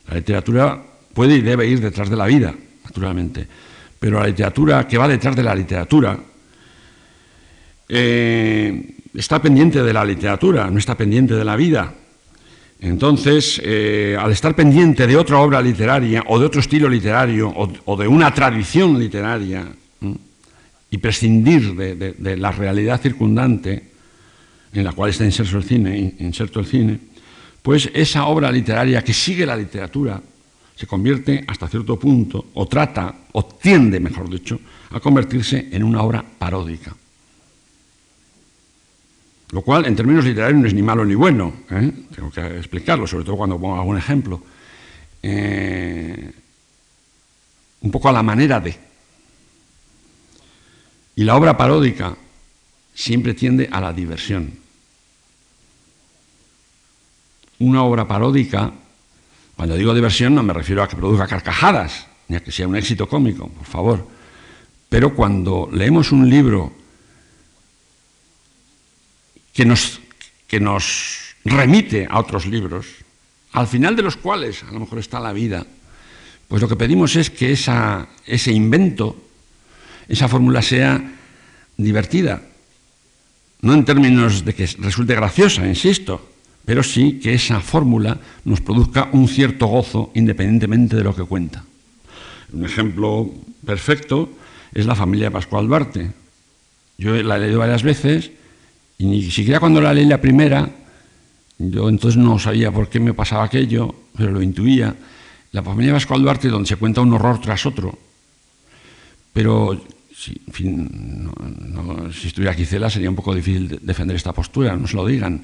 La 0.08 0.16
literatura 0.16 0.84
puede 1.14 1.36
y 1.36 1.42
debe 1.42 1.68
ir 1.68 1.82
detrás 1.82 2.10
de 2.10 2.16
la 2.16 2.26
vida, 2.26 2.54
naturalmente, 2.86 3.48
pero 4.00 4.20
la 4.20 4.28
literatura 4.28 4.88
que 4.88 4.98
va 4.98 5.08
detrás 5.08 5.36
de 5.36 5.44
la 5.44 5.56
literatura 5.56 6.18
eh, 7.90 8.96
está 9.14 9.42
pendiente 9.42 9.82
de 9.82 9.94
la 9.94 10.06
literatura, 10.06 10.70
no 10.70 10.78
está 10.78 10.96
pendiente 10.96 11.34
de 11.34 11.46
la 11.46 11.56
vida. 11.56 11.94
Entonces, 12.80 13.60
eh, 13.64 14.16
al 14.20 14.32
estar 14.32 14.56
pendiente 14.56 15.08
de 15.08 15.18
otra 15.18 15.40
obra 15.40 15.62
literaria 15.62 16.24
o 16.28 16.38
de 16.40 16.46
otro 16.46 16.62
estilo 16.62 16.88
literario 16.88 17.52
o, 17.56 17.98
de 17.98 18.08
una 18.08 18.34
tradición 18.34 19.00
literaria 19.00 19.68
y 20.90 20.98
prescindir 21.00 21.76
de, 21.76 22.38
la 22.38 22.52
realidad 22.52 23.02
circundante 23.02 23.92
en 24.74 24.84
la 24.84 24.92
cual 24.92 25.10
está 25.10 25.26
inserto 25.26 25.58
el 25.58 25.64
cine, 25.64 26.16
inserto 26.20 26.60
el 26.60 26.68
cine, 26.68 27.00
pues 27.64 27.90
esa 27.94 28.26
obra 28.26 28.52
literaria 28.52 29.04
que 29.04 29.14
sigue 29.14 29.46
la 29.46 29.56
literatura 29.56 30.22
se 30.76 30.86
convierte 30.86 31.44
hasta 31.48 31.68
cierto 31.68 31.98
punto, 31.98 32.50
o 32.54 32.68
trata, 32.68 33.14
o 33.32 33.44
tiende, 33.44 34.00
mejor 34.00 34.30
dicho, 34.30 34.60
a 34.92 35.00
convertirse 35.00 35.70
en 35.72 35.84
una 35.84 36.04
obra 36.04 36.24
paródica. 36.24 36.96
Lo 39.52 39.62
cual, 39.62 39.86
en 39.86 39.96
términos 39.96 40.26
literarios, 40.26 40.60
no 40.60 40.68
es 40.68 40.74
ni 40.74 40.82
malo 40.82 41.06
ni 41.06 41.16
bueno. 41.16 41.54
¿eh? 41.70 41.92
Tengo 42.14 42.30
que 42.30 42.58
explicarlo, 42.58 43.08
sobre 43.08 43.24
todo 43.24 43.38
cuando 43.38 43.60
pongo 43.60 43.80
algún 43.80 43.98
ejemplo. 43.98 44.42
Eh, 45.24 46.32
un 47.82 47.92
poco 47.92 48.10
a 48.10 48.12
la 48.12 48.24
manera 48.24 48.60
de. 48.60 48.78
Y 51.16 51.24
la 51.24 51.36
obra 51.36 51.56
paródica 51.56 52.16
siempre 52.94 53.34
tiende 53.34 53.70
a 53.72 53.80
la 53.80 53.94
diversión. 53.94 54.54
Una 57.60 57.84
obra 57.84 58.08
paródica, 58.08 58.72
cuando 59.56 59.76
digo 59.76 59.94
diversión, 59.94 60.36
no 60.36 60.44
me 60.44 60.54
refiero 60.54 60.84
a 60.84 60.88
que 60.88 60.96
produzca 60.96 61.26
carcajadas, 61.26 62.08
ni 62.28 62.36
a 62.36 62.44
que 62.44 62.52
sea 62.52 62.68
un 62.68 62.76
éxito 62.76 63.08
cómico, 63.08 63.48
por 63.48 63.66
favor. 63.66 64.08
Pero 64.90 65.16
cuando 65.16 65.70
leemos 65.72 66.12
un 66.12 66.30
libro 66.30 66.74
que 69.58 69.66
nos, 69.66 70.00
que 70.48 70.60
nos 70.60 71.34
remite 71.44 72.06
a 72.08 72.20
otros 72.20 72.46
libros, 72.46 72.86
al 73.54 73.66
final 73.66 73.96
de 73.96 74.04
los 74.04 74.16
cuales 74.16 74.62
a 74.62 74.72
lo 74.72 74.82
mejor 74.82 75.00
está 75.00 75.20
la 75.20 75.34
vida, 75.34 75.66
pues 76.48 76.62
lo 76.62 76.70
que 76.70 76.76
pedimos 76.76 77.16
es 77.16 77.32
que 77.32 77.52
esa, 77.52 78.08
ese 78.28 78.52
invento, 78.52 79.18
esa 80.08 80.28
fórmula 80.28 80.62
sea 80.62 81.02
divertida, 81.76 82.44
no 83.62 83.74
en 83.74 83.84
términos 83.84 84.46
de 84.46 84.54
que 84.54 84.68
resulte 84.78 85.16
graciosa, 85.16 85.66
insisto, 85.66 86.30
pero 86.64 86.84
sí 86.84 87.20
que 87.20 87.34
esa 87.34 87.60
fórmula 87.60 88.20
nos 88.46 88.62
produzca 88.62 89.10
un 89.12 89.28
cierto 89.28 89.66
gozo 89.66 90.12
independientemente 90.14 90.96
de 90.96 91.04
lo 91.04 91.16
que 91.16 91.24
cuenta. 91.24 91.66
Un 92.54 92.64
ejemplo 92.64 93.34
perfecto 93.66 94.30
es 94.72 94.86
la 94.86 94.94
familia 94.94 95.32
Pascual 95.32 95.68
Duarte. 95.68 96.12
Yo 97.00 97.16
la 97.24 97.38
he 97.38 97.40
leído 97.40 97.60
varias 97.60 97.82
veces 97.82 98.37
y 98.98 99.06
ni 99.06 99.22
siquiera 99.30 99.60
cuando 99.60 99.80
la 99.80 99.94
leí 99.94 100.06
la 100.06 100.20
primera, 100.20 100.70
yo 101.60 101.90
entonces 101.90 102.18
no 102.18 102.40
sabía 102.40 102.72
por 102.72 102.90
qué 102.90 103.00
me 103.00 103.14
pasaba 103.14 103.44
aquello, 103.44 103.94
pero 104.16 104.32
lo 104.32 104.42
intuía. 104.42 104.96
La 105.52 105.64
familia 105.64 105.94
Pascual 105.94 106.22
Duarte, 106.22 106.50
donde 106.50 106.68
se 106.68 106.76
cuenta 106.76 107.02
un 107.02 107.14
horror 107.14 107.40
tras 107.40 107.66
otro. 107.66 107.98
Pero, 109.34 109.80
si, 110.16 110.42
en 110.48 110.54
fin, 110.54 111.32
si 112.12 112.28
estuviera 112.28 112.52
aquí 112.52 112.66
Cela 112.66 112.90
sería 112.90 113.10
un 113.10 113.16
poco 113.16 113.34
difícil 113.34 113.80
defender 113.82 114.16
esta 114.16 114.34
postura, 114.34 114.76
no 114.76 114.88
se 114.88 114.96
lo 114.96 115.06
digan. 115.06 115.42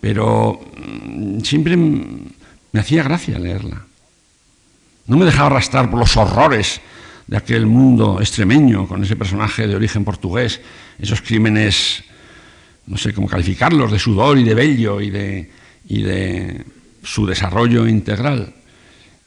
Pero 0.00 0.60
mm, 0.76 1.40
siempre 1.40 1.76
me 1.76 2.80
hacía 2.80 3.02
gracia 3.02 3.38
leerla. 3.38 3.84
No 5.06 5.16
me 5.16 5.24
dejaba 5.24 5.46
arrastrar 5.46 5.90
por 5.90 6.00
los 6.00 6.16
horrores 6.16 6.80
de 7.26 7.36
aquel 7.36 7.66
mundo 7.66 8.18
extremeño, 8.20 8.88
con 8.88 9.02
ese 9.04 9.16
personaje 9.16 9.66
de 9.66 9.76
origen 9.76 10.04
portugués, 10.04 10.60
esos 10.98 11.22
crímenes 11.22 12.04
no 12.88 12.96
sé 12.96 13.12
cómo 13.12 13.28
calificarlos, 13.28 13.92
de 13.92 13.98
sudor 13.98 14.38
y 14.38 14.44
de 14.44 14.54
vello 14.54 15.00
y 15.00 15.10
de, 15.10 15.50
y 15.88 16.02
de 16.02 16.64
su 17.02 17.26
desarrollo 17.26 17.86
integral. 17.86 18.54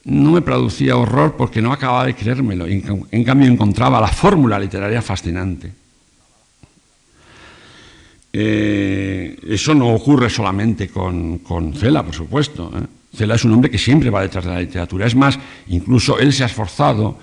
No 0.04 0.32
me 0.32 0.42
producía 0.42 0.98
horror 0.98 1.36
porque 1.38 1.62
no 1.62 1.72
acababa 1.72 2.06
de 2.06 2.16
creérmelo, 2.16 2.66
en, 2.66 3.24
cambio 3.24 3.48
encontraba 3.48 4.02
la 4.02 4.08
fórmula 4.08 4.60
literaria 4.60 5.02
fascinante. 5.02 5.72
Eh, 8.34 9.38
eso 9.48 9.76
no 9.76 9.90
ocurre 9.90 10.30
solamente 10.30 10.88
con, 10.90 11.40
con 11.40 11.74
Cela, 11.76 12.04
por 12.04 12.16
supuesto. 12.16 12.72
¿eh? 12.76 12.86
Cela 13.16 13.36
es 13.36 13.46
un 13.46 13.54
hombre 13.54 13.70
que 13.70 13.78
siempre 13.78 14.10
va 14.10 14.22
detrás 14.22 14.46
de 14.46 14.52
la 14.52 14.60
literatura. 14.60 15.06
Es 15.06 15.16
más, 15.16 15.38
incluso 15.68 16.18
él 16.18 16.34
se 16.34 16.44
ha 16.44 16.48
esforzado, 16.48 17.20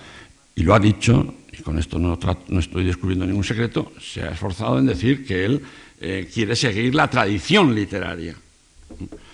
y 0.55 0.63
lo 0.63 0.75
ha 0.75 0.79
dicho, 0.79 1.35
y 1.53 1.63
con 1.63 1.79
esto 1.79 1.99
no, 1.99 2.17
no 2.49 2.61
estoy 2.61 2.85
descubriendo 2.85 3.27
ningún 3.27 3.43
secreto, 3.43 3.93
se 4.01 4.23
ha 4.23 4.31
esforzado 4.31 4.79
en 4.79 4.87
decir 4.87 5.27
que 5.27 5.45
él 5.45 5.63
eh, 6.01 6.29
quiere 6.33 6.55
seguir 6.55 6.95
la 6.95 7.11
tradición 7.11 7.75
literaria. 7.75 8.37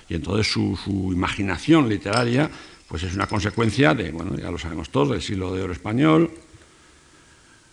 Y 0.08 0.14
entonces 0.14 0.50
su, 0.50 1.10
imaginación 1.12 1.88
literaria 1.88 2.50
pues 2.88 3.02
es 3.02 3.14
una 3.14 3.26
consecuencia 3.26 3.94
de, 3.94 4.10
bueno, 4.12 4.36
ya 4.36 4.50
lo 4.50 4.58
sabemos 4.58 4.90
todos, 4.90 5.10
del 5.10 5.22
siglo 5.22 5.54
de 5.54 5.62
oro 5.62 5.72
español, 5.72 6.30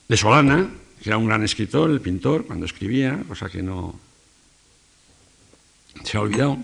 de 0.08 0.18
Solana, 0.18 0.70
que 1.02 1.10
era 1.10 1.18
un 1.18 1.28
gran 1.28 1.44
escritor, 1.44 1.90
el 1.92 2.02
pintor, 2.02 2.46
cuando 2.46 2.66
escribía, 2.66 3.24
cosa 3.28 3.50
que 3.50 3.62
no 3.62 4.00
se 6.04 6.18
ha 6.18 6.22
olvidado, 6.22 6.58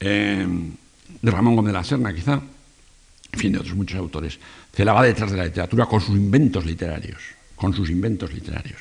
eh, 0.00 0.46
de 1.22 1.30
Ramón 1.30 1.56
Gómez 1.56 1.72
de 1.72 1.78
la 1.78 1.84
Serna, 1.84 2.14
quizá, 2.14 2.40
en 3.32 3.40
fin, 3.40 3.52
de 3.52 3.58
otros 3.58 3.74
muchos 3.74 3.98
autores. 3.98 4.38
Se 4.74 4.84
la 4.84 4.92
va 4.92 5.02
detrás 5.02 5.30
de 5.30 5.36
la 5.36 5.44
literatura 5.44 5.86
con 5.86 6.00
sus 6.00 6.16
inventos 6.16 6.64
literarios, 6.64 7.22
con 7.54 7.72
sus 7.72 7.90
inventos 7.90 8.32
literarios. 8.32 8.78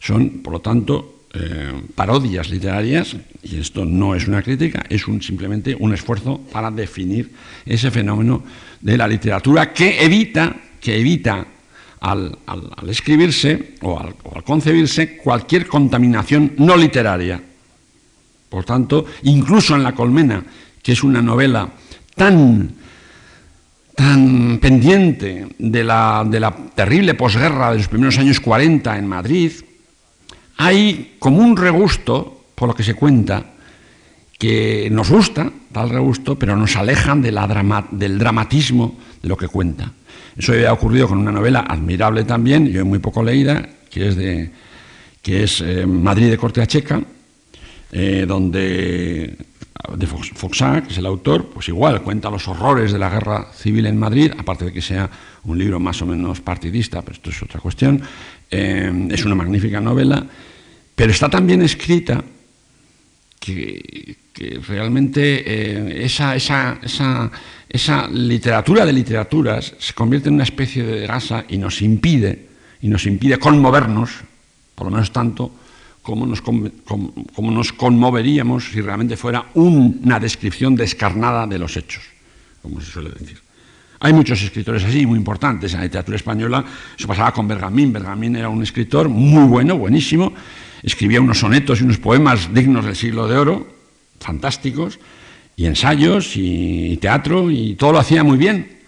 Son, 0.00 0.40
por 0.42 0.52
lo 0.52 0.60
tanto, 0.60 1.17
eh, 1.34 1.82
parodias 1.94 2.48
literarias, 2.48 3.14
y 3.42 3.60
esto 3.60 3.84
no 3.84 4.14
es 4.14 4.26
una 4.26 4.42
crítica, 4.42 4.86
es 4.88 5.06
un, 5.06 5.20
simplemente 5.20 5.76
un 5.78 5.92
esfuerzo 5.92 6.40
para 6.50 6.70
definir 6.70 7.30
ese 7.66 7.90
fenómeno 7.90 8.42
de 8.80 8.96
la 8.96 9.06
literatura 9.06 9.70
que 9.72 10.02
evita, 10.02 10.56
que 10.80 10.98
evita 10.98 11.46
al, 12.00 12.38
escribirse 12.88 13.74
o 13.82 13.98
al, 14.00 14.14
concebirse 14.42 15.18
cualquier 15.18 15.66
contaminación 15.66 16.54
no 16.58 16.76
literaria. 16.76 17.42
Por 18.48 18.64
tanto, 18.64 19.04
incluso 19.24 19.76
en 19.76 19.82
La 19.82 19.92
Colmena, 19.94 20.42
que 20.82 20.92
es 20.92 21.02
una 21.02 21.20
novela 21.20 21.68
tan, 22.14 22.70
tan 23.94 24.58
pendiente 24.62 25.46
de 25.58 25.84
la, 25.84 26.26
de 26.26 26.40
la 26.40 26.56
terrible 26.74 27.12
posguerra 27.12 27.72
de 27.72 27.78
los 27.78 27.88
primeros 27.88 28.16
años 28.16 28.40
40 28.40 28.96
en 28.96 29.06
Madrid, 29.06 29.52
hay 30.58 31.16
como 31.18 31.38
un 31.38 31.56
regusto, 31.56 32.44
por 32.54 32.68
lo 32.68 32.74
que 32.74 32.82
se 32.82 32.94
cuenta, 32.94 33.44
que 34.36 34.88
nos 34.90 35.10
gusta, 35.10 35.50
tal 35.72 35.90
regusto, 35.90 36.38
pero 36.38 36.56
nos 36.56 36.76
alejan 36.76 37.22
del 37.22 38.18
dramatismo 38.18 38.98
de 39.22 39.28
lo 39.28 39.36
que 39.36 39.48
cuenta. 39.48 39.92
Eso 40.36 40.52
había 40.52 40.72
ocurrido 40.72 41.08
con 41.08 41.18
una 41.18 41.32
novela 41.32 41.60
admirable 41.60 42.24
también, 42.24 42.66
yo 42.68 42.84
muy 42.84 42.98
poco 42.98 43.22
leída, 43.22 43.68
que 43.90 44.08
es, 44.08 44.16
de, 44.16 44.50
que 45.22 45.44
es 45.44 45.60
eh, 45.60 45.86
Madrid 45.86 46.30
de 46.30 46.38
Corte 46.38 46.64
Checa, 46.66 47.02
eh, 47.90 48.24
donde 48.26 49.36
de 49.96 50.06
que 50.06 50.90
es 50.90 50.98
el 50.98 51.06
autor, 51.06 51.46
pues 51.46 51.68
igual 51.68 52.02
cuenta 52.02 52.30
los 52.30 52.46
horrores 52.48 52.92
de 52.92 52.98
la 52.98 53.08
guerra 53.08 53.46
civil 53.52 53.86
en 53.86 53.96
Madrid, 53.96 54.32
aparte 54.36 54.66
de 54.66 54.72
que 54.72 54.82
sea 54.82 55.08
un 55.44 55.58
libro 55.58 55.80
más 55.80 56.02
o 56.02 56.06
menos 56.06 56.40
partidista, 56.40 57.00
pero 57.00 57.14
esto 57.14 57.30
es 57.30 57.42
otra 57.42 57.60
cuestión. 57.60 58.02
Eh, 58.50 59.08
es 59.10 59.24
una 59.24 59.34
magnífica 59.34 59.80
novela, 59.80 60.26
pero 60.98 61.12
está 61.12 61.30
también 61.30 61.62
escrita 61.62 62.24
que, 63.38 64.16
realmente 64.66 65.44
eh, 65.46 66.04
esa, 66.04 68.10
literatura 68.10 68.84
de 68.84 68.92
literaturas 68.92 69.74
se 69.78 69.94
convierte 69.94 70.28
en 70.28 70.34
una 70.34 70.42
especie 70.42 70.82
de 70.82 71.06
gasa 71.06 71.44
y 71.48 71.56
nos 71.56 71.82
impide, 71.82 72.48
y 72.82 72.88
nos 72.88 73.06
impide 73.06 73.38
conmovernos, 73.38 74.10
por 74.74 74.88
lo 74.88 74.90
menos 74.90 75.12
tanto, 75.12 75.52
como 76.02 76.26
nos, 76.26 76.42
como 76.42 77.50
nos 77.52 77.72
conmoveríamos 77.72 78.64
si 78.64 78.80
realmente 78.80 79.16
fuera 79.16 79.50
una 79.54 80.18
descripción 80.18 80.74
descarnada 80.74 81.46
de 81.46 81.60
los 81.60 81.76
hechos, 81.76 82.02
como 82.60 82.80
se 82.80 82.90
suele 82.90 83.10
decir. 83.10 83.38
Hay 84.00 84.12
muchos 84.12 84.42
escritores 84.42 84.84
así, 84.84 85.06
muy 85.06 85.18
importantes 85.18 85.74
en 85.74 85.78
la 85.78 85.84
literatura 85.84 86.16
española. 86.16 86.64
Eso 86.98 87.06
pasaba 87.06 87.32
con 87.32 87.46
Bergamín. 87.46 87.92
Bergamín 87.92 88.34
era 88.34 88.48
un 88.48 88.62
escritor 88.62 89.08
muy 89.08 89.46
bueno, 89.46 89.78
buenísimo. 89.78 90.32
Escribía 90.82 91.20
unos 91.20 91.40
sonetos 91.40 91.80
y 91.80 91.84
unos 91.84 91.98
poemas 91.98 92.52
dignos 92.54 92.84
del 92.84 92.96
siglo 92.96 93.26
de 93.26 93.36
oro, 93.36 93.66
fantásticos, 94.20 94.98
y 95.56 95.66
ensayos 95.66 96.36
y 96.36 96.96
teatro, 96.98 97.50
y 97.50 97.74
todo 97.74 97.92
lo 97.92 97.98
hacía 97.98 98.22
muy 98.22 98.38
bien. 98.38 98.78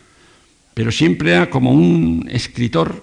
Pero 0.72 0.93
siempre 0.93 1.32
era 1.32 1.51
como 1.51 1.72
un 1.72 2.28
escritor, 2.30 3.03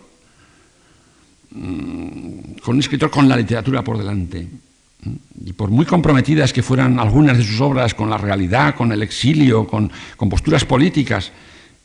mm, 1.51 2.59
con 2.63 2.75
un 2.75 2.79
escritor 2.79 3.09
con 3.11 3.27
la 3.27 3.35
literatura 3.35 3.83
por 3.83 3.97
delante. 3.97 4.47
Y 5.45 5.53
por 5.53 5.69
muy 5.69 5.85
comprometidas 5.85 6.53
que 6.53 6.63
fueran 6.63 6.97
algunas 6.97 7.37
de 7.37 7.43
sus 7.43 7.59
obras 7.61 7.93
con 7.93 8.09
la 8.09 8.17
realidad, 8.17 8.73
con 8.73 8.91
el 8.91 9.03
exilio, 9.03 9.67
con, 9.67 9.91
posturas 10.29 10.65
políticas, 10.65 11.31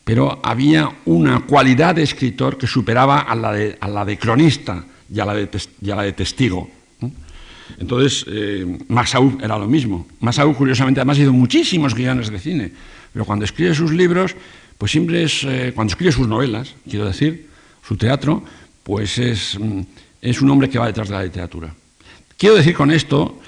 pero 0.03 0.39
había 0.43 0.89
una 1.05 1.41
cualidad 1.41 1.95
de 1.95 2.03
escritor 2.03 2.57
que 2.57 2.65
superaba 2.65 3.19
a 3.19 3.35
la 3.35 3.51
de, 3.51 3.77
a 3.79 3.87
la 3.87 4.03
de 4.03 4.17
cronista 4.17 4.83
y 5.13 5.19
a 5.19 5.25
la 5.25 6.03
de 6.03 6.13
testigo. 6.13 6.69
Entonces, 7.79 8.25
eh, 8.27 8.77
era 9.41 9.57
lo 9.57 9.67
mismo. 9.67 10.07
Massaou, 10.19 10.53
curiosamente, 10.53 10.99
además, 10.99 11.19
hizo 11.19 11.33
muchísimos 11.33 11.95
guiones 11.95 12.29
de 12.29 12.39
cine, 12.39 12.71
pero 13.11 13.25
cuando 13.25 13.45
escribe 13.45 13.73
sus 13.73 13.91
libros, 13.91 14.35
pues 14.77 14.91
siempre 14.91 15.23
es, 15.23 15.43
eh, 15.43 15.71
cuando 15.73 15.91
escribe 15.91 16.11
sus 16.11 16.27
novelas, 16.27 16.75
quiero 16.89 17.05
decir, 17.05 17.47
su 17.85 17.95
teatro, 17.95 18.43
pues 18.83 19.17
es, 19.17 19.57
mm, 19.59 19.81
es 20.21 20.41
un 20.41 20.49
hombre 20.49 20.69
que 20.69 20.79
va 20.79 20.87
detrás 20.87 21.09
de 21.09 21.15
la 21.15 21.23
literatura. 21.23 21.73
Quiero 22.37 22.55
decir 22.55 22.73
con 22.73 22.91
esto 22.91 23.39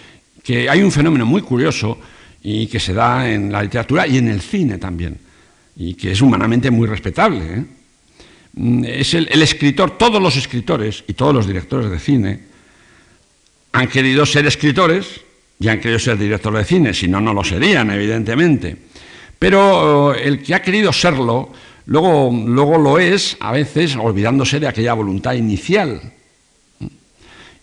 que 0.44 0.70
hay 0.70 0.82
un 0.82 0.92
fenómeno 0.92 1.26
muy 1.26 1.42
curioso 1.42 1.98
y 2.42 2.68
que 2.68 2.80
se 2.80 2.94
da 2.94 3.30
en 3.30 3.52
la 3.52 3.64
literatura 3.64 4.08
y 4.08 4.18
en 4.18 4.28
el 4.28 4.42
cine 4.42 4.78
también 4.78 5.20
y 5.76 5.96
que 5.96 6.12
es 6.12 6.22
humanamente 6.22 6.72
muy 6.72 6.88
respetable. 6.88 7.44
¿eh? 7.44 7.66
Mm, 8.54 8.86
es 8.86 9.14
el, 9.14 9.42
escritor, 9.42 9.98
todos 9.98 10.22
los 10.22 10.36
escritores 10.38 11.04
y 11.08 11.14
todos 11.14 11.34
los 11.34 11.48
directores 11.48 11.90
de 11.90 12.00
cine 12.00 12.40
han 13.76 13.88
querido 13.90 14.26
ser 14.26 14.46
escritores 14.46 15.22
y 15.60 15.68
han 15.68 15.82
querido 15.82 16.00
ser 16.00 16.18
directores 16.18 16.60
de 16.60 16.66
cine, 16.66 16.94
si 16.94 17.10
no, 17.10 17.20
no 17.20 17.34
lo 17.34 17.44
serían, 17.44 17.92
evidentemente. 17.92 18.78
Pero 19.38 20.16
eh, 20.16 20.22
el 20.24 20.42
que 20.42 20.56
ha 20.56 20.62
querido 20.62 20.94
serlo, 20.94 21.52
luego, 21.86 22.32
luego 22.32 22.78
lo 22.78 23.00
es, 23.00 23.36
a 23.42 23.52
veces, 23.52 23.98
olvidándose 23.98 24.62
de 24.62 24.70
aquella 24.70 24.94
voluntad 24.94 25.34
inicial. 25.34 26.14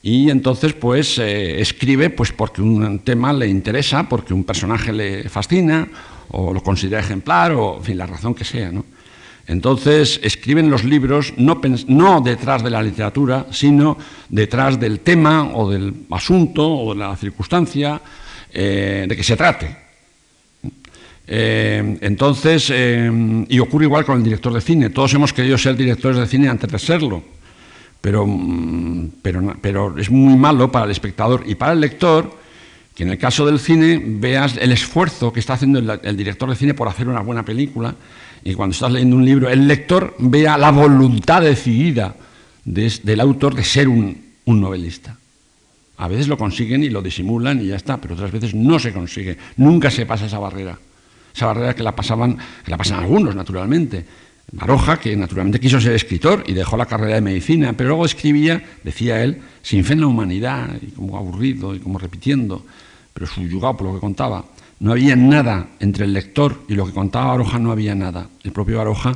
Y 0.03 0.29
entonces, 0.29 0.75
pues, 0.75 1.19
eh, 1.19 1.61
escribe 1.61 2.11
pues, 2.11 2.31
porque 2.33 2.61
un 2.61 2.99
tema 2.99 3.33
le 3.33 3.47
interesa, 3.47 4.07
porque 4.07 4.35
un 4.35 4.45
personaje 4.45 4.93
le 4.93 5.29
fascina, 5.31 5.89
o 6.29 6.53
lo 6.53 6.63
considera 6.63 7.01
ejemplar, 7.01 7.53
o 7.53 7.79
en 7.79 7.85
fin, 7.85 7.97
la 7.97 8.07
razón 8.07 8.35
que 8.35 8.45
sea. 8.45 8.71
¿no? 8.71 8.85
Entonces 9.47 10.21
escriben 10.23 10.71
los 10.71 10.85
libros 10.85 11.35
no, 11.37 11.61
no, 11.89 12.21
detrás 12.21 12.63
de 12.63 12.71
la 12.71 12.83
literatura, 12.83 13.47
sino 13.51 13.99
detrás 14.29 14.79
del 14.79 15.01
tema 15.01 15.51
o 15.55 15.71
del 15.71 15.93
asunto 16.11 16.69
o 16.69 16.95
de 16.95 17.01
la 17.01 17.17
circunstancia 17.17 18.01
eh, 18.53 19.07
de 19.09 19.17
que 19.17 19.25
se 19.25 19.37
trate. 19.37 19.77
Eh, 21.27 21.99
entonces, 22.01 22.71
eh, 22.73 23.47
y 23.49 23.59
ocurre 23.59 23.87
igual 23.87 24.05
con 24.05 24.19
el 24.19 24.25
director 24.25 24.53
de 24.53 24.61
cine. 24.61 24.91
Todos 24.91 25.15
hemos 25.15 25.33
querido 25.33 25.57
ser 25.57 25.77
directores 25.77 26.19
de 26.19 26.27
cine 26.27 26.49
antes 26.49 26.71
de 26.71 26.79
serlo, 26.79 27.23
pero, 28.01 28.27
mm, 28.27 29.13
pero, 29.23 29.57
pero 29.61 29.99
es 29.99 30.11
muy 30.11 30.37
malo 30.37 30.71
para 30.71 30.85
el 30.85 30.91
espectador 30.91 31.45
y 31.47 31.55
para 31.55 31.73
el 31.73 31.81
lector 31.81 32.42
que 32.95 33.05
en 33.05 33.11
el 33.11 33.19
caso 33.19 33.47
del 33.47 33.59
cine 33.59 34.01
veas 34.05 34.57
el 34.59 34.73
esfuerzo 34.73 35.33
que 35.33 35.41
está 35.41 35.55
haciendo 35.55 35.79
el, 35.79 36.17
director 36.17 36.49
de 36.49 36.57
cine 36.57 36.75
por 36.75 36.89
hacer 36.89 37.09
una 37.09 37.21
buena 37.21 37.45
película 37.45 37.95
y 38.45 38.55
cuando 38.55 38.75
estás 38.75 38.93
leyendo 38.93 39.17
un 39.17 39.25
libro, 39.25 39.49
el 39.49 39.67
lector 39.67 40.15
vea 40.19 40.59
la 40.59 40.71
voluntad 40.71 41.43
decidida 41.43 42.15
del 42.65 43.21
autor 43.21 43.55
de 43.55 43.65
ser 43.65 43.89
un, 43.89 44.33
novelista. 44.47 45.17
A 45.97 46.09
veces 46.09 46.29
lo 46.29 46.37
consiguen 46.37 46.83
y 46.83 46.91
lo 46.91 47.01
disimulan 47.01 47.63
y 47.63 47.69
ya 47.69 47.77
está, 47.77 47.99
pero 47.99 48.15
otras 48.15 48.33
veces 48.33 48.55
no 48.55 48.79
se 48.79 48.93
consigue. 48.93 49.39
Nunca 49.57 49.91
se 49.91 50.05
pasa 50.05 50.27
esa 50.27 50.39
barrera. 50.39 50.79
Esa 51.35 51.47
barrera 51.47 51.75
que 51.75 51.83
la 51.83 51.95
pasaban, 51.95 52.37
que 52.65 52.71
la 52.71 52.77
pasan 52.77 52.99
algunos, 52.99 53.35
naturalmente. 53.37 54.05
Baroja, 54.53 55.01
que 55.01 55.17
naturalmente 55.17 55.59
quiso 55.59 55.81
ser 55.81 55.95
escritor 55.95 56.45
y 56.47 56.53
dejó 56.53 56.77
la 56.77 56.85
carrera 56.85 57.15
de 57.15 57.21
medicina, 57.23 57.73
pero 57.73 57.89
luego 57.91 58.05
escribía, 58.05 58.63
decía 58.85 59.23
él, 59.25 59.41
sin 59.63 59.83
fe 59.83 59.95
en 59.95 60.01
la 60.01 60.07
humanidad, 60.07 60.69
y 60.81 60.89
como 60.89 61.17
aburrido 61.17 61.75
y 61.75 61.79
como 61.79 61.99
repitiendo, 61.99 62.65
pero 63.15 63.27
subyugado 63.27 63.79
por 63.79 63.87
lo 63.89 63.95
que 63.95 64.01
contaba. 64.01 64.45
No 64.81 64.93
había 64.93 65.17
nada 65.17 65.69
entre 65.81 66.05
el 66.05 66.13
lector 66.13 66.65
y 66.69 66.75
lo 66.75 66.85
que 66.85 66.93
contaba 66.93 67.29
Baroja, 67.29 67.59
no 67.59 67.73
había 67.73 67.95
nada. 67.95 68.29
El 68.43 68.53
propio 68.53 68.79
Baroja, 68.79 69.13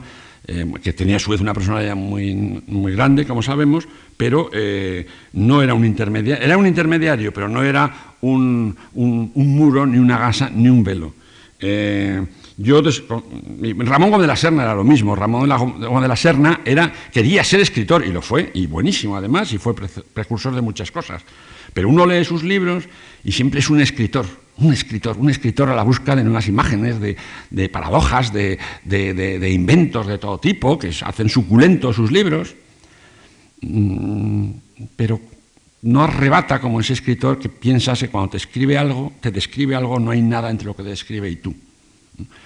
eh, 0.46 0.64
que 0.82 0.92
tenía 0.92 1.16
a 1.16 1.18
su 1.18 1.32
vez 1.32 1.40
una 1.40 1.52
personalidad 1.52 1.96
muy, 1.96 2.62
muy 2.68 2.92
grande, 2.92 3.26
como 3.26 3.42
sabemos, 3.42 3.86
pero 4.16 4.48
eh, 4.52 5.06
no 5.32 5.60
era 5.60 5.74
un 5.74 5.84
intermediario, 5.84 6.42
era 6.42 6.56
un 6.56 6.66
intermediario, 6.66 7.32
pero 7.32 7.48
no 7.48 7.62
era 7.62 8.14
un, 8.20 8.76
muro, 8.94 9.86
ni 9.86 9.98
una 9.98 10.18
gasa, 10.18 10.50
ni 10.54 10.68
un 10.68 10.82
velo. 10.82 11.14
Eh, 11.60 12.24
yo 12.58 12.80
Ramón 12.80 14.10
Gómez 14.10 14.22
de 14.22 14.26
la 14.26 14.36
Serna 14.36 14.62
era 14.62 14.74
lo 14.74 14.84
mismo. 14.84 15.14
Ramón 15.14 15.48
Gómez 15.48 16.02
de 16.02 16.08
la 16.08 16.16
Serna 16.16 16.60
era, 16.64 16.92
quería 17.12 17.44
ser 17.44 17.60
escritor 17.60 18.04
y 18.06 18.12
lo 18.12 18.22
fue, 18.22 18.50
y 18.54 18.66
buenísimo 18.66 19.16
además, 19.16 19.52
y 19.52 19.58
fue 19.58 19.74
precursor 19.74 20.54
de 20.54 20.62
muchas 20.62 20.90
cosas. 20.90 21.22
Pero 21.74 21.88
uno 21.88 22.06
lee 22.06 22.24
sus 22.24 22.42
libros 22.42 22.84
y 23.24 23.32
siempre 23.32 23.60
es 23.60 23.68
un 23.68 23.80
escritor, 23.80 24.24
un 24.58 24.72
escritor, 24.72 25.18
un 25.18 25.28
escritor 25.28 25.68
a 25.68 25.74
la 25.74 25.82
busca 25.82 26.16
de 26.16 26.24
nuevas 26.24 26.48
imágenes, 26.48 26.96
de, 26.98 27.68
paradojas, 27.68 28.32
de, 28.32 28.58
de, 28.84 29.50
inventos 29.50 30.06
de 30.06 30.16
todo 30.16 30.38
tipo, 30.38 30.78
que 30.78 30.88
hacen 30.88 31.28
suculentos 31.28 31.96
sus 31.96 32.10
libros, 32.10 32.54
mm, 33.60 34.50
pero 34.96 35.20
no 35.86 36.02
arrebata 36.02 36.60
como 36.60 36.80
ese 36.80 36.94
escritor 36.94 37.38
que 37.38 37.48
piensa 37.48 37.94
que 37.94 38.08
cuando 38.08 38.30
te 38.30 38.36
escribe 38.38 38.76
algo, 38.76 39.12
te 39.20 39.30
describe 39.30 39.76
algo, 39.76 40.00
no 40.00 40.10
hay 40.10 40.20
nada 40.20 40.50
entre 40.50 40.66
lo 40.66 40.74
que 40.74 40.82
te 40.82 40.88
describe 40.90 41.30
y 41.30 41.36
tú. 41.36 41.54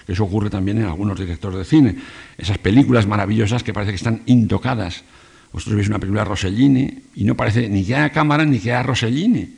Eso 0.07 0.25
ocurre 0.25 0.49
también 0.49 0.77
en 0.77 0.85
algunos 0.85 1.17
directores 1.17 1.57
de 1.57 1.65
cine. 1.65 1.95
Esas 2.37 2.59
películas 2.59 3.07
maravillosas 3.07 3.63
que 3.63 3.73
parece 3.73 3.93
que 3.93 3.95
están 3.95 4.21
intocadas. 4.27 5.03
Vosotros 5.51 5.75
veis 5.75 5.87
una 5.89 5.97
película 5.97 6.21
de 6.21 6.29
Rossellini 6.29 6.99
y 7.15 7.23
no 7.23 7.35
parece 7.35 7.67
ni 7.67 7.83
que 7.83 7.95
haya 7.95 8.11
cámara 8.11 8.45
ni 8.45 8.59
que 8.59 8.73
haya 8.73 8.83
Rossellini. 8.83 9.49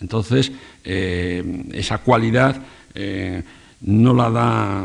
Entonces, 0.00 0.52
eh, 0.84 1.64
esa 1.72 1.98
cualidad 1.98 2.62
eh, 2.94 3.42
no 3.80 4.14
la 4.14 4.30
da. 4.30 4.84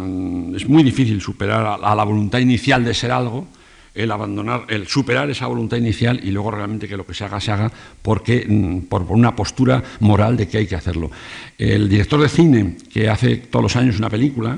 Es 0.55 0.67
muy 0.67 0.81
difícil 0.81 1.21
superar 1.21 1.79
a 1.81 1.95
la 1.95 2.03
voluntad 2.03 2.39
inicial 2.39 2.83
de 2.83 2.93
ser 2.93 3.11
algo 3.11 3.47
el 3.95 4.11
abandonar, 4.11 4.65
el 4.67 4.87
superar 4.87 5.29
esa 5.29 5.47
voluntad 5.47 5.77
inicial 5.77 6.19
y 6.21 6.31
luego 6.31 6.51
realmente 6.51 6.87
que 6.87 6.97
lo 6.97 7.05
que 7.05 7.13
se 7.13 7.23
haga 7.23 7.39
se 7.39 7.51
haga 7.51 7.71
porque, 8.01 8.45
mm, 8.47 8.87
por 8.87 9.03
una 9.03 9.35
postura 9.35 9.81
moral 10.01 10.35
de 10.35 10.47
que 10.47 10.57
hay 10.59 10.67
que 10.67 10.75
hacerlo. 10.75 11.09
El 11.57 11.87
director 11.87 12.21
de 12.21 12.29
cine 12.29 12.77
que 12.91 13.09
hace 13.09 13.37
todos 13.37 13.63
los 13.63 13.75
años 13.75 13.97
una 13.97 14.09
película, 14.09 14.57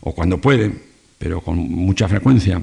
o 0.00 0.14
cuando 0.14 0.40
puede, 0.40 0.72
pero 1.18 1.40
con 1.40 1.56
mucha 1.56 2.08
frecuencia, 2.08 2.60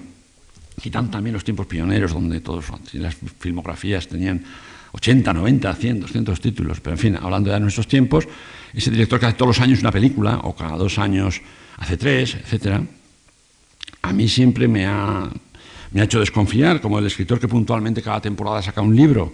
quitando 0.82 1.12
también 1.12 1.34
los 1.34 1.43
tiempos 1.43 1.66
pioneros 1.66 2.14
donde 2.14 2.41
todas 2.41 2.66
las 2.93 3.16
filmografías 3.39 4.08
tenían 4.08 4.43
80, 4.91 5.34
90, 5.34 5.74
100, 5.74 6.00
200 6.02 6.41
títulos, 6.41 6.80
pero 6.82 6.96
en 6.96 7.00
fin, 7.00 7.18
hablando 7.22 7.52
de 7.52 7.60
nuestros 7.60 7.88
tiempos, 7.88 8.28
ese 8.74 8.91
director 8.91 9.20
que 9.20 9.26
hace 9.28 9.38
todos 9.38 9.58
los 9.58 9.62
años 9.62 9.80
una 9.80 9.91
película, 9.91 10.39
o 10.43 10.56
cada 10.56 10.78
dos 10.78 11.00
años 11.00 11.41
hace 11.78 11.98
tres, 11.98 12.36
etcétera, 12.36 12.84
a 14.02 14.14
mí 14.14 14.28
siempre 14.28 14.68
me 14.68 14.86
ha 14.86 15.30
me 15.96 16.02
ha 16.02 16.04
hecho 16.04 16.20
desconfiar, 16.20 16.82
como 16.82 17.00
el 17.00 17.06
escritor 17.06 17.39
que 17.39 17.48
puntualmente 17.48 18.02
cada 18.02 18.20
temporada 18.20 18.62
saca 18.62 18.82
un 18.82 18.93
libro. 18.93 19.34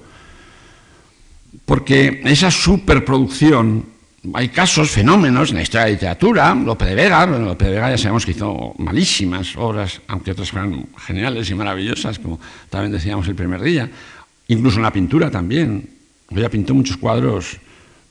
Porque 1.65 2.21
esa 2.23 2.51
superproducción, 2.51 3.83
hay 4.35 4.49
casos, 4.49 4.91
fenómenos 4.91 5.49
en 5.49 5.55
la 5.55 5.63
historia 5.63 5.85
de 5.85 5.89
la 5.89 5.93
literatura, 5.93 6.53
Lope 6.53 6.85
de 6.85 6.93
Vega, 6.93 7.25
Lope 7.25 7.65
de 7.65 7.71
Vega 7.71 7.89
ya 7.89 7.97
sabemos 7.97 8.23
que 8.23 8.33
hizo 8.33 8.75
malísimas 8.77 9.55
obras, 9.57 10.01
aunque 10.07 10.33
otras 10.33 10.51
fueran 10.51 10.85
geniales 10.99 11.49
y 11.49 11.55
maravillosas, 11.55 12.19
como 12.19 12.39
también 12.69 12.91
decíamos 12.91 13.27
el 13.27 13.33
primer 13.33 13.59
día, 13.63 13.89
incluso 14.47 14.77
en 14.77 14.83
la 14.83 14.93
pintura 14.93 15.31
también. 15.31 15.89
Ella 16.29 16.51
pintó 16.51 16.75
muchos 16.75 16.97
cuadros 16.97 17.57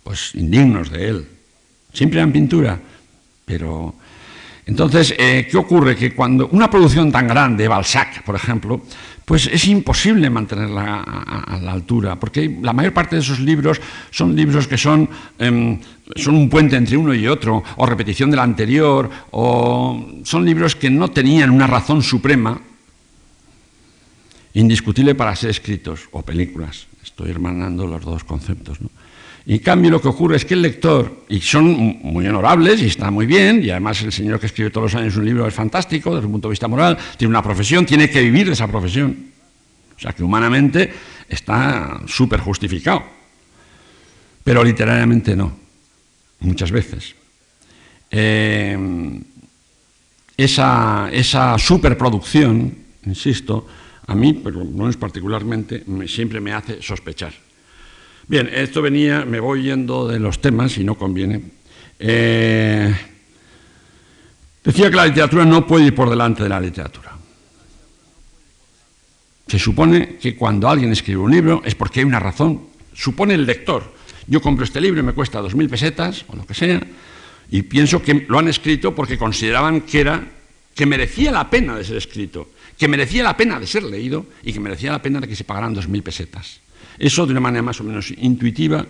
pues 0.02 0.34
indignos 0.34 0.90
de 0.90 1.08
él. 1.08 1.28
Siempre 1.92 2.18
eran 2.18 2.32
pintura, 2.32 2.80
pero... 3.44 3.94
Entonces, 4.66 5.14
eh, 5.18 5.48
¿qué 5.50 5.56
ocurre? 5.56 5.96
Que 5.96 6.14
cuando 6.14 6.48
una 6.52 6.70
producción 6.70 7.10
tan 7.10 7.26
grande, 7.26 7.66
Balzac, 7.66 8.22
por 8.22 8.34
ejemplo, 8.36 8.82
pues 9.24 9.46
es 9.46 9.64
imposible 9.68 10.28
mantenerla 10.28 11.04
a, 11.04 11.58
la 11.58 11.72
altura, 11.72 12.18
porque 12.18 12.58
la 12.62 12.72
mayor 12.72 12.92
parte 12.92 13.14
de 13.14 13.22
esos 13.22 13.38
libros 13.38 13.80
son 14.10 14.34
libros 14.34 14.66
que 14.66 14.76
son, 14.76 15.08
em, 15.38 15.78
son 16.16 16.34
un 16.34 16.50
puente 16.50 16.74
entre 16.76 16.96
uno 16.96 17.14
y 17.14 17.28
otro, 17.28 17.62
o 17.76 17.86
repetición 17.86 18.30
del 18.30 18.40
anterior, 18.40 19.08
o 19.30 20.04
son 20.24 20.44
libros 20.44 20.74
que 20.74 20.90
no 20.90 21.10
tenían 21.10 21.50
una 21.50 21.68
razón 21.68 22.02
suprema 22.02 22.60
indiscutible 24.54 25.14
para 25.14 25.36
ser 25.36 25.50
escritos, 25.50 26.08
o 26.10 26.22
películas. 26.22 26.88
Estoy 27.02 27.30
hermanando 27.30 27.86
los 27.86 28.04
dos 28.04 28.24
conceptos. 28.24 28.80
¿no? 28.80 28.90
Y 29.46 29.58
cambio 29.60 29.90
lo 29.90 30.00
que 30.00 30.08
ocurre 30.08 30.36
es 30.36 30.44
que 30.44 30.54
el 30.54 30.62
lector, 30.62 31.24
y 31.28 31.40
son 31.40 31.98
muy 32.02 32.26
honorables 32.26 32.82
y 32.82 32.86
está 32.86 33.10
muy 33.10 33.26
bien, 33.26 33.62
y 33.64 33.70
además 33.70 34.02
el 34.02 34.12
señor 34.12 34.38
que 34.38 34.46
escribe 34.46 34.70
todos 34.70 34.92
los 34.92 35.00
años 35.00 35.16
un 35.16 35.24
libro 35.24 35.46
es 35.46 35.54
fantástico 35.54 36.14
desde 36.14 36.26
un 36.26 36.32
punto 36.32 36.48
de 36.48 36.52
vista 36.52 36.68
moral, 36.68 36.98
tiene 37.16 37.30
una 37.30 37.42
profesión, 37.42 37.86
tiene 37.86 38.10
que 38.10 38.20
vivir 38.20 38.46
de 38.46 38.52
esa 38.52 38.68
profesión. 38.68 39.16
O 39.96 39.98
sea 39.98 40.12
que 40.12 40.22
humanamente 40.22 40.92
está 41.28 42.00
súper 42.06 42.40
justificado. 42.40 43.02
Pero 44.44 44.64
literariamente 44.64 45.36
no, 45.36 45.56
muchas 46.40 46.70
veces. 46.70 47.14
Eh, 48.10 49.20
esa, 50.36 51.10
esa 51.12 51.58
superproducción, 51.58 52.74
insisto, 53.04 53.66
a 54.06 54.14
mí, 54.14 54.32
pero 54.32 54.64
no 54.64 54.88
es 54.88 54.96
particularmente, 54.96 55.84
siempre 56.06 56.40
me 56.40 56.52
hace 56.52 56.80
sospechar. 56.80 57.32
Bien, 58.30 58.48
esto 58.54 58.80
venía, 58.80 59.24
me 59.24 59.40
voy 59.40 59.64
yendo 59.64 60.06
de 60.06 60.20
los 60.20 60.40
temas 60.40 60.78
y 60.78 60.84
no 60.84 60.94
conviene. 60.94 61.42
Eh, 61.98 62.94
decía 64.62 64.88
que 64.88 64.94
la 64.94 65.06
literatura 65.06 65.44
no 65.44 65.66
puede 65.66 65.86
ir 65.86 65.94
por 65.96 66.08
delante 66.08 66.44
de 66.44 66.48
la 66.48 66.60
literatura. 66.60 67.10
Se 69.48 69.58
supone 69.58 70.16
que 70.18 70.36
cuando 70.36 70.68
alguien 70.68 70.92
escribe 70.92 71.18
un 71.18 71.32
libro 71.32 71.60
es 71.64 71.74
porque 71.74 71.98
hay 71.98 72.06
una 72.06 72.20
razón. 72.20 72.68
Supone 72.94 73.34
el 73.34 73.44
lector. 73.44 73.94
Yo 74.28 74.40
compro 74.40 74.64
este 74.64 74.80
libro 74.80 75.00
y 75.00 75.02
me 75.02 75.12
cuesta 75.12 75.40
dos 75.40 75.56
mil 75.56 75.68
pesetas 75.68 76.24
o 76.28 76.36
lo 76.36 76.46
que 76.46 76.54
sea, 76.54 76.80
y 77.50 77.62
pienso 77.62 78.00
que 78.00 78.26
lo 78.28 78.38
han 78.38 78.46
escrito 78.46 78.94
porque 78.94 79.18
consideraban 79.18 79.80
que 79.80 80.02
era 80.02 80.24
que 80.72 80.86
merecía 80.86 81.32
la 81.32 81.50
pena 81.50 81.74
de 81.74 81.82
ser 81.82 81.96
escrito, 81.96 82.50
que 82.78 82.86
merecía 82.86 83.24
la 83.24 83.36
pena 83.36 83.58
de 83.58 83.66
ser 83.66 83.82
leído 83.82 84.26
y 84.44 84.52
que 84.52 84.60
merecía 84.60 84.92
la 84.92 85.02
pena 85.02 85.18
de 85.18 85.26
que 85.26 85.34
se 85.34 85.42
pagaran 85.42 85.74
dos 85.74 85.88
mil 85.88 86.04
pesetas. 86.04 86.60
Eso 86.98 87.26
de 87.26 87.32
una 87.32 87.40
manera 87.40 87.62
más 87.62 87.80
o 87.80 87.84
menos 87.84 88.10
intuitiva 88.10 88.86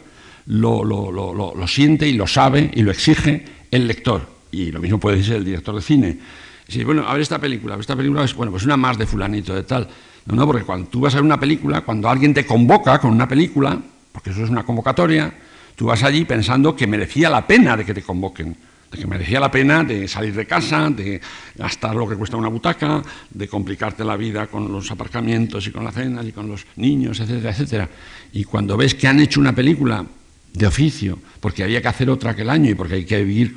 lo, 0.46 1.66
siente 1.66 2.08
y 2.08 2.14
lo 2.14 2.26
sabe 2.26 2.70
y 2.74 2.82
lo 2.82 2.90
exige 2.90 3.44
el 3.70 3.86
lector. 3.86 4.28
Y 4.52 4.72
lo 4.72 4.80
mismo 4.80 4.98
puede 4.98 5.18
decir 5.18 5.34
el 5.34 5.44
director 5.44 5.74
de 5.74 5.82
cine. 5.82 6.18
Si, 6.66 6.84
bueno, 6.84 7.06
a 7.06 7.12
ver 7.12 7.22
esta 7.22 7.38
película, 7.38 7.76
esta 7.78 7.96
película 7.96 8.24
es, 8.24 8.34
bueno, 8.34 8.52
pues 8.52 8.64
una 8.64 8.76
más 8.76 8.98
de 8.98 9.06
fulanito, 9.06 9.54
de 9.54 9.62
tal. 9.64 9.88
No, 10.26 10.34
no, 10.34 10.46
porque 10.46 10.64
cuando 10.64 10.88
tú 10.88 11.00
vas 11.00 11.14
a 11.14 11.18
ver 11.18 11.24
una 11.24 11.40
película, 11.40 11.80
cuando 11.82 12.08
alguien 12.08 12.34
te 12.34 12.46
convoca 12.46 12.98
con 12.98 13.12
una 13.12 13.26
película, 13.26 13.78
porque 14.12 14.30
eso 14.30 14.44
es 14.44 14.50
una 14.50 14.64
convocatoria, 14.64 15.32
tú 15.74 15.86
vas 15.86 16.02
allí 16.02 16.24
pensando 16.24 16.76
que 16.76 16.86
merecía 16.86 17.30
la 17.30 17.46
pena 17.46 17.76
de 17.76 17.84
que 17.84 17.94
te 17.94 18.02
convoquen 18.02 18.56
de 18.90 18.98
que 18.98 19.06
merecía 19.06 19.38
la 19.38 19.50
pena 19.50 19.84
de 19.84 20.08
salir 20.08 20.34
de 20.34 20.46
casa, 20.46 20.90
de 20.90 21.20
gastar 21.54 21.94
lo 21.94 22.08
que 22.08 22.16
cuesta 22.16 22.36
una 22.36 22.48
butaca, 22.48 23.02
de 23.30 23.48
complicarte 23.48 24.04
la 24.04 24.16
vida 24.16 24.48
con 24.48 24.72
los 24.72 24.90
aparcamientos 24.90 25.66
y 25.66 25.70
con 25.70 25.84
las 25.84 25.94
cenas 25.94 26.26
y 26.26 26.32
con 26.32 26.48
los 26.48 26.66
niños, 26.76 27.20
etcétera, 27.20 27.50
etcétera. 27.50 27.88
Y 28.32 28.44
cuando 28.44 28.76
ves 28.76 28.94
que 28.94 29.06
han 29.06 29.20
hecho 29.20 29.40
una 29.40 29.54
película 29.54 30.04
de 30.52 30.66
oficio, 30.66 31.18
porque 31.38 31.62
había 31.62 31.80
que 31.80 31.88
hacer 31.88 32.10
otra 32.10 32.32
aquel 32.32 32.50
año 32.50 32.70
y 32.70 32.74
porque 32.74 32.94
hay 32.94 33.04
que 33.04 33.22
vivir 33.22 33.56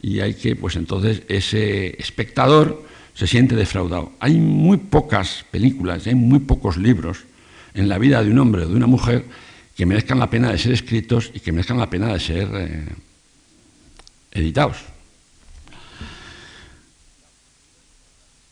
y 0.00 0.18
hay 0.18 0.34
que, 0.34 0.56
pues 0.56 0.74
entonces 0.74 1.22
ese 1.28 2.00
espectador 2.00 2.84
se 3.14 3.28
siente 3.28 3.54
defraudado. 3.54 4.12
Hay 4.18 4.34
muy 4.34 4.78
pocas 4.78 5.44
películas, 5.52 6.06
hay 6.08 6.16
muy 6.16 6.40
pocos 6.40 6.76
libros 6.76 7.24
en 7.74 7.88
la 7.88 7.98
vida 7.98 8.22
de 8.24 8.30
un 8.30 8.38
hombre 8.40 8.64
o 8.64 8.68
de 8.68 8.74
una 8.74 8.88
mujer 8.88 9.24
que 9.76 9.86
merezcan 9.86 10.18
la 10.18 10.28
pena 10.28 10.50
de 10.50 10.58
ser 10.58 10.72
escritos 10.72 11.30
y 11.32 11.38
que 11.38 11.52
merezcan 11.52 11.78
la 11.78 11.88
pena 11.88 12.12
de 12.12 12.18
ser... 12.18 12.48
Eh, 12.52 12.86
editados. 14.32 14.78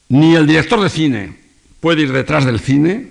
Ni 0.09 0.35
el 0.35 0.47
director 0.47 0.81
de 0.81 0.91
cine 0.91 1.37
puede 1.81 2.03
ir 2.03 2.13
detrás 2.13 2.45
del 2.45 2.61
cine, 2.61 3.09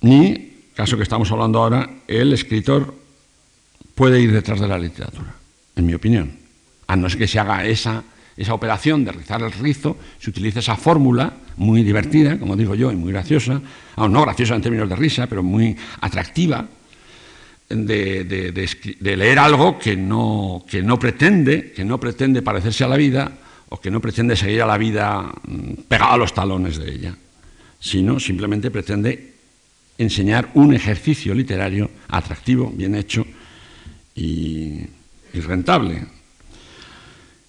ni, 0.00 0.52
caso 0.74 0.96
que 0.96 1.02
estamos 1.02 1.30
hablando 1.30 1.62
ahora, 1.62 1.88
el 2.06 2.32
escritor 2.32 2.94
puede 3.94 4.20
ir 4.20 4.32
detrás 4.32 4.60
de 4.60 4.68
la 4.68 4.78
literatura, 4.78 5.34
en 5.76 5.86
mi 5.86 5.94
opinión. 5.94 6.38
A 6.86 6.96
no 6.96 7.08
ser 7.08 7.18
que 7.18 7.28
se 7.28 7.38
haga 7.38 7.64
esa, 7.64 8.02
esa 8.36 8.54
operación 8.54 9.04
de 9.04 9.12
rizar 9.12 9.42
el 9.42 9.52
rizo, 9.52 9.96
se 10.18 10.30
utiliza 10.30 10.58
esa 10.58 10.76
fórmula 10.76 11.32
muy 11.56 11.82
divertida, 11.82 12.38
como 12.38 12.56
digo 12.56 12.74
yo, 12.74 12.92
y 12.92 12.96
muy 12.96 13.12
graciosa, 13.12 13.60
aún 13.94 14.12
no 14.12 14.22
graciosa 14.22 14.54
en 14.54 14.62
términos 14.62 14.88
de 14.88 14.96
risa, 14.96 15.26
pero 15.26 15.42
muy 15.42 15.76
atractiva, 16.00 16.66
de, 17.68 19.16
leer 19.16 19.38
algo 19.38 19.78
que 19.78 19.96
no, 19.96 20.64
que 20.68 20.82
no, 20.82 20.98
pretende, 20.98 21.72
que 21.72 21.84
no 21.84 21.98
pretende 21.98 22.42
parecerse 22.42 22.84
a 22.84 22.88
la 22.88 22.96
vida 22.96 23.30
o 23.68 23.80
que 23.80 23.90
no 23.90 24.00
pretende 24.00 24.36
seguir 24.36 24.62
a 24.62 24.66
la 24.66 24.78
vida 24.78 25.22
mm, 25.22 25.88
pegado 25.88 26.12
a 26.12 26.16
los 26.16 26.32
talones 26.32 26.78
de 26.78 26.92
ella, 26.92 27.16
sino 27.80 28.20
simplemente 28.20 28.70
pretende 28.70 29.34
enseñar 29.98 30.50
un 30.54 30.74
ejercicio 30.74 31.34
literario 31.34 31.90
atractivo, 32.08 32.70
bien 32.70 32.94
hecho 32.94 33.26
y, 34.14 34.80
rentable. 35.34 36.06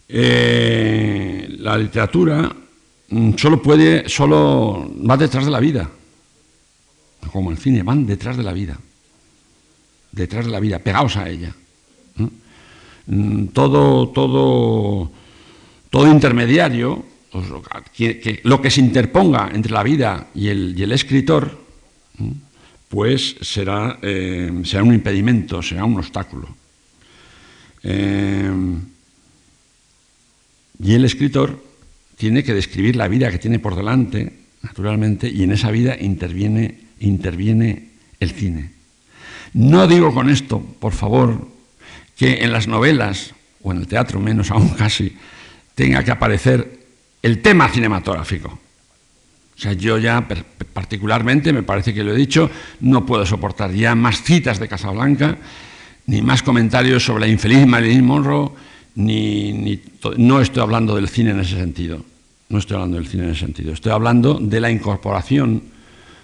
Eh, 0.09 1.47
la 1.59 1.78
literatura 1.78 2.53
mm, 3.09 3.34
solo 3.36 3.61
puede, 3.61 4.09
solo 4.09 4.91
va 5.07 5.15
detrás 5.15 5.45
de 5.45 5.51
la 5.51 5.59
vida, 5.59 5.89
como 7.32 7.51
el 7.51 7.57
cine, 7.57 7.84
van 7.84 8.05
detrás 8.05 8.36
de 8.36 8.43
la 8.43 8.53
vida 8.53 8.78
detrás 10.12 10.45
de 10.45 10.51
la 10.51 10.60
vida, 10.60 10.80
pegados 10.80 11.18
a 11.18 11.30
ella. 11.30 11.53
Mm, 13.08 13.47
todo, 13.47 14.10
todo, 14.10 15.12
todo 15.89 16.12
intermediario, 16.12 17.05
lo 18.43 18.62
que 18.62 18.72
se 18.72 18.82
interponga 18.82 19.49
entre 19.53 19.72
la 19.72 19.84
vida 19.84 20.28
y 20.34 20.47
el, 20.49 20.91
escritor, 20.91 21.66
pues 22.89 23.36
será, 23.41 23.99
eh, 24.01 24.62
será, 24.64 24.84
un 24.84 24.93
impedimento, 24.93 25.62
será 25.62 25.86
un 25.86 25.97
obstáculo. 25.97 26.47
Eh, 27.84 28.51
y 30.84 30.93
el 30.93 31.05
escritor 31.05 31.64
tiene 32.18 32.43
que 32.43 32.53
describir 32.53 32.95
la 32.95 33.08
vida 33.08 33.32
que 33.32 33.39
tiene 33.39 33.60
por 33.60 33.76
delante, 33.76 34.34
naturalmente, 34.62 35.30
y 35.30 35.43
en 35.43 35.51
esa 35.51 35.72
vida 35.72 35.95
interviene, 35.99 36.80
interviene 36.99 37.89
el 38.20 38.32
cine. 38.32 38.76
No 39.58 39.88
digo 39.88 40.14
con 40.14 40.30
esto, 40.30 40.62
por 40.62 40.93
favor, 40.93 41.47
que 42.16 42.43
en 42.43 42.51
las 42.51 42.68
novelas, 42.68 43.34
o 43.64 43.72
en 43.72 43.80
el 43.80 43.88
teatro 43.88 44.20
menos 44.20 44.51
aún 44.51 44.70
casi, 44.78 45.18
tenga 45.74 46.03
que 46.03 46.12
aparecer 46.12 46.86
el 47.24 47.41
tema 47.41 47.68
cinematográfico. 47.68 48.49
O 48.49 49.60
sea, 49.60 49.74
yo 49.74 49.97
ya 49.97 50.28
particularmente, 50.74 51.51
me 51.53 51.64
parece 51.64 51.91
que 51.91 52.03
lo 52.03 52.14
he 52.14 52.16
dicho, 52.16 52.51
no 52.82 53.03
puedo 53.03 53.26
soportar 53.26 53.74
ya 53.74 53.95
más 53.95 54.22
citas 54.22 54.60
de 54.60 54.68
Casablanca, 54.68 55.39
ni 56.05 56.22
más 56.22 56.43
comentarios 56.43 57.03
sobre 57.03 57.22
la 57.22 57.28
infeliz 57.28 57.66
Marilyn 57.66 58.05
Monroe, 58.05 58.51
ni, 58.93 59.82
no 60.18 60.39
estoy 60.39 60.62
hablando 60.62 60.95
del 60.95 61.10
cine 61.10 61.32
en 61.32 61.39
ese 61.39 61.55
sentido. 61.55 62.05
No 62.49 62.60
estoy 62.60 62.76
hablando 62.76 62.97
del 62.97 63.08
cine 63.08 63.24
en 63.24 63.32
ese 63.32 63.39
sentido. 63.39 63.74
Estoy 63.74 63.91
hablando 63.91 64.36
de 64.36 64.60
la 64.60 64.70
incorporación 64.70 65.64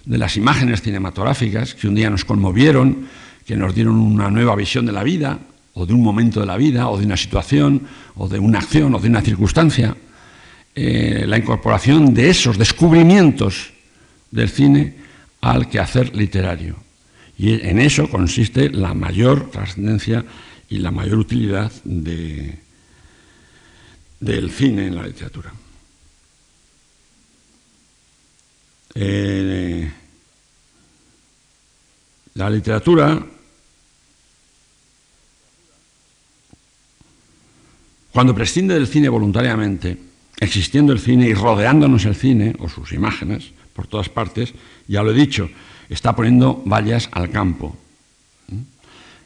de 0.06 0.18
las 0.20 0.38
imágenes 0.38 0.84
cinematográficas 0.84 1.74
que 1.74 1.88
un 1.88 1.96
día 1.96 2.12
nos 2.12 2.26
conmovieron, 2.26 3.08
que 3.46 3.56
nos 3.56 3.76
dieron 3.76 4.00
una 4.00 4.30
nueva 4.30 4.56
visión 4.56 4.86
de 4.86 4.91
la 4.91 5.04
vida, 5.04 5.39
o 5.74 5.86
de 5.86 5.94
un 5.94 6.02
momento 6.02 6.39
de 6.39 6.46
la 6.46 6.58
vida, 6.58 6.89
o 6.89 6.98
de 6.98 7.06
una 7.06 7.18
situación, 7.18 7.82
o 8.16 8.28
de 8.28 8.39
una 8.39 8.60
acción, 8.60 8.94
o 8.94 9.00
de 9.00 9.10
una 9.10 9.22
circunstancia. 9.22 9.96
Eh, 10.76 11.26
la 11.28 11.38
incorporación 11.38 12.14
de 12.14 12.30
esos 12.30 12.58
descubrimientos 12.58 13.74
del 14.32 14.50
cine 14.50 14.96
al 15.41 15.70
quehacer 15.70 16.16
literario. 16.16 16.78
Y 17.38 17.54
en 17.68 17.80
eso 17.80 18.10
consiste 18.10 18.70
la 18.70 18.94
mayor 18.94 19.52
trascendencia 19.52 20.24
y 20.70 20.78
la 20.78 20.91
mayor 20.91 21.20
utilidad 21.20 21.72
del 21.84 22.60
cine 24.52 24.88
en 24.88 24.96
la 24.96 25.04
literatura. 25.04 25.54
Eh, 28.96 29.91
la 32.36 32.50
literatura, 32.50 33.26
cuando 38.14 38.36
prescinde 38.36 38.76
del 38.76 38.86
cine 38.86 39.09
voluntariamente, 39.09 39.97
existiendo 40.39 40.93
el 40.93 40.99
cine 40.99 41.28
y 41.28 41.34
rodeándonos 41.34 42.05
el 42.05 42.16
cine 42.16 42.55
o 42.59 42.70
sus 42.70 42.93
imágenes 42.93 43.51
por 43.74 43.88
todas 43.88 44.07
partes, 44.07 44.53
ya 44.88 45.01
lo 45.01 45.11
he 45.11 45.16
dicho, 45.16 45.49
está 45.89 46.16
poniendo 46.16 46.61
vallas 46.66 47.09
al 47.11 47.32
campo. 47.32 47.76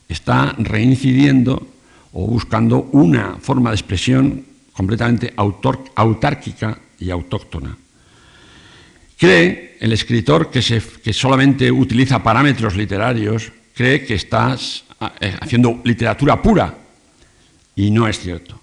está 0.07 0.55
reincidiendo 0.57 1.67
o 2.13 2.27
buscando 2.27 2.87
una 2.93 3.35
forma 3.41 3.71
de 3.71 3.75
expresión 3.75 4.45
completamente 4.71 5.33
autárquica 5.35 6.79
y 6.97 7.09
autóctona. 7.09 7.75
Cree 9.17 9.75
el 9.81 9.91
escritor 9.91 10.49
que, 10.49 10.61
que 11.03 11.11
solamente 11.11 11.69
utiliza 11.69 12.23
parámetros 12.23 12.77
literarios, 12.77 13.51
cree 13.73 14.05
que 14.05 14.13
estás 14.13 14.85
eh, 15.19 15.35
haciendo 15.41 15.81
literatura 15.83 16.41
pura, 16.41 16.73
y 17.75 17.91
no 17.91 18.07
es 18.07 18.17
cierto. 18.19 18.61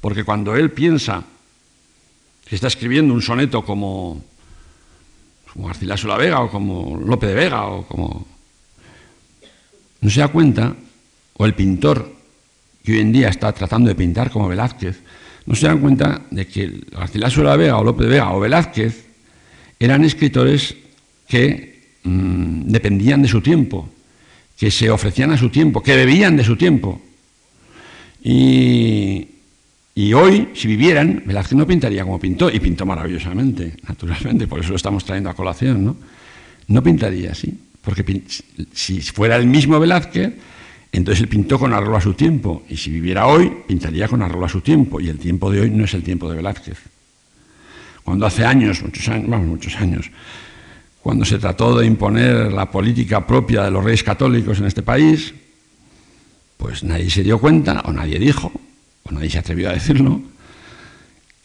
Porque 0.00 0.24
cuando 0.24 0.56
él 0.56 0.70
piensa 0.70 1.24
que 2.46 2.54
está 2.54 2.68
escribiendo 2.68 3.14
un 3.14 3.22
soneto 3.22 3.64
como, 3.64 4.24
como 5.52 5.68
Garcilaso 5.68 6.08
la 6.08 6.16
Vega 6.16 6.40
o 6.40 6.50
como 6.50 6.96
Lope 6.96 7.26
de 7.26 7.34
Vega 7.34 7.66
o 7.66 7.86
como... 7.86 8.26
No 10.00 10.10
se 10.10 10.20
da 10.20 10.28
cuenta, 10.28 10.74
o 11.34 11.44
el 11.44 11.54
pintor 11.54 12.10
que 12.82 12.92
hoy 12.92 13.00
en 13.00 13.12
día 13.12 13.28
está 13.28 13.52
tratando 13.52 13.88
de 13.88 13.94
pintar 13.94 14.30
como 14.30 14.48
Velázquez, 14.48 15.00
no 15.44 15.54
se 15.54 15.66
dan 15.66 15.80
cuenta 15.80 16.22
de 16.30 16.46
que 16.46 16.80
Garcilaso 16.90 17.40
de 17.40 17.46
la 17.46 17.56
Vega 17.56 17.76
o 17.76 17.84
Lope 17.84 18.04
de 18.04 18.10
Vega 18.10 18.32
o 18.32 18.40
Velázquez 18.40 19.06
eran 19.78 20.04
escritores 20.04 20.74
que 21.28 21.98
mm, 22.02 22.62
dependían 22.70 23.22
de 23.22 23.28
su 23.28 23.40
tiempo, 23.40 23.88
que 24.56 24.70
se 24.70 24.90
ofrecían 24.90 25.32
a 25.32 25.38
su 25.38 25.50
tiempo, 25.50 25.82
que 25.82 25.96
bebían 25.96 26.36
de 26.36 26.44
su 26.44 26.56
tiempo. 26.56 27.00
Y, 28.22 29.26
y 30.00 30.14
hoy, 30.14 30.48
si 30.54 30.66
vivieran, 30.66 31.22
Velázquez 31.26 31.58
no 31.58 31.66
pintaría 31.66 32.04
como 32.04 32.18
pintó, 32.18 32.50
y 32.50 32.58
pintó 32.58 32.86
maravillosamente, 32.86 33.74
naturalmente, 33.86 34.46
por 34.46 34.60
eso 34.60 34.70
lo 34.70 34.76
estamos 34.76 35.04
trayendo 35.04 35.28
a 35.28 35.34
colación, 35.34 35.84
¿no? 35.84 35.96
No 36.68 36.82
pintaría 36.82 37.32
así, 37.32 37.52
porque 37.82 38.22
si 38.72 39.02
fuera 39.02 39.36
el 39.36 39.46
mismo 39.46 39.78
Velázquez, 39.78 40.32
entonces 40.90 41.20
él 41.20 41.28
pintó 41.28 41.58
con 41.58 41.74
arreglo 41.74 41.98
a 41.98 42.00
su 42.00 42.14
tiempo, 42.14 42.62
y 42.70 42.78
si 42.78 42.90
viviera 42.90 43.26
hoy, 43.26 43.52
pintaría 43.68 44.08
con 44.08 44.22
arreglo 44.22 44.46
a 44.46 44.48
su 44.48 44.62
tiempo, 44.62 45.02
y 45.02 45.10
el 45.10 45.18
tiempo 45.18 45.50
de 45.50 45.60
hoy 45.60 45.70
no 45.70 45.84
es 45.84 45.92
el 45.92 46.02
tiempo 46.02 46.30
de 46.30 46.36
Velázquez. 46.36 46.78
Cuando 48.02 48.24
hace 48.24 48.46
años, 48.46 48.82
muchos 48.82 49.06
años, 49.06 49.28
vamos, 49.28 49.48
muchos 49.48 49.76
años, 49.76 50.10
cuando 51.02 51.26
se 51.26 51.38
trató 51.38 51.78
de 51.78 51.84
imponer 51.84 52.50
la 52.50 52.70
política 52.70 53.26
propia 53.26 53.64
de 53.64 53.70
los 53.70 53.84
reyes 53.84 54.02
católicos 54.02 54.60
en 54.60 54.64
este 54.64 54.80
país, 54.80 55.34
pues 56.56 56.84
nadie 56.84 57.10
se 57.10 57.22
dio 57.22 57.38
cuenta, 57.38 57.82
o 57.84 57.92
nadie 57.92 58.18
dijo, 58.18 58.50
o 59.10 59.14
nadie 59.14 59.30
se 59.30 59.38
atrevió 59.38 59.70
a 59.70 59.72
decirlo, 59.72 60.20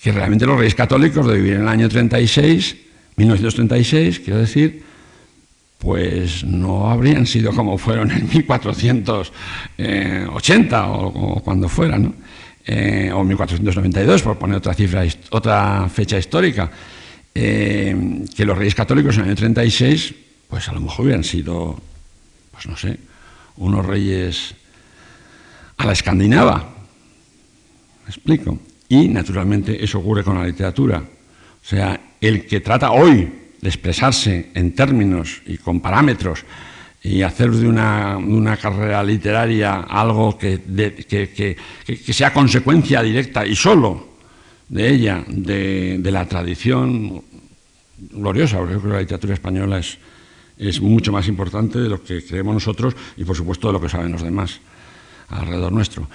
que 0.01 0.11
realmente 0.11 0.45
los 0.45 0.57
reyes 0.57 0.75
católicos 0.75 1.25
de 1.27 1.35
vivir 1.35 1.53
en 1.55 1.61
el 1.61 1.67
año 1.67 1.89
36, 1.89 2.75
1936, 3.17 4.19
quiero 4.19 4.39
decir, 4.39 4.83
pues 5.79 6.43
no 6.43 6.89
habrían 6.89 7.25
sido 7.25 7.53
como 7.53 7.77
fueron 7.77 8.11
en 8.11 8.27
1480 8.27 10.87
o, 10.87 11.41
cuando 11.43 11.69
fuera, 11.69 11.97
¿no? 11.97 12.13
Eh, 12.67 13.11
o 13.13 13.23
1492, 13.23 14.23
por 14.23 14.39
poner 14.39 14.57
otra 14.57 14.73
cifra, 14.73 15.03
otra 15.29 15.87
fecha 15.87 16.17
histórica, 16.17 16.71
eh, 17.33 18.25
que 18.35 18.45
los 18.45 18.57
reyes 18.57 18.73
católicos 18.73 19.15
en 19.15 19.21
el 19.21 19.27
año 19.29 19.35
36, 19.35 20.15
pues 20.49 20.67
a 20.69 20.73
lo 20.73 20.81
mejor 20.81 21.05
hubieran 21.05 21.23
sido, 21.23 21.79
pues 22.51 22.65
no 22.65 22.75
sé, 22.75 22.97
unos 23.57 23.85
reyes 23.85 24.55
a 25.77 25.85
la 25.85 25.93
escandinava. 25.93 26.74
¿Me 28.05 28.09
explico? 28.09 28.59
Y 28.87 29.07
naturalmente 29.07 29.83
eso 29.83 29.97
ocurre 29.97 30.23
con 30.23 30.37
la 30.37 30.45
literatura. 30.45 30.99
O 30.99 31.67
sea, 31.67 31.99
el 32.21 32.45
que 32.45 32.59
trata 32.59 32.91
hoy 32.91 33.27
de 33.59 33.67
expresarse 33.67 34.51
en 34.53 34.75
términos 34.75 35.41
y 35.47 35.57
con 35.57 35.81
parámetros 35.81 36.45
y 37.01 37.23
hacer 37.23 37.49
de 37.51 37.67
una, 37.67 38.57
carrera 38.61 39.03
literaria 39.03 39.81
algo 39.81 40.37
que, 40.37 40.61
que, 41.85 42.13
sea 42.13 42.31
consecuencia 42.31 43.01
directa 43.01 43.45
y 43.45 43.55
solo 43.55 44.15
de 44.69 44.89
ella, 44.89 45.23
de, 45.27 45.99
la 46.11 46.27
tradición 46.27 47.23
gloriosa, 47.97 48.57
porque 48.57 48.73
creo 48.73 48.83
que 48.83 48.89
la 48.89 48.99
literatura 48.99 49.33
española 49.33 49.79
es, 49.79 49.97
es 50.59 50.79
mucho 50.79 51.11
más 51.11 51.27
importante 51.27 51.79
de 51.79 51.89
lo 51.89 52.03
que 52.03 52.23
creemos 52.23 52.53
nosotros 52.53 52.95
y 53.17 53.23
por 53.23 53.35
supuesto 53.35 53.67
de 53.67 53.73
lo 53.73 53.81
que 53.81 53.89
saben 53.89 54.11
los 54.11 54.21
demás 54.21 54.59
alrededor 55.29 55.71
nuestro. 55.71 56.07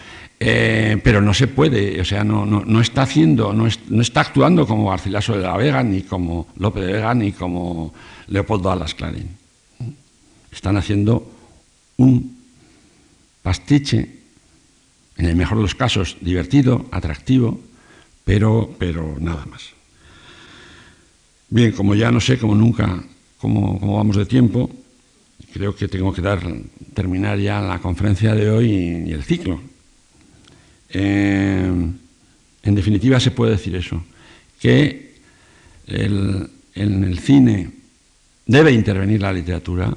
Eh, 0.42 0.98
pero 1.04 1.20
no 1.20 1.34
se 1.34 1.48
puede, 1.48 2.00
o 2.00 2.04
sea, 2.04 2.24
no, 2.24 2.46
no, 2.46 2.80
está 2.80 3.02
haciendo, 3.02 3.52
no, 3.52 3.66
está 3.66 4.22
actuando 4.22 4.66
como 4.66 4.88
Garcilaso 4.88 5.36
de 5.36 5.42
la 5.42 5.56
Vega, 5.56 5.82
ni 5.82 6.02
como 6.02 6.48
Lope 6.56 6.80
de 6.80 6.94
Vega, 6.94 7.14
ni 7.14 7.32
como 7.32 7.92
Leopoldo 8.28 8.70
Alas 8.70 8.94
Clarín. 8.94 9.28
Están 10.50 10.78
haciendo 10.78 11.30
un 11.98 12.38
pastiche, 13.42 14.18
en 15.18 15.26
el 15.26 15.36
mejor 15.36 15.58
de 15.58 15.62
los 15.62 15.74
casos, 15.74 16.16
divertido, 16.22 16.86
atractivo, 16.90 17.60
pero, 18.24 18.74
pero 18.78 19.16
nada 19.20 19.44
más. 19.44 19.70
Bien, 21.50 21.72
como 21.72 21.94
ya 21.94 22.10
no 22.10 22.20
sé, 22.20 22.38
como 22.38 22.54
nunca, 22.54 23.02
cómo, 23.36 23.78
cómo 23.78 23.96
vamos 23.98 24.16
de 24.16 24.24
tiempo, 24.24 24.70
creo 25.52 25.74
que 25.74 25.88
tengo 25.88 26.12
que 26.12 26.22
dar, 26.22 26.40
terminar 26.94 27.38
ya 27.38 27.60
la 27.60 27.78
conferencia 27.78 28.34
de 28.34 28.50
hoy 28.50 28.70
y, 29.06 29.12
el 29.12 29.22
ciclo. 29.22 29.60
Eh, 30.88 31.70
en 32.62 32.74
definitiva, 32.74 33.18
se 33.20 33.30
puede 33.30 33.52
decir 33.52 33.74
eso, 33.76 34.02
que 34.60 35.10
en 35.86 37.04
el 37.04 37.18
cine 37.18 37.70
debe 38.46 38.72
intervenir 38.72 39.20
la 39.20 39.32
literatura, 39.32 39.96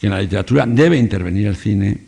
que 0.00 0.06
en 0.06 0.12
la 0.12 0.20
literatura 0.20 0.66
debe 0.66 0.98
intervenir 0.98 1.46
el 1.46 1.56
cine 1.56 1.98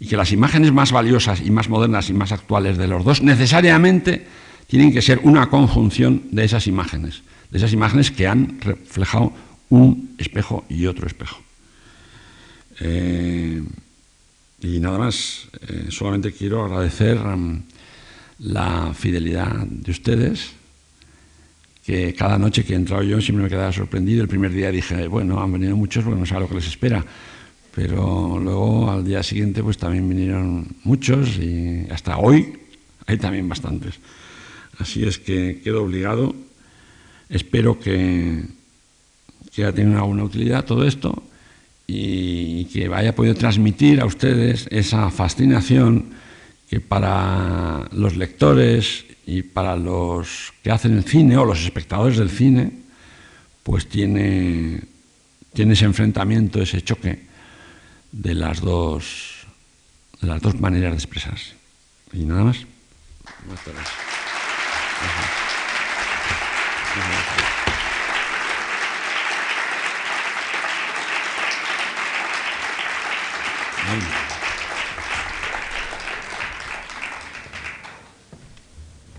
y 0.00 0.06
que 0.06 0.16
las 0.16 0.32
imágenes 0.32 0.72
más 0.72 0.92
valiosas 0.92 1.40
y 1.40 1.50
más 1.50 1.68
modernas 1.68 2.10
y 2.10 2.12
más 2.12 2.32
actuales 2.32 2.78
de 2.78 2.88
los 2.88 3.04
dos 3.04 3.22
necesariamente 3.22 4.26
tienen 4.66 4.92
que 4.92 5.02
ser 5.02 5.20
una 5.22 5.50
conjunción 5.50 6.22
de 6.30 6.44
esas 6.44 6.66
imágenes, 6.66 7.22
de 7.50 7.58
esas 7.58 7.72
imágenes 7.72 8.10
que 8.10 8.26
han 8.26 8.60
reflejado 8.60 9.32
un 9.68 10.14
espejo 10.18 10.64
y 10.68 10.86
otro 10.86 11.06
espejo. 11.06 11.41
Eh, 12.84 13.62
y 14.60 14.80
nada 14.80 14.98
más, 14.98 15.48
eh, 15.68 15.86
solamente 15.90 16.32
quiero 16.32 16.64
agradecer 16.64 17.18
um, 17.18 17.62
la 18.40 18.92
fidelidad 18.94 19.66
de 19.66 19.90
ustedes, 19.90 20.52
que 21.84 22.14
cada 22.14 22.38
noche 22.38 22.64
que 22.64 22.72
he 22.72 22.76
entrado 22.76 23.02
yo 23.02 23.20
siempre 23.20 23.44
me 23.44 23.50
quedaba 23.50 23.72
sorprendido. 23.72 24.22
El 24.22 24.28
primer 24.28 24.52
día 24.52 24.70
dije, 24.70 25.06
bueno, 25.06 25.40
han 25.40 25.52
venido 25.52 25.76
muchos 25.76 26.04
porque 26.04 26.18
no 26.18 26.26
sé 26.26 26.34
lo 26.34 26.48
que 26.48 26.56
les 26.56 26.66
espera. 26.66 27.04
Pero 27.74 28.38
luego 28.38 28.90
al 28.90 29.04
día 29.04 29.22
siguiente 29.22 29.62
pues 29.62 29.78
también 29.78 30.08
vinieron 30.08 30.66
muchos 30.84 31.38
y 31.38 31.86
hasta 31.90 32.18
hoy 32.18 32.52
hay 33.06 33.16
también 33.16 33.48
bastantes. 33.48 33.94
Así 34.78 35.04
es 35.04 35.18
que 35.18 35.60
quedo 35.64 35.82
obligado. 35.82 36.34
Espero 37.28 37.80
que, 37.80 38.44
que 39.52 39.64
haya 39.64 39.72
tenido 39.72 39.98
alguna 39.98 40.24
utilidad 40.24 40.64
todo 40.64 40.86
esto 40.86 41.22
y 41.94 42.64
que 42.66 42.90
haya 42.94 43.14
podido 43.14 43.34
transmitir 43.34 44.00
a 44.00 44.06
ustedes 44.06 44.66
esa 44.70 45.10
fascinación 45.10 46.06
que 46.70 46.80
para 46.80 47.86
los 47.92 48.16
lectores 48.16 49.04
y 49.26 49.42
para 49.42 49.76
los 49.76 50.54
que 50.62 50.70
hacen 50.70 50.96
el 50.96 51.04
cine 51.04 51.36
o 51.36 51.44
los 51.44 51.62
espectadores 51.62 52.16
del 52.16 52.30
cine, 52.30 52.72
pues 53.62 53.86
tiene, 53.88 54.80
tiene 55.52 55.74
ese 55.74 55.84
enfrentamiento, 55.84 56.62
ese 56.62 56.80
choque 56.80 57.26
de 58.10 58.34
las 58.34 58.62
dos, 58.62 59.46
de 60.22 60.28
las 60.28 60.40
dos 60.40 60.58
maneras 60.60 60.92
de 60.92 60.96
expresarse. 60.96 61.54
Y 62.14 62.24
nada 62.24 62.44
más. 62.44 62.56
Buenas 63.44 63.64
tardes. 63.64 63.88